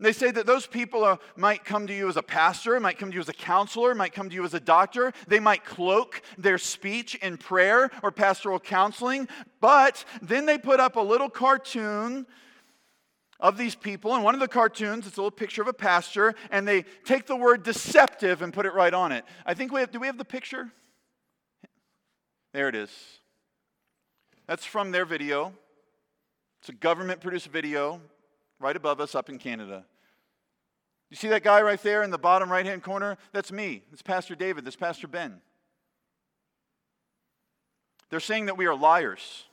They 0.00 0.12
say 0.12 0.30
that 0.30 0.46
those 0.46 0.66
people 0.66 1.04
are, 1.04 1.18
might 1.36 1.64
come 1.64 1.86
to 1.86 1.94
you 1.94 2.08
as 2.08 2.16
a 2.16 2.22
pastor, 2.22 2.80
might 2.80 2.98
come 2.98 3.10
to 3.10 3.14
you 3.14 3.20
as 3.20 3.28
a 3.28 3.34
counselor, 3.34 3.94
might 3.94 4.14
come 4.14 4.30
to 4.30 4.34
you 4.34 4.44
as 4.44 4.54
a 4.54 4.60
doctor. 4.60 5.12
They 5.28 5.40
might 5.40 5.64
cloak 5.64 6.22
their 6.38 6.56
speech 6.56 7.16
in 7.16 7.36
prayer 7.36 7.90
or 8.02 8.10
pastoral 8.10 8.58
counseling, 8.58 9.28
but 9.60 10.04
then 10.22 10.46
they 10.46 10.56
put 10.56 10.80
up 10.80 10.96
a 10.96 11.00
little 11.00 11.28
cartoon 11.28 12.26
of 13.38 13.58
these 13.58 13.74
people. 13.74 14.14
And 14.14 14.24
one 14.24 14.32
of 14.34 14.40
the 14.40 14.48
cartoons, 14.48 15.06
it's 15.06 15.18
a 15.18 15.20
little 15.20 15.30
picture 15.30 15.60
of 15.60 15.68
a 15.68 15.74
pastor, 15.74 16.34
and 16.50 16.66
they 16.66 16.84
take 17.04 17.26
the 17.26 17.36
word 17.36 17.62
deceptive 17.62 18.40
and 18.40 18.54
put 18.54 18.64
it 18.64 18.72
right 18.72 18.94
on 18.94 19.12
it. 19.12 19.24
I 19.44 19.52
think 19.52 19.70
we 19.70 19.80
have, 19.80 19.90
do 19.90 20.00
we 20.00 20.06
have 20.06 20.18
the 20.18 20.24
picture? 20.24 20.72
There 22.54 22.68
it 22.68 22.74
is. 22.74 22.90
That's 24.46 24.64
from 24.64 24.92
their 24.92 25.04
video. 25.04 25.52
It's 26.60 26.70
a 26.70 26.72
government 26.72 27.20
produced 27.20 27.48
video 27.48 28.00
right 28.60 28.76
above 28.76 29.00
us 29.00 29.14
up 29.14 29.28
in 29.28 29.38
Canada. 29.38 29.84
You 31.08 31.16
see 31.16 31.28
that 31.28 31.42
guy 31.42 31.60
right 31.62 31.82
there 31.82 32.04
in 32.04 32.10
the 32.10 32.18
bottom 32.18 32.52
right 32.52 32.64
hand 32.64 32.84
corner? 32.84 33.18
That's 33.32 33.50
me. 33.50 33.82
It's 33.92 34.02
Pastor 34.02 34.36
David. 34.36 34.64
That's 34.64 34.76
Pastor 34.76 35.08
Ben. 35.08 35.40
They're 38.10 38.20
saying 38.20 38.46
that 38.46 38.56
we 38.56 38.66
are 38.66 38.76
liars. 38.76 39.44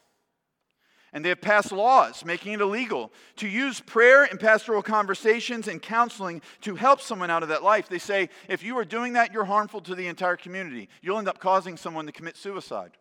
And 1.14 1.24
they 1.24 1.30
have 1.30 1.42
passed 1.42 1.72
laws 1.72 2.26
making 2.26 2.54
it 2.54 2.62
illegal 2.62 3.12
to 3.38 3.48
use 3.48 3.80
prayer 3.80 4.26
and 4.26 4.40
pastoral 4.40 4.84
conversations 4.84 5.68
and 5.68 5.82
counseling 5.82 6.42
to 6.62 6.76
help 6.76 7.02
someone 7.02 7.32
out 7.32 7.44
of 7.44 7.50
that 7.50 7.64
life. 7.64 7.88
They 7.88 7.98
say 7.98 8.30
if 8.50 8.62
you 8.62 8.78
are 8.78 8.86
doing 8.86 9.14
that, 9.14 9.34
you're 9.34 9.46
harmful 9.46 9.82
to 9.82 9.96
the 9.96 10.08
entire 10.08 10.36
community. 10.36 10.90
You'll 11.02 11.18
end 11.18 11.30
up 11.30 11.40
causing 11.40 11.78
someone 11.78 12.06
to 12.08 12.12
commit 12.12 12.36
suicide. 12.36 12.92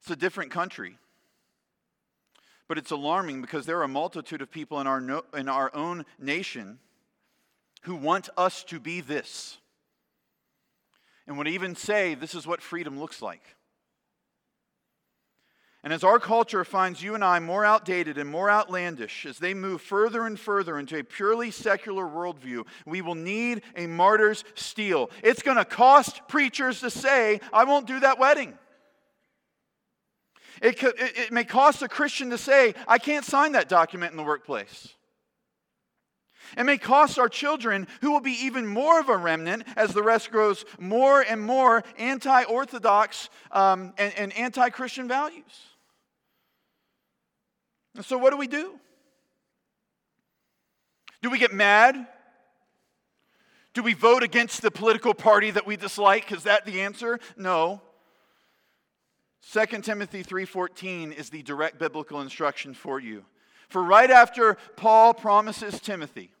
It's 0.00 0.10
a 0.10 0.16
different 0.16 0.50
country. 0.50 0.98
But 2.68 2.78
it's 2.78 2.90
alarming 2.90 3.40
because 3.40 3.66
there 3.66 3.78
are 3.78 3.84
a 3.84 3.88
multitude 3.88 4.42
of 4.42 4.50
people 4.50 4.80
in 4.80 4.86
our, 4.86 5.00
no, 5.00 5.22
in 5.34 5.48
our 5.48 5.74
own 5.74 6.04
nation 6.18 6.78
who 7.82 7.94
want 7.94 8.28
us 8.36 8.64
to 8.64 8.80
be 8.80 9.00
this. 9.00 9.58
And 11.26 11.38
would 11.38 11.48
even 11.48 11.76
say 11.76 12.14
this 12.14 12.34
is 12.34 12.46
what 12.46 12.60
freedom 12.60 12.98
looks 12.98 13.22
like. 13.22 13.42
And 15.86 15.92
as 15.92 16.02
our 16.02 16.18
culture 16.18 16.64
finds 16.64 17.00
you 17.00 17.14
and 17.14 17.22
I 17.22 17.38
more 17.38 17.64
outdated 17.64 18.18
and 18.18 18.28
more 18.28 18.50
outlandish, 18.50 19.24
as 19.24 19.38
they 19.38 19.54
move 19.54 19.80
further 19.80 20.26
and 20.26 20.38
further 20.38 20.80
into 20.80 20.98
a 20.98 21.04
purely 21.04 21.52
secular 21.52 22.04
worldview, 22.04 22.66
we 22.84 23.02
will 23.02 23.14
need 23.14 23.62
a 23.76 23.86
martyr's 23.86 24.42
steel. 24.56 25.10
It's 25.22 25.42
going 25.42 25.58
to 25.58 25.64
cost 25.64 26.26
preachers 26.26 26.80
to 26.80 26.90
say, 26.90 27.40
I 27.52 27.62
won't 27.62 27.86
do 27.86 28.00
that 28.00 28.18
wedding. 28.18 28.58
It, 30.62 30.78
could, 30.78 30.98
it, 30.98 31.18
it 31.18 31.32
may 31.32 31.44
cost 31.44 31.82
a 31.82 31.88
Christian 31.88 32.30
to 32.30 32.38
say, 32.38 32.74
I 32.88 32.98
can't 32.98 33.24
sign 33.24 33.52
that 33.52 33.68
document 33.68 34.12
in 34.12 34.16
the 34.16 34.22
workplace. 34.22 34.88
It 36.56 36.64
may 36.64 36.78
cost 36.78 37.18
our 37.18 37.28
children, 37.28 37.86
who 38.00 38.12
will 38.12 38.20
be 38.20 38.44
even 38.44 38.66
more 38.66 39.00
of 39.00 39.08
a 39.08 39.16
remnant 39.16 39.64
as 39.76 39.92
the 39.92 40.02
rest 40.02 40.30
grows 40.30 40.64
more 40.78 41.20
and 41.22 41.40
more 41.40 41.82
anti 41.98 42.44
Orthodox 42.44 43.28
um, 43.50 43.92
and, 43.98 44.14
and 44.16 44.32
anti 44.34 44.68
Christian 44.70 45.08
values. 45.08 45.44
And 47.96 48.04
so, 48.04 48.18
what 48.18 48.30
do 48.30 48.36
we 48.36 48.46
do? 48.46 48.78
Do 51.22 51.30
we 51.30 51.38
get 51.38 51.52
mad? 51.52 52.06
Do 53.74 53.82
we 53.82 53.94
vote 53.94 54.22
against 54.22 54.62
the 54.62 54.70
political 54.70 55.12
party 55.12 55.50
that 55.50 55.66
we 55.66 55.76
dislike? 55.76 56.30
Is 56.32 56.44
that 56.44 56.64
the 56.64 56.82
answer? 56.82 57.18
No. 57.36 57.82
2 59.52 59.82
Timothy 59.82 60.24
3:14 60.24 61.12
is 61.12 61.30
the 61.30 61.42
direct 61.42 61.78
biblical 61.78 62.20
instruction 62.20 62.74
for 62.74 62.98
you. 62.98 63.24
For 63.68 63.82
right 63.82 64.10
after 64.10 64.54
Paul 64.74 65.14
promises 65.14 65.80
Timothy 65.80 66.32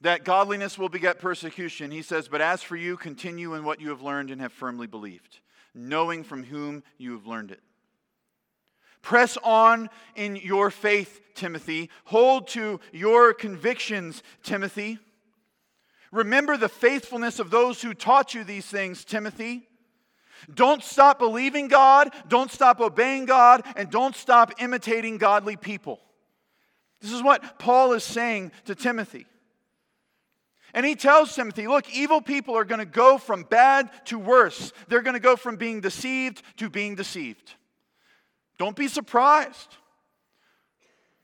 that 0.00 0.24
godliness 0.24 0.78
will 0.78 0.88
beget 0.88 1.18
persecution, 1.18 1.90
he 1.90 2.02
says, 2.02 2.28
"But 2.28 2.40
as 2.40 2.62
for 2.62 2.76
you, 2.76 2.96
continue 2.96 3.54
in 3.54 3.64
what 3.64 3.80
you 3.80 3.90
have 3.90 4.00
learned 4.00 4.30
and 4.30 4.40
have 4.40 4.52
firmly 4.52 4.86
believed, 4.86 5.40
knowing 5.74 6.22
from 6.22 6.44
whom 6.44 6.84
you 6.98 7.12
have 7.12 7.26
learned 7.26 7.50
it." 7.50 7.62
Press 9.00 9.36
on 9.38 9.90
in 10.14 10.36
your 10.36 10.70
faith, 10.70 11.20
Timothy. 11.34 11.90
Hold 12.06 12.46
to 12.48 12.78
your 12.92 13.34
convictions, 13.34 14.22
Timothy. 14.44 15.00
Remember 16.12 16.56
the 16.56 16.68
faithfulness 16.68 17.40
of 17.40 17.50
those 17.50 17.82
who 17.82 17.92
taught 17.92 18.34
you 18.34 18.44
these 18.44 18.66
things, 18.66 19.04
Timothy. 19.04 19.68
Don't 20.52 20.82
stop 20.82 21.18
believing 21.18 21.68
God, 21.68 22.12
don't 22.28 22.50
stop 22.50 22.80
obeying 22.80 23.26
God, 23.26 23.62
and 23.76 23.90
don't 23.90 24.16
stop 24.16 24.54
imitating 24.58 25.18
godly 25.18 25.56
people. 25.56 26.00
This 27.00 27.12
is 27.12 27.22
what 27.22 27.58
Paul 27.58 27.92
is 27.92 28.04
saying 28.04 28.52
to 28.66 28.74
Timothy. 28.74 29.26
And 30.74 30.86
he 30.86 30.94
tells 30.94 31.34
Timothy, 31.34 31.66
look, 31.66 31.92
evil 31.94 32.20
people 32.22 32.56
are 32.56 32.64
going 32.64 32.78
to 32.78 32.86
go 32.86 33.18
from 33.18 33.42
bad 33.42 33.90
to 34.06 34.18
worse. 34.18 34.72
They're 34.88 35.02
going 35.02 35.14
to 35.14 35.20
go 35.20 35.36
from 35.36 35.56
being 35.56 35.80
deceived 35.80 36.42
to 36.56 36.70
being 36.70 36.94
deceived. 36.94 37.54
Don't 38.58 38.76
be 38.76 38.88
surprised. 38.88 39.76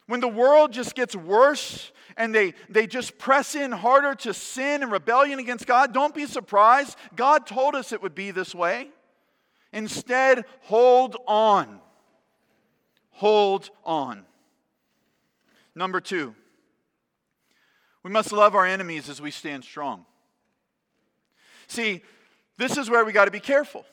When 0.06 0.20
the 0.20 0.28
world 0.28 0.72
just 0.72 0.94
gets 0.94 1.14
worse 1.14 1.92
and 2.16 2.34
they, 2.34 2.54
they 2.68 2.86
just 2.86 3.16
press 3.16 3.54
in 3.54 3.72
harder 3.72 4.14
to 4.16 4.34
sin 4.34 4.82
and 4.82 4.90
rebellion 4.90 5.38
against 5.38 5.66
God, 5.66 5.94
don't 5.94 6.14
be 6.14 6.26
surprised. 6.26 6.96
God 7.14 7.46
told 7.46 7.74
us 7.74 7.92
it 7.92 8.02
would 8.02 8.14
be 8.14 8.30
this 8.30 8.54
way. 8.54 8.88
Instead, 9.72 10.44
hold 10.62 11.16
on. 11.26 11.80
Hold 13.10 13.70
on. 13.84 14.24
Number 15.74 16.00
two, 16.00 16.34
we 18.02 18.10
must 18.10 18.32
love 18.32 18.54
our 18.54 18.66
enemies 18.66 19.08
as 19.08 19.20
we 19.20 19.30
stand 19.30 19.64
strong. 19.64 20.04
See, 21.66 22.02
this 22.56 22.76
is 22.76 22.88
where 22.88 23.04
we 23.04 23.12
got 23.12 23.26
to 23.26 23.30
be 23.30 23.40
careful. 23.40 23.84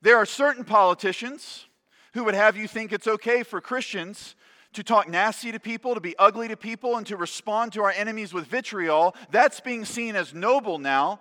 There 0.00 0.16
are 0.16 0.26
certain 0.26 0.64
politicians 0.64 1.66
who 2.14 2.24
would 2.24 2.34
have 2.34 2.56
you 2.56 2.66
think 2.66 2.92
it's 2.92 3.06
okay 3.06 3.42
for 3.42 3.60
Christians 3.60 4.34
to 4.72 4.82
talk 4.82 5.08
nasty 5.08 5.52
to 5.52 5.60
people, 5.60 5.94
to 5.94 6.00
be 6.00 6.16
ugly 6.18 6.48
to 6.48 6.56
people, 6.56 6.96
and 6.96 7.06
to 7.06 7.16
respond 7.16 7.72
to 7.74 7.82
our 7.82 7.90
enemies 7.90 8.32
with 8.32 8.46
vitriol. 8.46 9.14
That's 9.30 9.60
being 9.60 9.84
seen 9.84 10.16
as 10.16 10.32
noble 10.32 10.78
now 10.78 11.20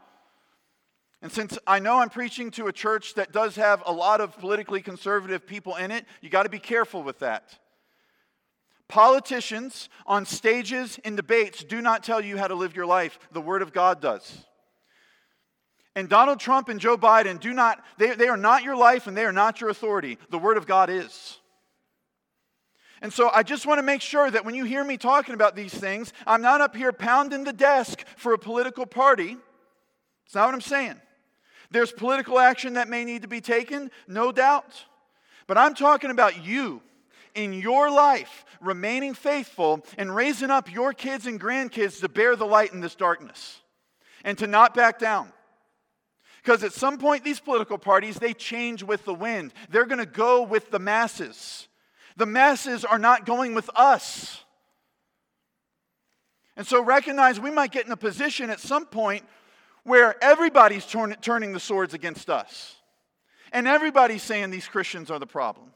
and 1.22 1.32
since 1.32 1.58
I 1.68 1.80
know 1.80 2.00
I'm 2.00 2.10
preaching 2.10 2.50
to 2.52 2.68
a 2.68 2.74
church 2.74 3.14
that 3.14 3.32
does 3.32 3.56
have 3.56 3.84
a 3.86 3.92
lot 3.92 4.22
of 4.22 4.38
politically 4.40 4.82
conservative 4.82 5.46
people 5.46 5.76
in 5.76 5.92
it, 5.92 6.06
you 6.20 6.30
got 6.30 6.44
to 6.44 6.50
be 6.50 6.60
careful 6.60 7.04
with 7.04 7.20
that. 7.20 7.60
Politicians 8.88 9.88
on 10.08 10.26
stages 10.26 11.00
in 11.04 11.16
debates 11.16 11.64
do 11.64 11.80
not 11.80 12.04
tell 12.04 12.22
you 12.22 12.38
how 12.38 12.48
to 12.48 12.56
live 12.56 12.76
your 12.76 12.88
life, 12.88 13.20
the 13.32 13.40
Word 13.40 13.62
of 13.62 13.72
God 13.72 14.02
does. 14.02 14.46
And 15.96 16.10
Donald 16.10 16.40
Trump 16.40 16.70
and 16.70 16.80
Joe 16.80 16.98
Biden 16.98 17.40
do 17.40 17.54
not, 17.54 17.84
they, 17.98 18.16
they 18.16 18.28
are 18.28 18.38
not 18.38 18.64
your 18.64 18.76
life 18.76 19.08
and 19.08 19.16
they 19.16 19.26
are 19.26 19.32
not 19.32 19.62
your 19.62 19.70
authority. 19.70 20.18
The 20.30 20.40
Word 20.40 20.58
of 20.58 20.66
God 20.66 20.90
is. 20.90 21.38
And 23.02 23.14
so 23.14 23.30
I 23.34 23.44
just 23.44 23.66
want 23.66 23.80
to 23.80 23.84
make 23.84 24.02
sure 24.02 24.30
that 24.30 24.46
when 24.46 24.56
you 24.56 24.64
hear 24.64 24.84
me 24.84 24.98
talking 24.98 25.36
about 25.36 25.56
these 25.56 25.74
things, 25.74 26.14
I'm 26.26 26.42
not 26.42 26.62
up 26.62 26.76
here 26.76 26.92
pounding 26.92 27.44
the 27.44 27.54
desk 27.54 28.04
for 28.16 28.34
a 28.34 28.40
political 28.40 28.86
party. 28.86 29.38
It's 30.26 30.36
not 30.36 30.48
what 30.48 30.56
I'm 30.56 30.62
saying. 30.62 31.00
There's 31.72 31.92
political 31.92 32.38
action 32.38 32.74
that 32.74 32.90
may 32.90 33.06
need 33.06 33.22
to 33.24 33.28
be 33.28 33.42
taken, 33.42 33.90
no 34.08 34.32
doubt. 34.32 34.86
But 35.48 35.58
I'm 35.58 35.74
talking 35.74 36.12
about 36.12 36.46
you 36.46 36.82
in 37.34 37.54
your 37.54 37.90
life 37.90 38.46
remaining 38.60 39.14
faithful 39.14 39.86
and 39.98 40.14
raising 40.14 40.52
up 40.52 40.72
your 40.72 40.94
kids 40.94 41.26
and 41.26 41.40
grandkids 41.40 42.02
to 42.02 42.10
bear 42.10 42.36
the 42.36 42.46
light 42.46 42.74
in 42.74 42.82
this 42.82 42.96
darkness 42.96 43.62
and 44.24 44.38
to 44.38 44.48
not 44.48 44.74
back 44.74 45.00
down. 45.00 45.32
Because 46.44 46.64
at 46.64 46.74
some 46.74 46.98
point, 46.98 47.24
these 47.24 47.40
political 47.40 47.78
parties, 47.78 48.18
they 48.18 48.34
change 48.34 48.84
with 48.84 49.06
the 49.06 49.14
wind. 49.14 49.54
They're 49.70 49.86
going 49.86 50.00
to 50.00 50.06
go 50.06 50.42
with 50.42 50.72
the 50.72 50.80
masses. 50.80 51.68
The 52.18 52.26
masses 52.26 52.84
are 52.84 53.00
not 53.00 53.26
going 53.26 53.54
with 53.54 53.70
us. 53.76 54.44
And 56.58 56.68
so 56.68 56.84
recognize 56.84 57.40
we 57.40 57.52
might 57.52 57.72
get 57.72 57.86
in 57.86 57.92
a 57.92 57.98
position 57.98 58.50
at 58.50 58.60
some 58.60 58.86
point 58.86 59.24
where 59.84 60.16
everybody's 60.24 60.86
turn, 60.86 61.16
turning 61.22 61.54
the 61.54 61.60
swords 61.60 61.94
against 61.94 62.30
us. 62.30 62.76
And 63.52 63.68
everybody's 63.68 64.24
saying 64.24 64.52
these 64.52 64.68
Christians 64.68 65.12
are 65.12 65.20
the 65.20 65.28
problem. 65.28 65.72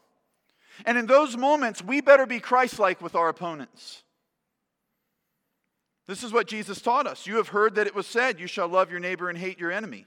And 0.85 0.97
in 0.97 1.05
those 1.05 1.37
moments, 1.37 1.83
we 1.83 2.01
better 2.01 2.25
be 2.25 2.39
Christ 2.39 2.79
like 2.79 3.01
with 3.01 3.15
our 3.15 3.29
opponents. 3.29 4.03
This 6.07 6.23
is 6.23 6.31
what 6.31 6.47
Jesus 6.47 6.81
taught 6.81 7.07
us. 7.07 7.25
You 7.25 7.37
have 7.37 7.49
heard 7.49 7.75
that 7.75 7.87
it 7.87 7.95
was 7.95 8.05
said, 8.05 8.39
You 8.39 8.47
shall 8.47 8.67
love 8.67 8.91
your 8.91 8.99
neighbor 8.99 9.29
and 9.29 9.37
hate 9.37 9.59
your 9.59 9.71
enemy. 9.71 10.05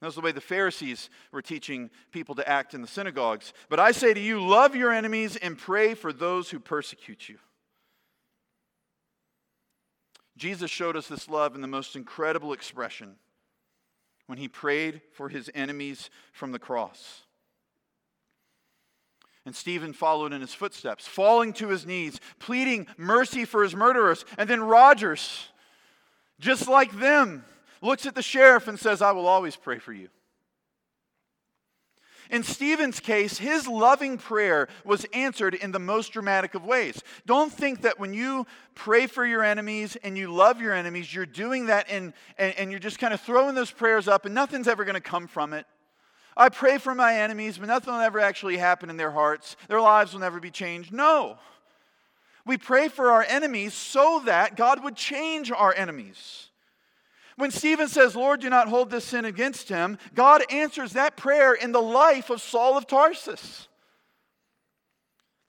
That's 0.00 0.16
the 0.16 0.20
way 0.20 0.32
the 0.32 0.40
Pharisees 0.40 1.08
were 1.32 1.42
teaching 1.42 1.90
people 2.12 2.34
to 2.34 2.48
act 2.48 2.74
in 2.74 2.82
the 2.82 2.88
synagogues. 2.88 3.52
But 3.68 3.80
I 3.80 3.92
say 3.92 4.12
to 4.12 4.20
you, 4.20 4.46
love 4.46 4.76
your 4.76 4.92
enemies 4.92 5.36
and 5.36 5.56
pray 5.56 5.94
for 5.94 6.12
those 6.12 6.50
who 6.50 6.58
persecute 6.58 7.28
you. 7.28 7.38
Jesus 10.36 10.70
showed 10.70 10.96
us 10.96 11.06
this 11.06 11.28
love 11.28 11.54
in 11.54 11.60
the 11.60 11.68
most 11.68 11.96
incredible 11.96 12.52
expression 12.52 13.16
when 14.26 14.38
he 14.38 14.48
prayed 14.48 15.00
for 15.12 15.28
his 15.28 15.50
enemies 15.54 16.10
from 16.32 16.52
the 16.52 16.58
cross. 16.58 17.22
And 19.46 19.54
Stephen 19.54 19.92
followed 19.92 20.32
in 20.32 20.40
his 20.40 20.54
footsteps, 20.54 21.06
falling 21.06 21.52
to 21.54 21.68
his 21.68 21.84
knees, 21.84 22.18
pleading 22.38 22.86
mercy 22.96 23.44
for 23.44 23.62
his 23.62 23.76
murderers. 23.76 24.24
And 24.38 24.48
then 24.48 24.62
Rogers, 24.62 25.48
just 26.40 26.66
like 26.66 26.98
them, 26.98 27.44
looks 27.82 28.06
at 28.06 28.14
the 28.14 28.22
sheriff 28.22 28.68
and 28.68 28.78
says, 28.78 29.02
I 29.02 29.12
will 29.12 29.26
always 29.26 29.54
pray 29.54 29.78
for 29.78 29.92
you. 29.92 30.08
In 32.30 32.42
Stephen's 32.42 33.00
case, 33.00 33.38
his 33.38 33.68
loving 33.68 34.16
prayer 34.18 34.68
was 34.84 35.04
answered 35.12 35.54
in 35.54 35.72
the 35.72 35.78
most 35.78 36.12
dramatic 36.12 36.54
of 36.54 36.64
ways. 36.64 37.02
Don't 37.26 37.52
think 37.52 37.82
that 37.82 37.98
when 37.98 38.14
you 38.14 38.46
pray 38.74 39.06
for 39.06 39.26
your 39.26 39.44
enemies 39.44 39.96
and 40.02 40.16
you 40.16 40.32
love 40.32 40.60
your 40.60 40.72
enemies, 40.72 41.14
you're 41.14 41.26
doing 41.26 41.66
that 41.66 41.86
and, 41.90 42.12
and, 42.38 42.54
and 42.56 42.70
you're 42.70 42.80
just 42.80 42.98
kind 42.98 43.12
of 43.12 43.20
throwing 43.20 43.54
those 43.54 43.70
prayers 43.70 44.08
up 44.08 44.24
and 44.24 44.34
nothing's 44.34 44.68
ever 44.68 44.84
going 44.84 44.94
to 44.94 45.00
come 45.00 45.26
from 45.26 45.52
it. 45.52 45.66
I 46.36 46.48
pray 46.48 46.78
for 46.78 46.94
my 46.94 47.14
enemies, 47.14 47.58
but 47.58 47.68
nothing 47.68 47.94
will 47.94 48.00
ever 48.00 48.18
actually 48.18 48.56
happen 48.56 48.90
in 48.90 48.96
their 48.96 49.12
hearts. 49.12 49.56
Their 49.68 49.80
lives 49.80 50.12
will 50.12 50.20
never 50.20 50.40
be 50.40 50.50
changed. 50.50 50.92
No. 50.92 51.38
We 52.44 52.58
pray 52.58 52.88
for 52.88 53.10
our 53.10 53.22
enemies 53.22 53.74
so 53.74 54.22
that 54.26 54.56
God 54.56 54.82
would 54.82 54.96
change 54.96 55.50
our 55.50 55.72
enemies. 55.74 56.48
When 57.36 57.50
Stephen 57.50 57.88
says, 57.88 58.14
Lord, 58.14 58.40
do 58.40 58.48
not 58.48 58.68
hold 58.68 58.90
this 58.90 59.04
sin 59.04 59.24
against 59.24 59.68
him, 59.68 59.98
God 60.14 60.42
answers 60.50 60.92
that 60.92 61.16
prayer 61.16 61.52
in 61.52 61.72
the 61.72 61.82
life 61.82 62.30
of 62.30 62.40
Saul 62.40 62.76
of 62.76 62.86
Tarsus. 62.86 63.68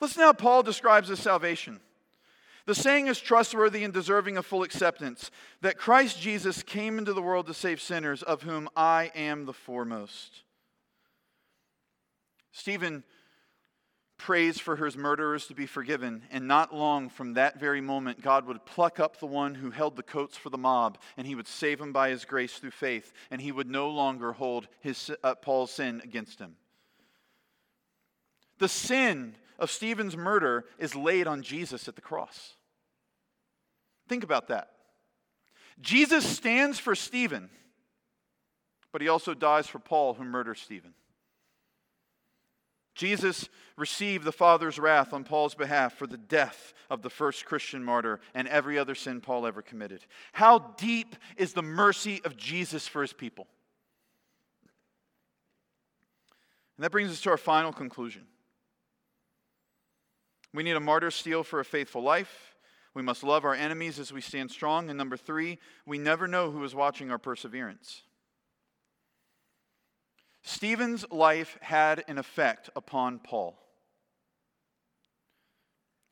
Listen 0.01 0.23
how 0.23 0.33
Paul 0.33 0.63
describes 0.63 1.09
his 1.09 1.19
salvation. 1.19 1.79
The 2.65 2.75
saying 2.75 3.07
is 3.07 3.19
trustworthy 3.19 3.83
and 3.83 3.93
deserving 3.93 4.37
of 4.37 4.45
full 4.45 4.63
acceptance 4.63 5.29
that 5.61 5.77
Christ 5.77 6.19
Jesus 6.19 6.63
came 6.63 6.97
into 6.97 7.13
the 7.13 7.21
world 7.21 7.45
to 7.47 7.53
save 7.53 7.79
sinners, 7.79 8.23
of 8.23 8.41
whom 8.41 8.67
I 8.75 9.11
am 9.13 9.45
the 9.45 9.53
foremost. 9.53 10.41
Stephen 12.51 13.03
prays 14.17 14.59
for 14.59 14.75
his 14.77 14.95
murderers 14.95 15.47
to 15.47 15.53
be 15.53 15.65
forgiven, 15.65 16.23
and 16.31 16.47
not 16.47 16.73
long 16.73 17.09
from 17.09 17.33
that 17.33 17.59
very 17.59 17.81
moment, 17.81 18.21
God 18.21 18.45
would 18.47 18.65
pluck 18.65 18.99
up 18.99 19.19
the 19.19 19.25
one 19.25 19.55
who 19.55 19.71
held 19.71 19.95
the 19.95 20.03
coats 20.03 20.37
for 20.37 20.49
the 20.49 20.57
mob, 20.57 20.97
and 21.17 21.27
he 21.27 21.35
would 21.35 21.47
save 21.47 21.81
him 21.81 21.91
by 21.91 22.09
his 22.09 22.25
grace 22.25 22.57
through 22.57 22.71
faith, 22.71 23.11
and 23.29 23.41
he 23.41 23.51
would 23.51 23.69
no 23.69 23.89
longer 23.89 24.31
hold 24.31 24.67
his, 24.79 25.11
uh, 25.23 25.35
Paul's 25.35 25.71
sin 25.71 26.01
against 26.03 26.39
him. 26.39 26.55
The 28.57 28.69
sin 28.69 29.35
of 29.59 29.69
Stephen's 29.69 30.15
murder 30.15 30.65
is 30.79 30.95
laid 30.95 31.27
on 31.27 31.41
Jesus 31.41 31.87
at 31.87 31.95
the 31.95 32.01
cross. 32.01 32.53
Think 34.07 34.23
about 34.23 34.47
that. 34.47 34.69
Jesus 35.81 36.25
stands 36.25 36.79
for 36.79 36.95
Stephen, 36.95 37.49
but 38.91 39.01
he 39.01 39.09
also 39.09 39.33
dies 39.33 39.67
for 39.67 39.79
Paul, 39.79 40.13
who 40.13 40.23
murders 40.23 40.61
Stephen. 40.61 40.93
Jesus 42.95 43.49
received 43.75 44.23
the 44.23 44.31
Father's 44.31 44.79
wrath 44.79 45.13
on 45.13 45.25
Paul's 45.25 45.53
behalf 45.53 45.93
for 45.93 46.07
the 46.07 46.17
death 46.17 46.73
of 46.89 47.01
the 47.01 47.09
first 47.09 47.45
Christian 47.45 47.83
martyr 47.83 48.21
and 48.33 48.47
every 48.47 48.79
other 48.79 48.95
sin 48.95 49.19
Paul 49.19 49.45
ever 49.45 49.61
committed. 49.61 50.05
How 50.31 50.59
deep 50.77 51.15
is 51.35 51.53
the 51.53 51.61
mercy 51.61 52.21
of 52.23 52.37
Jesus 52.37 52.87
for 52.87 53.01
his 53.01 53.11
people? 53.11 53.47
And 56.77 56.83
that 56.83 56.91
brings 56.91 57.11
us 57.11 57.21
to 57.21 57.29
our 57.31 57.37
final 57.37 57.73
conclusion. 57.73 58.23
We 60.53 60.63
need 60.63 60.77
a 60.77 60.81
martyr 60.81 61.11
steel 61.11 61.43
for 61.43 61.59
a 61.59 61.65
faithful 61.65 62.01
life. 62.01 62.55
We 62.93 63.01
must 63.01 63.23
love 63.23 63.43
our 63.43 63.53
enemies 63.53 63.99
as 63.99 64.13
we 64.13 64.21
stand 64.21 64.51
strong. 64.51 64.89
And 64.89 64.97
number 64.97 65.17
three, 65.17 65.59
we 65.85 65.97
never 65.97 66.29
know 66.29 66.49
who 66.49 66.63
is 66.63 66.73
watching 66.73 67.11
our 67.11 67.17
perseverance. 67.17 68.03
Stephen's 70.47 71.09
life 71.09 71.57
had 71.59 72.03
an 72.07 72.19
effect 72.19 72.69
upon 72.75 73.17
Paul. 73.17 73.57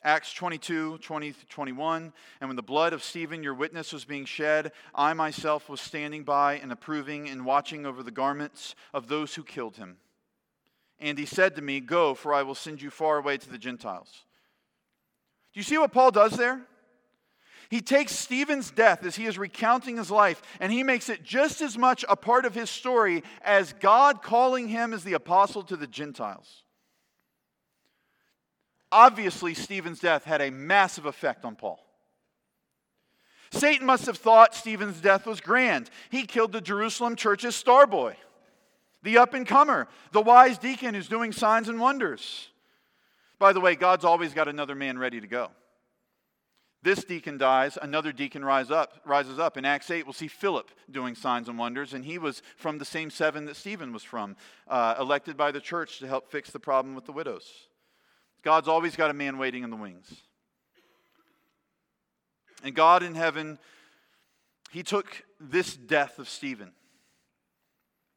Acts 0.04 0.34
22, 0.34 0.98
20 0.98 1.36
21. 1.48 2.12
And 2.42 2.50
when 2.50 2.56
the 2.56 2.64
blood 2.64 2.94
of 2.94 3.04
Stephen, 3.04 3.44
your 3.44 3.54
witness, 3.54 3.94
was 3.94 4.06
being 4.06 4.26
shed, 4.26 4.72
I 4.96 5.14
myself 5.14 5.70
was 5.70 5.80
standing 5.80 6.24
by 6.24 6.56
and 6.56 6.72
approving 6.72 7.30
and 7.30 7.46
watching 7.46 7.86
over 7.86 8.02
the 8.02 8.10
garments 8.10 8.74
of 8.92 9.08
those 9.08 9.36
who 9.36 9.44
killed 9.44 9.78
him. 9.78 9.98
And 11.00 11.20
he 11.20 11.28
said 11.28 11.56
to 11.56 11.62
me, 11.62 11.80
Go, 11.80 12.16
for 12.16 12.34
I 12.34 12.42
will 12.42 12.56
send 12.56 12.82
you 12.82 12.90
far 12.90 13.18
away 13.18 13.38
to 13.38 13.50
the 13.50 13.60
Gentiles. 13.60 14.26
Do 15.54 15.60
you 15.60 15.64
see 15.64 15.78
what 15.78 15.94
Paul 15.94 16.10
does 16.10 16.34
there? 16.34 16.66
He 17.74 17.82
takes 17.82 18.12
Stephen's 18.12 18.70
death 18.70 19.04
as 19.04 19.16
he 19.16 19.26
is 19.26 19.40
recounting 19.40 19.98
his 19.98 20.12
life, 20.12 20.44
and 20.60 20.72
he 20.72 20.84
makes 20.84 21.10
it 21.10 21.24
just 21.24 21.60
as 21.60 21.76
much 21.76 22.06
a 22.08 22.16
part 22.16 22.46
of 22.46 22.54
his 22.54 22.70
story 22.70 23.24
as 23.42 23.74
God 23.80 24.22
calling 24.22 24.68
him 24.68 24.94
as 24.94 25.04
the 25.04 25.14
apostle 25.14 25.64
to 25.64 25.76
the 25.76 25.88
Gentiles. 25.88 26.62
Obviously, 28.92 29.56
Stephen's 29.56 30.00
death 30.00 30.24
had 30.24 30.40
a 30.40 30.52
massive 30.52 31.08
effect 31.08 31.46
on 31.46 31.56
Paul. 31.56 31.84
Satan 33.50 33.88
must 33.88 34.06
have 34.06 34.20
thought 34.20 34.54
Stephen's 34.54 35.02
death 35.02 35.26
was 35.26 35.42
grand. 35.42 35.90
He 36.12 36.28
killed 36.28 36.52
the 36.52 36.62
Jerusalem 36.62 37.16
church's 37.16 37.56
star 37.56 37.88
boy, 37.88 38.16
the 39.02 39.18
up 39.18 39.34
and 39.34 39.48
comer, 39.48 39.88
the 40.12 40.22
wise 40.22 40.60
deacon 40.60 40.94
who's 40.94 41.10
doing 41.10 41.32
signs 41.32 41.70
and 41.70 41.80
wonders. 41.80 42.50
By 43.40 43.52
the 43.52 43.62
way, 43.62 43.74
God's 43.76 44.06
always 44.06 44.36
got 44.36 44.48
another 44.48 44.76
man 44.76 45.00
ready 45.00 45.20
to 45.20 45.28
go. 45.28 45.50
This 46.84 47.06
deacon 47.06 47.38
dies, 47.38 47.78
another 47.82 48.12
deacon 48.12 48.44
rise 48.44 48.70
up, 48.70 49.00
rises 49.06 49.40
up. 49.40 49.56
In 49.56 49.64
Acts 49.64 49.90
8, 49.90 50.06
we'll 50.06 50.12
see 50.12 50.28
Philip 50.28 50.70
doing 50.92 51.16
signs 51.16 51.48
and 51.48 51.58
wonders, 51.58 51.94
and 51.94 52.04
he 52.04 52.18
was 52.18 52.42
from 52.58 52.78
the 52.78 52.84
same 52.84 53.10
seven 53.10 53.46
that 53.46 53.56
Stephen 53.56 53.94
was 53.94 54.04
from, 54.04 54.36
uh, 54.68 54.96
elected 55.00 55.38
by 55.38 55.52
the 55.52 55.62
church 55.62 56.00
to 56.00 56.08
help 56.08 56.30
fix 56.30 56.52
the 56.52 56.60
problem 56.60 56.94
with 56.94 57.06
the 57.06 57.14
widows. 57.14 57.50
God's 58.44 58.68
always 58.68 58.98
got 58.98 59.10
a 59.10 59.14
man 59.14 59.38
waiting 59.38 59.64
in 59.64 59.70
the 59.70 59.78
wings. 59.78 60.14
And 62.66 62.76
God 62.76 63.02
in 63.02 63.16
heaven, 63.16 63.60
He 64.70 64.84
took 64.84 65.24
this 65.40 65.78
death 65.78 66.20
of 66.20 66.28
Stephen, 66.28 66.74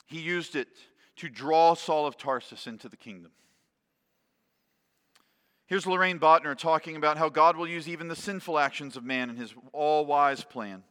He 0.07 0.21
used 0.21 0.57
it 0.57 0.69
to 1.17 1.29
draw 1.29 1.75
Saul 1.75 2.05
of 2.05 2.17
Tarsus 2.17 2.67
into 2.67 2.89
the 2.89 2.97
kingdom. 2.97 3.31
Here's 5.67 5.85
Loraine 5.85 6.21
Boettner 6.21 6.57
talking 6.57 6.95
about 6.95 7.19
how 7.19 7.29
God 7.29 7.57
will 7.57 7.67
use 7.67 7.89
even 7.89 8.07
the 8.07 8.14
sinful 8.14 8.57
actions 8.57 8.97
of 8.97 9.05
man 9.05 9.31
in 9.31 9.37
his 9.37 9.53
all 9.73 10.07
wise 10.07 10.45
plan. 10.45 10.85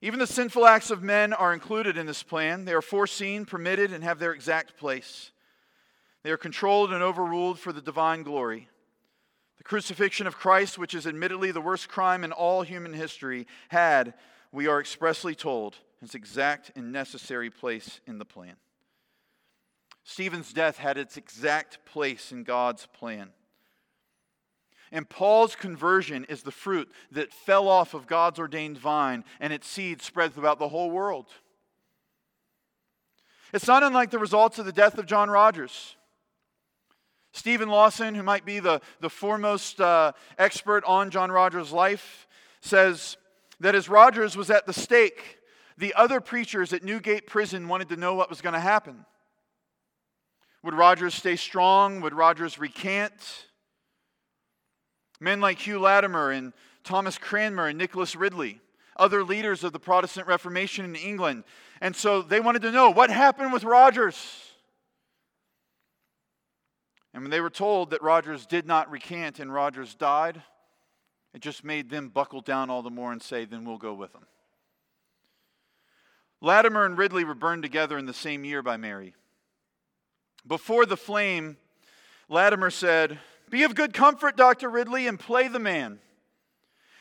Even 0.00 0.20
the 0.20 0.26
sinful 0.26 0.66
acts 0.66 0.90
of 0.90 1.02
men 1.02 1.32
are 1.32 1.52
included 1.52 1.98
in 1.98 2.06
this 2.06 2.22
plan. 2.22 2.64
They 2.64 2.72
are 2.72 2.80
foreseen, 2.80 3.44
permitted, 3.44 3.92
and 3.92 4.04
have 4.04 4.20
their 4.20 4.32
exact 4.32 4.78
place. 4.78 5.32
They 6.22 6.30
are 6.30 6.36
controlled 6.36 6.92
and 6.92 7.02
overruled 7.02 7.58
for 7.58 7.72
the 7.72 7.82
divine 7.82 8.22
glory. 8.22 8.68
The 9.58 9.64
crucifixion 9.64 10.26
of 10.28 10.38
Christ, 10.38 10.78
which 10.78 10.94
is 10.94 11.06
admittedly 11.06 11.50
the 11.50 11.60
worst 11.60 11.88
crime 11.88 12.22
in 12.22 12.32
all 12.32 12.62
human 12.62 12.94
history, 12.94 13.46
had, 13.68 14.14
we 14.52 14.68
are 14.68 14.80
expressly 14.80 15.34
told, 15.34 15.76
its 16.00 16.14
exact 16.14 16.70
and 16.76 16.92
necessary 16.92 17.50
place 17.50 18.00
in 18.06 18.18
the 18.18 18.24
plan. 18.24 18.56
Stephen's 20.04 20.52
death 20.52 20.78
had 20.78 20.96
its 20.96 21.16
exact 21.16 21.84
place 21.84 22.32
in 22.32 22.44
God's 22.44 22.86
plan. 22.86 23.30
And 24.92 25.08
Paul's 25.08 25.54
conversion 25.54 26.24
is 26.24 26.42
the 26.42 26.50
fruit 26.50 26.90
that 27.12 27.32
fell 27.32 27.68
off 27.68 27.94
of 27.94 28.06
God's 28.06 28.38
ordained 28.38 28.78
vine 28.78 29.24
and 29.38 29.52
its 29.52 29.68
seed 29.68 30.02
spread 30.02 30.34
throughout 30.34 30.58
the 30.58 30.68
whole 30.68 30.90
world. 30.90 31.26
It's 33.52 33.66
not 33.66 33.82
unlike 33.82 34.10
the 34.10 34.18
results 34.18 34.58
of 34.58 34.66
the 34.66 34.72
death 34.72 34.98
of 34.98 35.06
John 35.06 35.30
Rogers. 35.30 35.96
Steven 37.32 37.68
Lawson, 37.68 38.14
who 38.14 38.22
might 38.22 38.44
be 38.44 38.58
the, 38.58 38.80
the 39.00 39.10
foremost 39.10 39.80
uh, 39.80 40.12
expert 40.38 40.84
on 40.84 41.10
John 41.10 41.30
Rogers' 41.30 41.72
life, 41.72 42.26
says 42.60 43.16
that 43.60 43.74
as 43.74 43.88
Rogers 43.88 44.36
was 44.36 44.50
at 44.50 44.66
the 44.66 44.72
stake, 44.72 45.38
the 45.78 45.94
other 45.94 46.20
preachers 46.20 46.72
at 46.72 46.82
Newgate 46.82 47.26
Prison 47.26 47.68
wanted 47.68 47.88
to 47.90 47.96
know 47.96 48.14
what 48.14 48.28
was 48.28 48.40
going 48.40 48.54
to 48.54 48.60
happen. 48.60 49.04
Would 50.62 50.74
Rogers 50.74 51.14
stay 51.14 51.36
strong? 51.36 52.00
Would 52.00 52.14
Rogers 52.14 52.58
recant? 52.58 53.46
Men 55.20 55.40
like 55.40 55.58
Hugh 55.58 55.78
Latimer 55.78 56.30
and 56.30 56.52
Thomas 56.82 57.18
Cranmer 57.18 57.68
and 57.68 57.78
Nicholas 57.78 58.16
Ridley, 58.16 58.60
other 58.96 59.22
leaders 59.22 59.62
of 59.62 59.72
the 59.72 59.78
Protestant 59.78 60.26
Reformation 60.26 60.84
in 60.84 60.96
England. 60.96 61.44
And 61.80 61.94
so 61.94 62.22
they 62.22 62.40
wanted 62.40 62.62
to 62.62 62.72
know 62.72 62.90
what 62.90 63.10
happened 63.10 63.52
with 63.52 63.64
Rogers. 63.64 64.16
And 67.12 67.22
when 67.22 67.30
they 67.30 67.40
were 67.40 67.50
told 67.50 67.90
that 67.90 68.02
Rogers 68.02 68.46
did 68.46 68.66
not 68.66 68.90
recant 68.90 69.40
and 69.40 69.52
Rogers 69.52 69.94
died, 69.94 70.42
it 71.34 71.42
just 71.42 71.64
made 71.64 71.90
them 71.90 72.08
buckle 72.08 72.40
down 72.40 72.70
all 72.70 72.82
the 72.82 72.90
more 72.90 73.12
and 73.12 73.22
say, 73.22 73.44
then 73.44 73.64
we'll 73.64 73.78
go 73.78 73.94
with 73.94 74.14
him. 74.14 74.26
Latimer 76.40 76.86
and 76.86 76.96
Ridley 76.96 77.24
were 77.24 77.34
burned 77.34 77.62
together 77.62 77.98
in 77.98 78.06
the 78.06 78.14
same 78.14 78.44
year 78.44 78.62
by 78.62 78.76
Mary. 78.76 79.14
Before 80.46 80.86
the 80.86 80.96
flame, 80.96 81.58
Latimer 82.28 82.70
said, 82.70 83.18
be 83.50 83.64
of 83.64 83.74
good 83.74 83.92
comfort, 83.92 84.36
Dr. 84.36 84.70
Ridley, 84.70 85.06
and 85.06 85.18
play 85.18 85.48
the 85.48 85.58
man. 85.58 85.98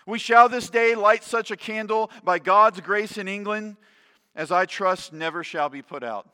We 0.05 0.17
shall 0.19 0.49
this 0.49 0.69
day 0.69 0.95
light 0.95 1.23
such 1.23 1.51
a 1.51 1.55
candle 1.55 2.09
by 2.23 2.39
God's 2.39 2.81
grace 2.81 3.17
in 3.17 3.27
England 3.27 3.77
as 4.35 4.51
I 4.51 4.65
trust 4.65 5.13
never 5.13 5.43
shall 5.43 5.69
be 5.69 5.81
put 5.81 6.03
out. 6.03 6.27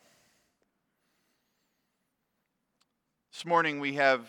This 3.33 3.45
morning 3.45 3.81
we 3.81 3.95
have 3.95 4.25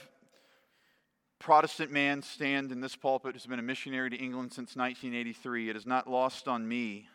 Protestant 1.39 1.93
man 1.93 2.23
stand 2.23 2.73
in 2.73 2.81
this 2.81 2.97
pulpit 2.97 3.35
who's 3.35 3.47
been 3.47 3.61
a 3.61 3.63
missionary 3.63 4.11
to 4.11 4.17
England 4.17 4.53
since 4.53 4.75
1983. 4.75 5.71
It 5.71 5.77
is 5.77 5.87
not 5.87 6.11
lost 6.11 6.49
on 6.49 6.67
me 6.67 7.07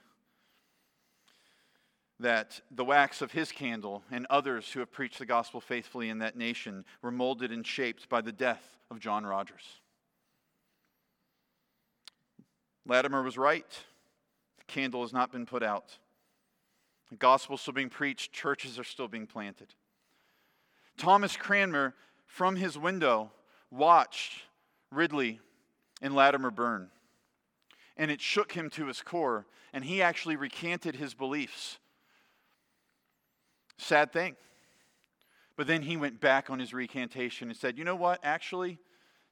that 2.21 2.61
the 2.71 2.85
wax 2.85 3.21
of 3.21 3.31
his 3.31 3.51
candle 3.51 4.03
and 4.11 4.27
others 4.29 4.71
who 4.71 4.79
have 4.79 4.91
preached 4.91 5.19
the 5.19 5.25
gospel 5.25 5.59
faithfully 5.59 6.09
in 6.09 6.19
that 6.19 6.37
nation 6.37 6.85
were 7.01 7.11
molded 7.11 7.51
and 7.51 7.65
shaped 7.65 8.07
by 8.09 8.21
the 8.21 8.31
death 8.31 8.77
of 8.89 8.99
John 8.99 9.25
Rogers. 9.25 9.81
Latimer 12.85 13.23
was 13.23 13.37
right. 13.37 13.69
The 14.57 14.65
candle 14.65 15.01
has 15.01 15.13
not 15.13 15.31
been 15.31 15.45
put 15.45 15.63
out. 15.63 15.97
The 17.09 17.17
gospel 17.17 17.55
is 17.55 17.61
still 17.61 17.73
being 17.73 17.89
preached, 17.89 18.31
churches 18.31 18.79
are 18.79 18.83
still 18.83 19.07
being 19.07 19.27
planted. 19.27 19.73
Thomas 20.97 21.35
Cranmer, 21.35 21.93
from 22.25 22.55
his 22.55 22.77
window, 22.77 23.31
watched 23.69 24.43
Ridley 24.91 25.39
and 26.01 26.15
Latimer 26.15 26.51
burn. 26.51 26.89
And 27.97 28.09
it 28.09 28.21
shook 28.21 28.53
him 28.53 28.69
to 28.71 28.85
his 28.85 29.01
core, 29.01 29.45
and 29.73 29.83
he 29.83 30.01
actually 30.01 30.35
recanted 30.35 30.95
his 30.95 31.13
beliefs 31.13 31.79
Sad 33.81 34.13
thing. 34.13 34.35
But 35.57 35.67
then 35.67 35.81
he 35.81 35.97
went 35.97 36.21
back 36.21 36.49
on 36.49 36.59
his 36.59 36.73
recantation 36.73 37.49
and 37.49 37.57
said, 37.57 37.77
You 37.77 37.83
know 37.83 37.95
what? 37.95 38.19
Actually, 38.23 38.79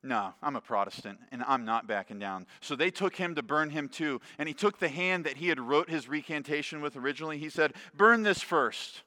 no, 0.01 0.33
I'm 0.41 0.55
a 0.55 0.61
Protestant 0.61 1.19
and 1.31 1.43
I'm 1.47 1.65
not 1.65 1.87
backing 1.87 2.19
down. 2.19 2.47
So 2.59 2.75
they 2.75 2.89
took 2.89 3.15
him 3.15 3.35
to 3.35 3.43
burn 3.43 3.69
him 3.69 3.87
too. 3.87 4.21
And 4.37 4.47
he 4.47 4.53
took 4.53 4.79
the 4.79 4.89
hand 4.89 5.25
that 5.25 5.37
he 5.37 5.49
had 5.49 5.59
wrote 5.59 5.89
his 5.89 6.09
recantation 6.09 6.81
with 6.81 6.95
originally. 6.95 7.37
He 7.37 7.49
said, 7.49 7.73
Burn 7.93 8.23
this 8.23 8.41
first. 8.41 9.03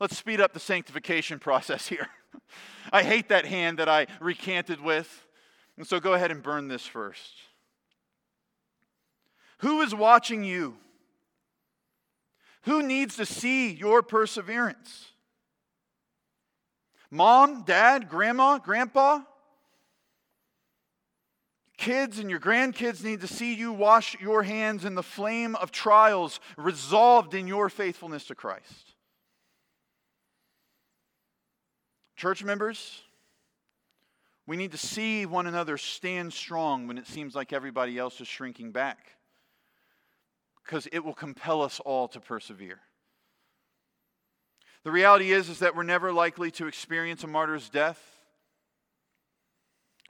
Let's 0.00 0.16
speed 0.16 0.40
up 0.40 0.52
the 0.52 0.60
sanctification 0.60 1.38
process 1.40 1.88
here. 1.88 2.08
I 2.92 3.02
hate 3.02 3.30
that 3.30 3.46
hand 3.46 3.78
that 3.78 3.88
I 3.88 4.06
recanted 4.20 4.82
with. 4.82 5.26
And 5.78 5.86
so 5.86 5.98
go 5.98 6.12
ahead 6.12 6.30
and 6.30 6.42
burn 6.42 6.68
this 6.68 6.86
first. 6.86 7.32
Who 9.58 9.80
is 9.80 9.94
watching 9.94 10.44
you? 10.44 10.76
Who 12.62 12.82
needs 12.82 13.16
to 13.16 13.26
see 13.26 13.72
your 13.72 14.02
perseverance? 14.02 15.06
Mom, 17.10 17.62
dad, 17.64 18.08
grandma, 18.08 18.58
grandpa? 18.58 19.20
Kids 21.78 22.18
and 22.18 22.28
your 22.28 22.40
grandkids 22.40 23.04
need 23.04 23.20
to 23.20 23.28
see 23.28 23.54
you 23.54 23.72
wash 23.72 24.20
your 24.20 24.42
hands 24.42 24.84
in 24.84 24.96
the 24.96 25.02
flame 25.02 25.54
of 25.56 25.70
trials, 25.70 26.40
resolved 26.56 27.34
in 27.34 27.46
your 27.46 27.68
faithfulness 27.68 28.26
to 28.26 28.34
Christ. 28.34 28.94
Church 32.16 32.42
members, 32.42 33.00
we 34.44 34.56
need 34.56 34.72
to 34.72 34.78
see 34.78 35.24
one 35.24 35.46
another 35.46 35.78
stand 35.78 36.32
strong 36.32 36.88
when 36.88 36.98
it 36.98 37.06
seems 37.06 37.36
like 37.36 37.52
everybody 37.52 37.96
else 37.96 38.20
is 38.20 38.26
shrinking 38.26 38.72
back, 38.72 39.12
because 40.68 40.86
it 40.92 41.02
will 41.02 41.14
compel 41.14 41.62
us 41.62 41.80
all 41.80 42.08
to 42.08 42.20
persevere. 42.20 42.80
The 44.84 44.90
reality 44.90 45.32
is, 45.32 45.48
is 45.48 45.60
that 45.60 45.74
we're 45.74 45.82
never 45.82 46.12
likely 46.12 46.50
to 46.52 46.66
experience 46.66 47.24
a 47.24 47.26
martyr's 47.26 47.70
death. 47.70 47.98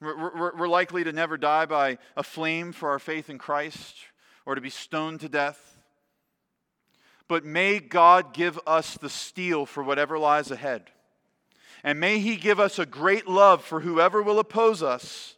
We're, 0.00 0.56
we're, 0.56 0.68
likely 0.68 1.04
to 1.04 1.12
never 1.12 1.36
die 1.36 1.66
by 1.66 1.98
a 2.16 2.24
flame 2.24 2.72
for 2.72 2.90
our 2.90 2.98
faith 2.98 3.30
in 3.30 3.38
Christ 3.38 3.94
or 4.46 4.56
to 4.56 4.60
be 4.60 4.68
stoned 4.68 5.20
to 5.20 5.28
death. 5.28 5.60
But 7.28 7.44
may 7.44 7.78
God 7.78 8.34
give 8.34 8.58
us 8.66 8.94
the 8.94 9.10
steel 9.10 9.64
for 9.64 9.84
whatever 9.84 10.18
lies 10.18 10.50
ahead. 10.50 10.90
And 11.84 12.00
may 12.00 12.18
He 12.18 12.34
give 12.34 12.58
us 12.58 12.80
a 12.80 12.86
great 12.86 13.28
love 13.28 13.64
for 13.64 13.80
whoever 13.80 14.22
will 14.22 14.40
oppose 14.40 14.82
us. 14.82 15.36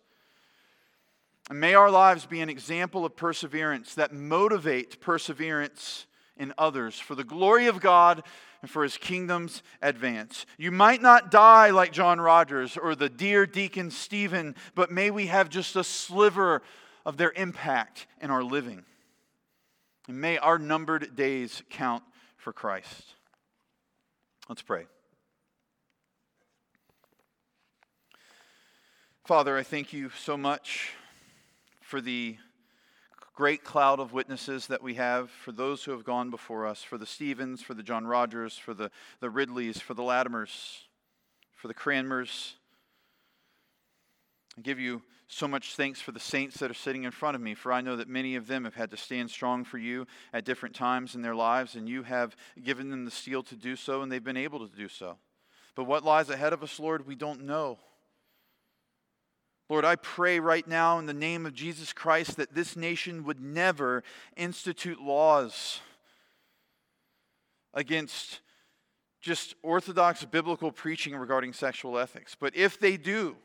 And 1.51 1.59
may 1.59 1.75
our 1.75 1.91
lives 1.91 2.27
be 2.27 2.41
an 2.41 2.49
example 2.49 3.05
of 3.05 3.17
perseverance 3.17 3.97
that 3.97 4.15
motivate 4.15 5.01
perseverance 5.01 6.07
in 6.37 6.55
others 6.57 7.01
for 7.01 7.17
the 7.17 7.25
glory 7.25 7.67
of 7.67 7.81
God 7.81 8.23
and 8.63 8.71
for 8.71 8.85
his 8.85 8.97
kingdom's 8.97 9.65
advance. 9.83 10.47
You 10.59 10.71
might 10.71 11.03
not 11.03 11.33
die 11.33 11.71
like 11.71 11.91
John 11.91 12.21
Rogers 12.21 12.77
or 12.77 12.95
the 12.95 13.09
dear 13.09 13.47
Deacon 13.47 13.91
Stephen, 13.91 14.55
but 14.77 14.93
may 14.93 15.11
we 15.11 15.27
have 15.27 15.49
just 15.49 15.75
a 15.75 15.83
sliver 15.83 16.63
of 17.05 17.17
their 17.17 17.33
impact 17.33 18.07
in 18.23 18.31
our 18.31 18.45
living. 18.45 18.85
And 20.07 20.21
may 20.21 20.39
our 20.39 20.59
numbered 20.59 21.17
days 21.17 21.65
count 21.69 22.05
for 22.37 22.53
Christ. 22.53 23.15
Let's 24.49 24.63
pray. 24.63 24.87
Father, 29.25 29.57
I 29.57 29.65
thank 29.65 29.93
you 29.93 30.11
so 30.17 30.37
much 30.37 30.93
for 31.91 32.01
the 32.01 32.37
great 33.35 33.65
cloud 33.65 33.99
of 33.99 34.13
witnesses 34.13 34.69
that 34.69 34.81
we 34.81 34.95
have 34.95 35.29
for 35.29 35.51
those 35.51 35.83
who 35.83 35.91
have 35.91 36.05
gone 36.05 36.31
before 36.31 36.65
us, 36.65 36.85
for 36.85 36.97
the 36.97 37.05
Stevens, 37.05 37.63
for 37.63 37.75
the 37.75 37.83
John 37.83 38.07
Rogers, 38.07 38.57
for 38.57 38.75
the, 38.75 38.93
the 39.19 39.29
Ridleys, 39.29 39.81
for 39.81 39.95
the 39.95 40.03
Latimers, 40.05 40.83
for 41.57 41.67
the 41.67 41.75
Cranmers. 41.75 42.53
I 44.57 44.61
give 44.61 44.79
you 44.79 45.03
so 45.27 45.49
much 45.49 45.75
thanks 45.75 46.01
for 46.01 46.13
the 46.13 46.21
saints 46.21 46.59
that 46.59 46.71
are 46.71 46.75
sitting 46.75 47.03
in 47.03 47.11
front 47.11 47.35
of 47.35 47.41
me, 47.41 47.55
for 47.55 47.73
I 47.73 47.81
know 47.81 47.97
that 47.97 48.09
many 48.09 48.37
of 48.37 48.47
them 48.47 48.63
have 48.63 48.77
had 48.77 48.93
to 48.93 48.97
stand 48.97 49.29
strong 49.29 49.65
for 49.65 49.79
you 49.79 50.07
at 50.33 50.45
different 50.45 50.77
times 50.77 51.17
in 51.17 51.23
their 51.23 51.35
lives, 51.35 51.75
and 51.75 51.89
you 51.89 52.05
have 52.05 52.37
given 52.63 52.91
them 52.91 53.05
the 53.05 53.11
steel 53.11 53.43
to 53.43 53.57
do 53.57 53.75
so, 53.75 54.03
and 54.03 54.13
they've 54.13 54.23
been 54.23 54.37
able 54.37 54.65
to 54.65 54.77
do 54.77 54.87
so. 54.87 55.17
But 55.75 55.85
what 55.89 56.05
lies 56.05 56.31
ahead 56.31 56.53
of 56.53 56.63
us, 56.63 56.79
Lord, 56.79 57.05
we 57.05 57.17
don't 57.17 57.47
know. 57.47 57.81
Lord, 59.71 59.85
I 59.85 59.95
pray 59.95 60.41
right 60.41 60.67
now 60.67 60.99
in 60.99 61.07
the 61.07 61.15
name 61.15 61.47
of 61.47 61.55
Jesus 61.55 61.93
Christ 61.93 62.39
that 62.39 62.57
this 62.57 62.75
nation 62.75 63.23
would 63.23 63.41
never 63.41 64.03
institute 64.37 65.01
laws 65.01 65.79
against 67.73 68.41
just 69.21 69.55
orthodox 69.63 70.25
biblical 70.25 70.73
preaching 70.73 71.15
regarding 71.15 71.53
sexual 71.53 72.01
ethics. 72.01 72.37
But 72.39 72.57
if 72.57 72.81
they 72.81 72.97
do, 72.97 73.37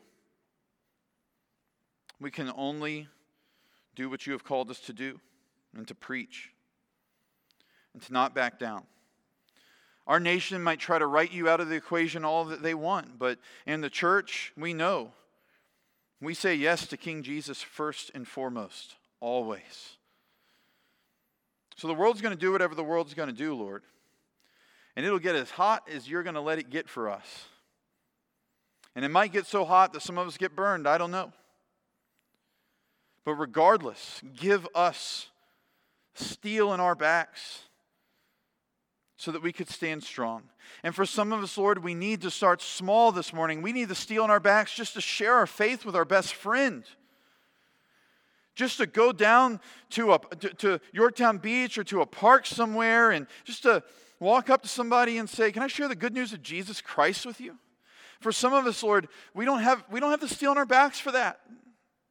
we 2.20 2.32
can 2.32 2.50
only 2.56 3.06
do 3.94 4.10
what 4.10 4.26
you 4.26 4.32
have 4.32 4.42
called 4.42 4.68
us 4.68 4.80
to 4.80 4.92
do 4.92 5.20
and 5.76 5.86
to 5.86 5.94
preach 5.94 6.50
and 7.94 8.02
to 8.02 8.12
not 8.12 8.34
back 8.34 8.58
down. 8.58 8.82
Our 10.08 10.18
nation 10.18 10.60
might 10.60 10.80
try 10.80 10.98
to 10.98 11.06
write 11.06 11.30
you 11.30 11.48
out 11.48 11.60
of 11.60 11.68
the 11.68 11.76
equation 11.76 12.24
all 12.24 12.46
that 12.46 12.64
they 12.64 12.74
want, 12.74 13.16
but 13.16 13.38
in 13.64 13.80
the 13.80 13.90
church, 13.90 14.52
we 14.56 14.74
know 14.74 15.12
we 16.20 16.34
say 16.34 16.54
yes 16.54 16.86
to 16.88 16.96
King 16.96 17.22
Jesus 17.22 17.62
first 17.62 18.10
and 18.14 18.26
foremost, 18.26 18.96
always. 19.20 19.96
So 21.76 21.88
the 21.88 21.94
world's 21.94 22.22
going 22.22 22.34
to 22.34 22.40
do 22.40 22.52
whatever 22.52 22.74
the 22.74 22.82
world's 22.82 23.14
going 23.14 23.28
to 23.28 23.34
do, 23.34 23.54
Lord. 23.54 23.82
And 24.96 25.04
it'll 25.04 25.18
get 25.18 25.36
as 25.36 25.50
hot 25.50 25.86
as 25.92 26.08
you're 26.08 26.22
going 26.22 26.34
to 26.34 26.40
let 26.40 26.58
it 26.58 26.70
get 26.70 26.88
for 26.88 27.10
us. 27.10 27.44
And 28.94 29.04
it 29.04 29.10
might 29.10 29.30
get 29.30 29.44
so 29.44 29.66
hot 29.66 29.92
that 29.92 30.00
some 30.00 30.16
of 30.16 30.26
us 30.26 30.38
get 30.38 30.56
burned. 30.56 30.88
I 30.88 30.96
don't 30.96 31.10
know. 31.10 31.32
But 33.26 33.34
regardless, 33.34 34.22
give 34.34 34.66
us 34.74 35.28
steel 36.14 36.72
in 36.72 36.80
our 36.80 36.94
backs 36.94 37.65
so 39.16 39.32
that 39.32 39.42
we 39.42 39.52
could 39.52 39.68
stand 39.68 40.02
strong. 40.02 40.42
And 40.82 40.94
for 40.94 41.06
some 41.06 41.32
of 41.32 41.42
us, 41.42 41.56
Lord, 41.56 41.82
we 41.82 41.94
need 41.94 42.20
to 42.22 42.30
start 42.30 42.60
small 42.60 43.12
this 43.12 43.32
morning. 43.32 43.62
We 43.62 43.72
need 43.72 43.88
the 43.88 43.94
steel 43.94 44.24
in 44.24 44.30
our 44.30 44.40
backs 44.40 44.74
just 44.74 44.94
to 44.94 45.00
share 45.00 45.34
our 45.34 45.46
faith 45.46 45.84
with 45.84 45.96
our 45.96 46.04
best 46.04 46.34
friend. 46.34 46.84
Just 48.54 48.78
to 48.78 48.86
go 48.86 49.12
down 49.12 49.60
to, 49.90 50.12
a, 50.12 50.18
to, 50.40 50.48
to 50.54 50.80
Yorktown 50.92 51.38
Beach 51.38 51.78
or 51.78 51.84
to 51.84 52.00
a 52.02 52.06
park 52.06 52.46
somewhere 52.46 53.10
and 53.10 53.26
just 53.44 53.62
to 53.62 53.82
walk 54.18 54.50
up 54.50 54.62
to 54.62 54.68
somebody 54.68 55.18
and 55.18 55.28
say, 55.28 55.52
Can 55.52 55.62
I 55.62 55.66
share 55.66 55.88
the 55.88 55.94
good 55.94 56.14
news 56.14 56.32
of 56.32 56.42
Jesus 56.42 56.80
Christ 56.80 57.26
with 57.26 57.40
you? 57.40 57.56
For 58.20 58.32
some 58.32 58.54
of 58.54 58.66
us, 58.66 58.82
Lord, 58.82 59.08
we 59.34 59.44
don't 59.44 59.60
have, 59.60 59.84
we 59.90 60.00
don't 60.00 60.10
have 60.10 60.20
the 60.20 60.28
steel 60.28 60.52
in 60.52 60.58
our 60.58 60.66
backs 60.66 60.98
for 60.98 61.12
that. 61.12 61.40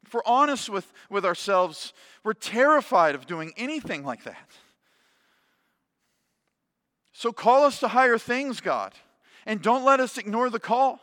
If 0.05 0.13
we're 0.13 0.21
honest 0.25 0.69
with, 0.69 0.91
with 1.09 1.25
ourselves, 1.25 1.93
we're 2.23 2.33
terrified 2.33 3.15
of 3.15 3.25
doing 3.25 3.53
anything 3.57 4.03
like 4.03 4.23
that. 4.23 4.49
So 7.17 7.31
call 7.31 7.63
us 7.63 7.79
to 7.79 7.87
higher 7.87 8.17
things, 8.17 8.59
God, 8.59 8.93
and 9.45 9.61
don't 9.61 9.85
let 9.85 10.01
us 10.01 10.17
ignore 10.17 10.49
the 10.49 10.59
call. 10.59 10.99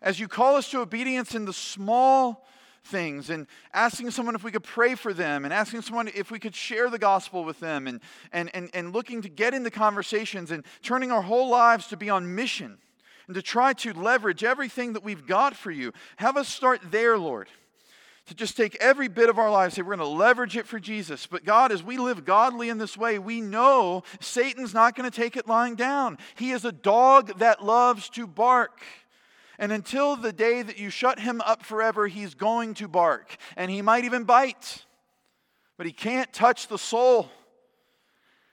As 0.00 0.20
you 0.20 0.28
call 0.28 0.54
us 0.54 0.70
to 0.70 0.78
obedience 0.78 1.34
in 1.34 1.44
the 1.44 1.52
small 1.52 2.46
things 2.84 3.28
and 3.28 3.48
asking 3.74 4.12
someone 4.12 4.36
if 4.36 4.44
we 4.44 4.52
could 4.52 4.62
pray 4.62 4.94
for 4.94 5.12
them 5.12 5.44
and 5.44 5.52
asking 5.52 5.82
someone 5.82 6.08
if 6.14 6.30
we 6.30 6.38
could 6.38 6.54
share 6.54 6.88
the 6.88 7.00
gospel 7.00 7.42
with 7.42 7.58
them 7.58 7.88
and, 7.88 8.00
and, 8.30 8.48
and, 8.54 8.70
and 8.72 8.92
looking 8.92 9.22
to 9.22 9.28
get 9.28 9.54
into 9.54 9.72
conversations 9.72 10.52
and 10.52 10.64
turning 10.80 11.10
our 11.10 11.22
whole 11.22 11.48
lives 11.48 11.88
to 11.88 11.96
be 11.96 12.08
on 12.08 12.32
mission 12.32 12.78
and 13.26 13.34
to 13.34 13.42
try 13.42 13.72
to 13.72 13.92
leverage 13.92 14.44
everything 14.44 14.92
that 14.92 15.02
we've 15.02 15.26
got 15.26 15.56
for 15.56 15.72
you. 15.72 15.92
Have 16.18 16.36
us 16.36 16.46
start 16.46 16.80
there, 16.92 17.18
Lord 17.18 17.48
to 18.26 18.34
just 18.34 18.56
take 18.56 18.76
every 18.76 19.08
bit 19.08 19.28
of 19.28 19.38
our 19.38 19.50
lives, 19.50 19.74
say 19.74 19.82
we're 19.82 19.96
going 19.96 20.10
to 20.10 20.16
leverage 20.16 20.56
it 20.56 20.66
for 20.66 20.80
Jesus. 20.80 21.26
But 21.26 21.44
God, 21.44 21.70
as 21.70 21.82
we 21.82 21.96
live 21.96 22.24
godly 22.24 22.68
in 22.68 22.78
this 22.78 22.96
way, 22.96 23.18
we 23.18 23.40
know 23.40 24.02
Satan's 24.20 24.74
not 24.74 24.96
going 24.96 25.08
to 25.08 25.16
take 25.16 25.36
it 25.36 25.46
lying 25.46 25.76
down. 25.76 26.18
He 26.34 26.50
is 26.50 26.64
a 26.64 26.72
dog 26.72 27.38
that 27.38 27.64
loves 27.64 28.08
to 28.10 28.26
bark. 28.26 28.82
And 29.58 29.70
until 29.72 30.16
the 30.16 30.32
day 30.32 30.62
that 30.62 30.78
you 30.78 30.90
shut 30.90 31.20
him 31.20 31.40
up 31.40 31.64
forever, 31.64 32.08
he's 32.08 32.34
going 32.34 32.74
to 32.74 32.88
bark. 32.88 33.36
And 33.56 33.70
he 33.70 33.80
might 33.80 34.04
even 34.04 34.24
bite, 34.24 34.84
but 35.76 35.86
he 35.86 35.92
can't 35.92 36.32
touch 36.32 36.66
the 36.66 36.78
soul. 36.78 37.30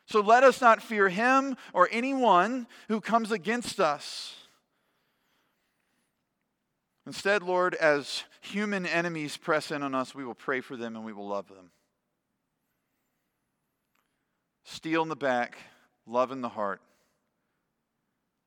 So 0.06 0.22
let 0.22 0.44
us 0.44 0.62
not 0.62 0.84
fear 0.84 1.10
him 1.10 1.58
or 1.74 1.90
anyone 1.92 2.68
who 2.90 3.02
comes 3.02 3.32
against 3.32 3.80
us. 3.80 4.36
Instead, 7.06 7.44
Lord, 7.44 7.74
as 7.76 8.24
human 8.44 8.86
enemies 8.86 9.38
press 9.38 9.72
in 9.72 9.82
on 9.84 9.96
us, 9.96 10.14
we 10.14 10.26
will 10.26 10.36
pray 10.36 10.62
for 10.62 10.76
them 10.76 10.96
and 10.96 11.06
we 11.06 11.14
will 11.14 11.28
love 11.28 11.48
them. 11.48 11.72
Steel 14.66 15.02
in 15.02 15.10
the 15.10 15.16
back, 15.16 15.58
love 16.06 16.32
in 16.32 16.42
the 16.42 16.50
heart, 16.50 16.82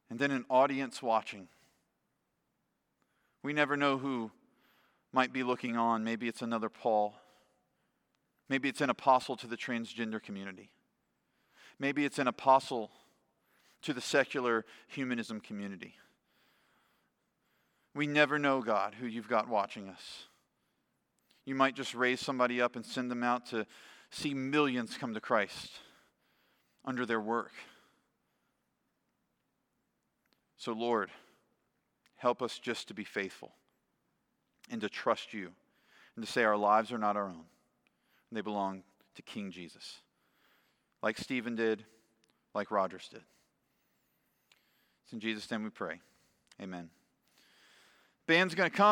and 0.09 0.19
then 0.19 0.31
an 0.31 0.45
audience 0.49 1.03
watching. 1.03 1.49
We 3.43 3.53
never 3.53 3.77
know 3.77 3.99
who 3.99 4.31
might 5.13 5.33
be 5.33 5.43
looking 5.43 5.77
on. 5.77 6.05
Maybe 6.05 6.29
it's 6.29 6.43
another 6.43 6.69
Paul. 6.69 7.15
Maybe 8.49 8.69
it's 8.69 8.81
an 8.81 8.91
apostle 8.91 9.37
to 9.37 9.47
the 9.47 9.57
transgender 9.57 10.23
community. 10.23 10.71
Maybe 11.79 12.05
it's 12.05 12.19
an 12.19 12.29
apostle 12.29 12.91
to 13.83 13.93
the 13.93 14.01
secular 14.01 14.65
humanism 14.89 15.41
community. 15.41 15.95
We 17.97 18.07
never 18.07 18.39
know, 18.39 18.61
God, 18.61 18.95
who 19.01 19.07
you've 19.07 19.29
got 19.29 19.49
watching 19.49 19.89
us. 19.89 20.25
You 21.47 21.55
might 21.55 21.75
just 21.75 21.95
raise 21.95 22.21
somebody 22.21 22.61
up 22.61 22.77
and 22.77 22.85
send 22.85 23.11
them 23.11 23.23
out 23.23 23.47
to 23.47 23.67
see 24.11 24.35
millions 24.35 24.99
come 24.99 25.15
to 25.15 25.21
Christ 25.21 25.71
under 26.85 27.07
their 27.07 27.21
work. 27.21 27.53
So, 30.59 30.73
Lord, 30.73 31.11
help 32.17 32.43
us 32.43 32.59
just 32.59 32.89
to 32.89 32.95
be 32.95 33.05
faithful 33.05 33.53
and 34.71 34.83
to 34.83 34.91
trust 34.91 35.33
you 35.33 35.53
and 36.17 36.25
to 36.25 36.31
say 36.31 36.45
our 36.45 36.57
lives 36.57 36.93
are 36.93 36.99
not 36.99 37.17
our 37.17 37.29
own. 37.29 37.45
They 38.31 38.43
belong 38.43 38.83
to 39.15 39.23
King 39.23 39.51
Jesus, 39.51 40.01
like 41.03 41.17
Stephen 41.17 41.57
did, 41.57 41.85
like 42.55 42.71
Rogers 42.71 43.09
did. 43.11 43.23
It's 45.05 45.15
in 45.15 45.21
Jesus' 45.21 45.51
name 45.51 45.65
we 45.65 45.71
pray. 45.71 46.01
Amen. 46.61 46.91
Band's 48.27 48.57
going 48.57 48.69
to 48.69 48.77
come. 48.77 48.85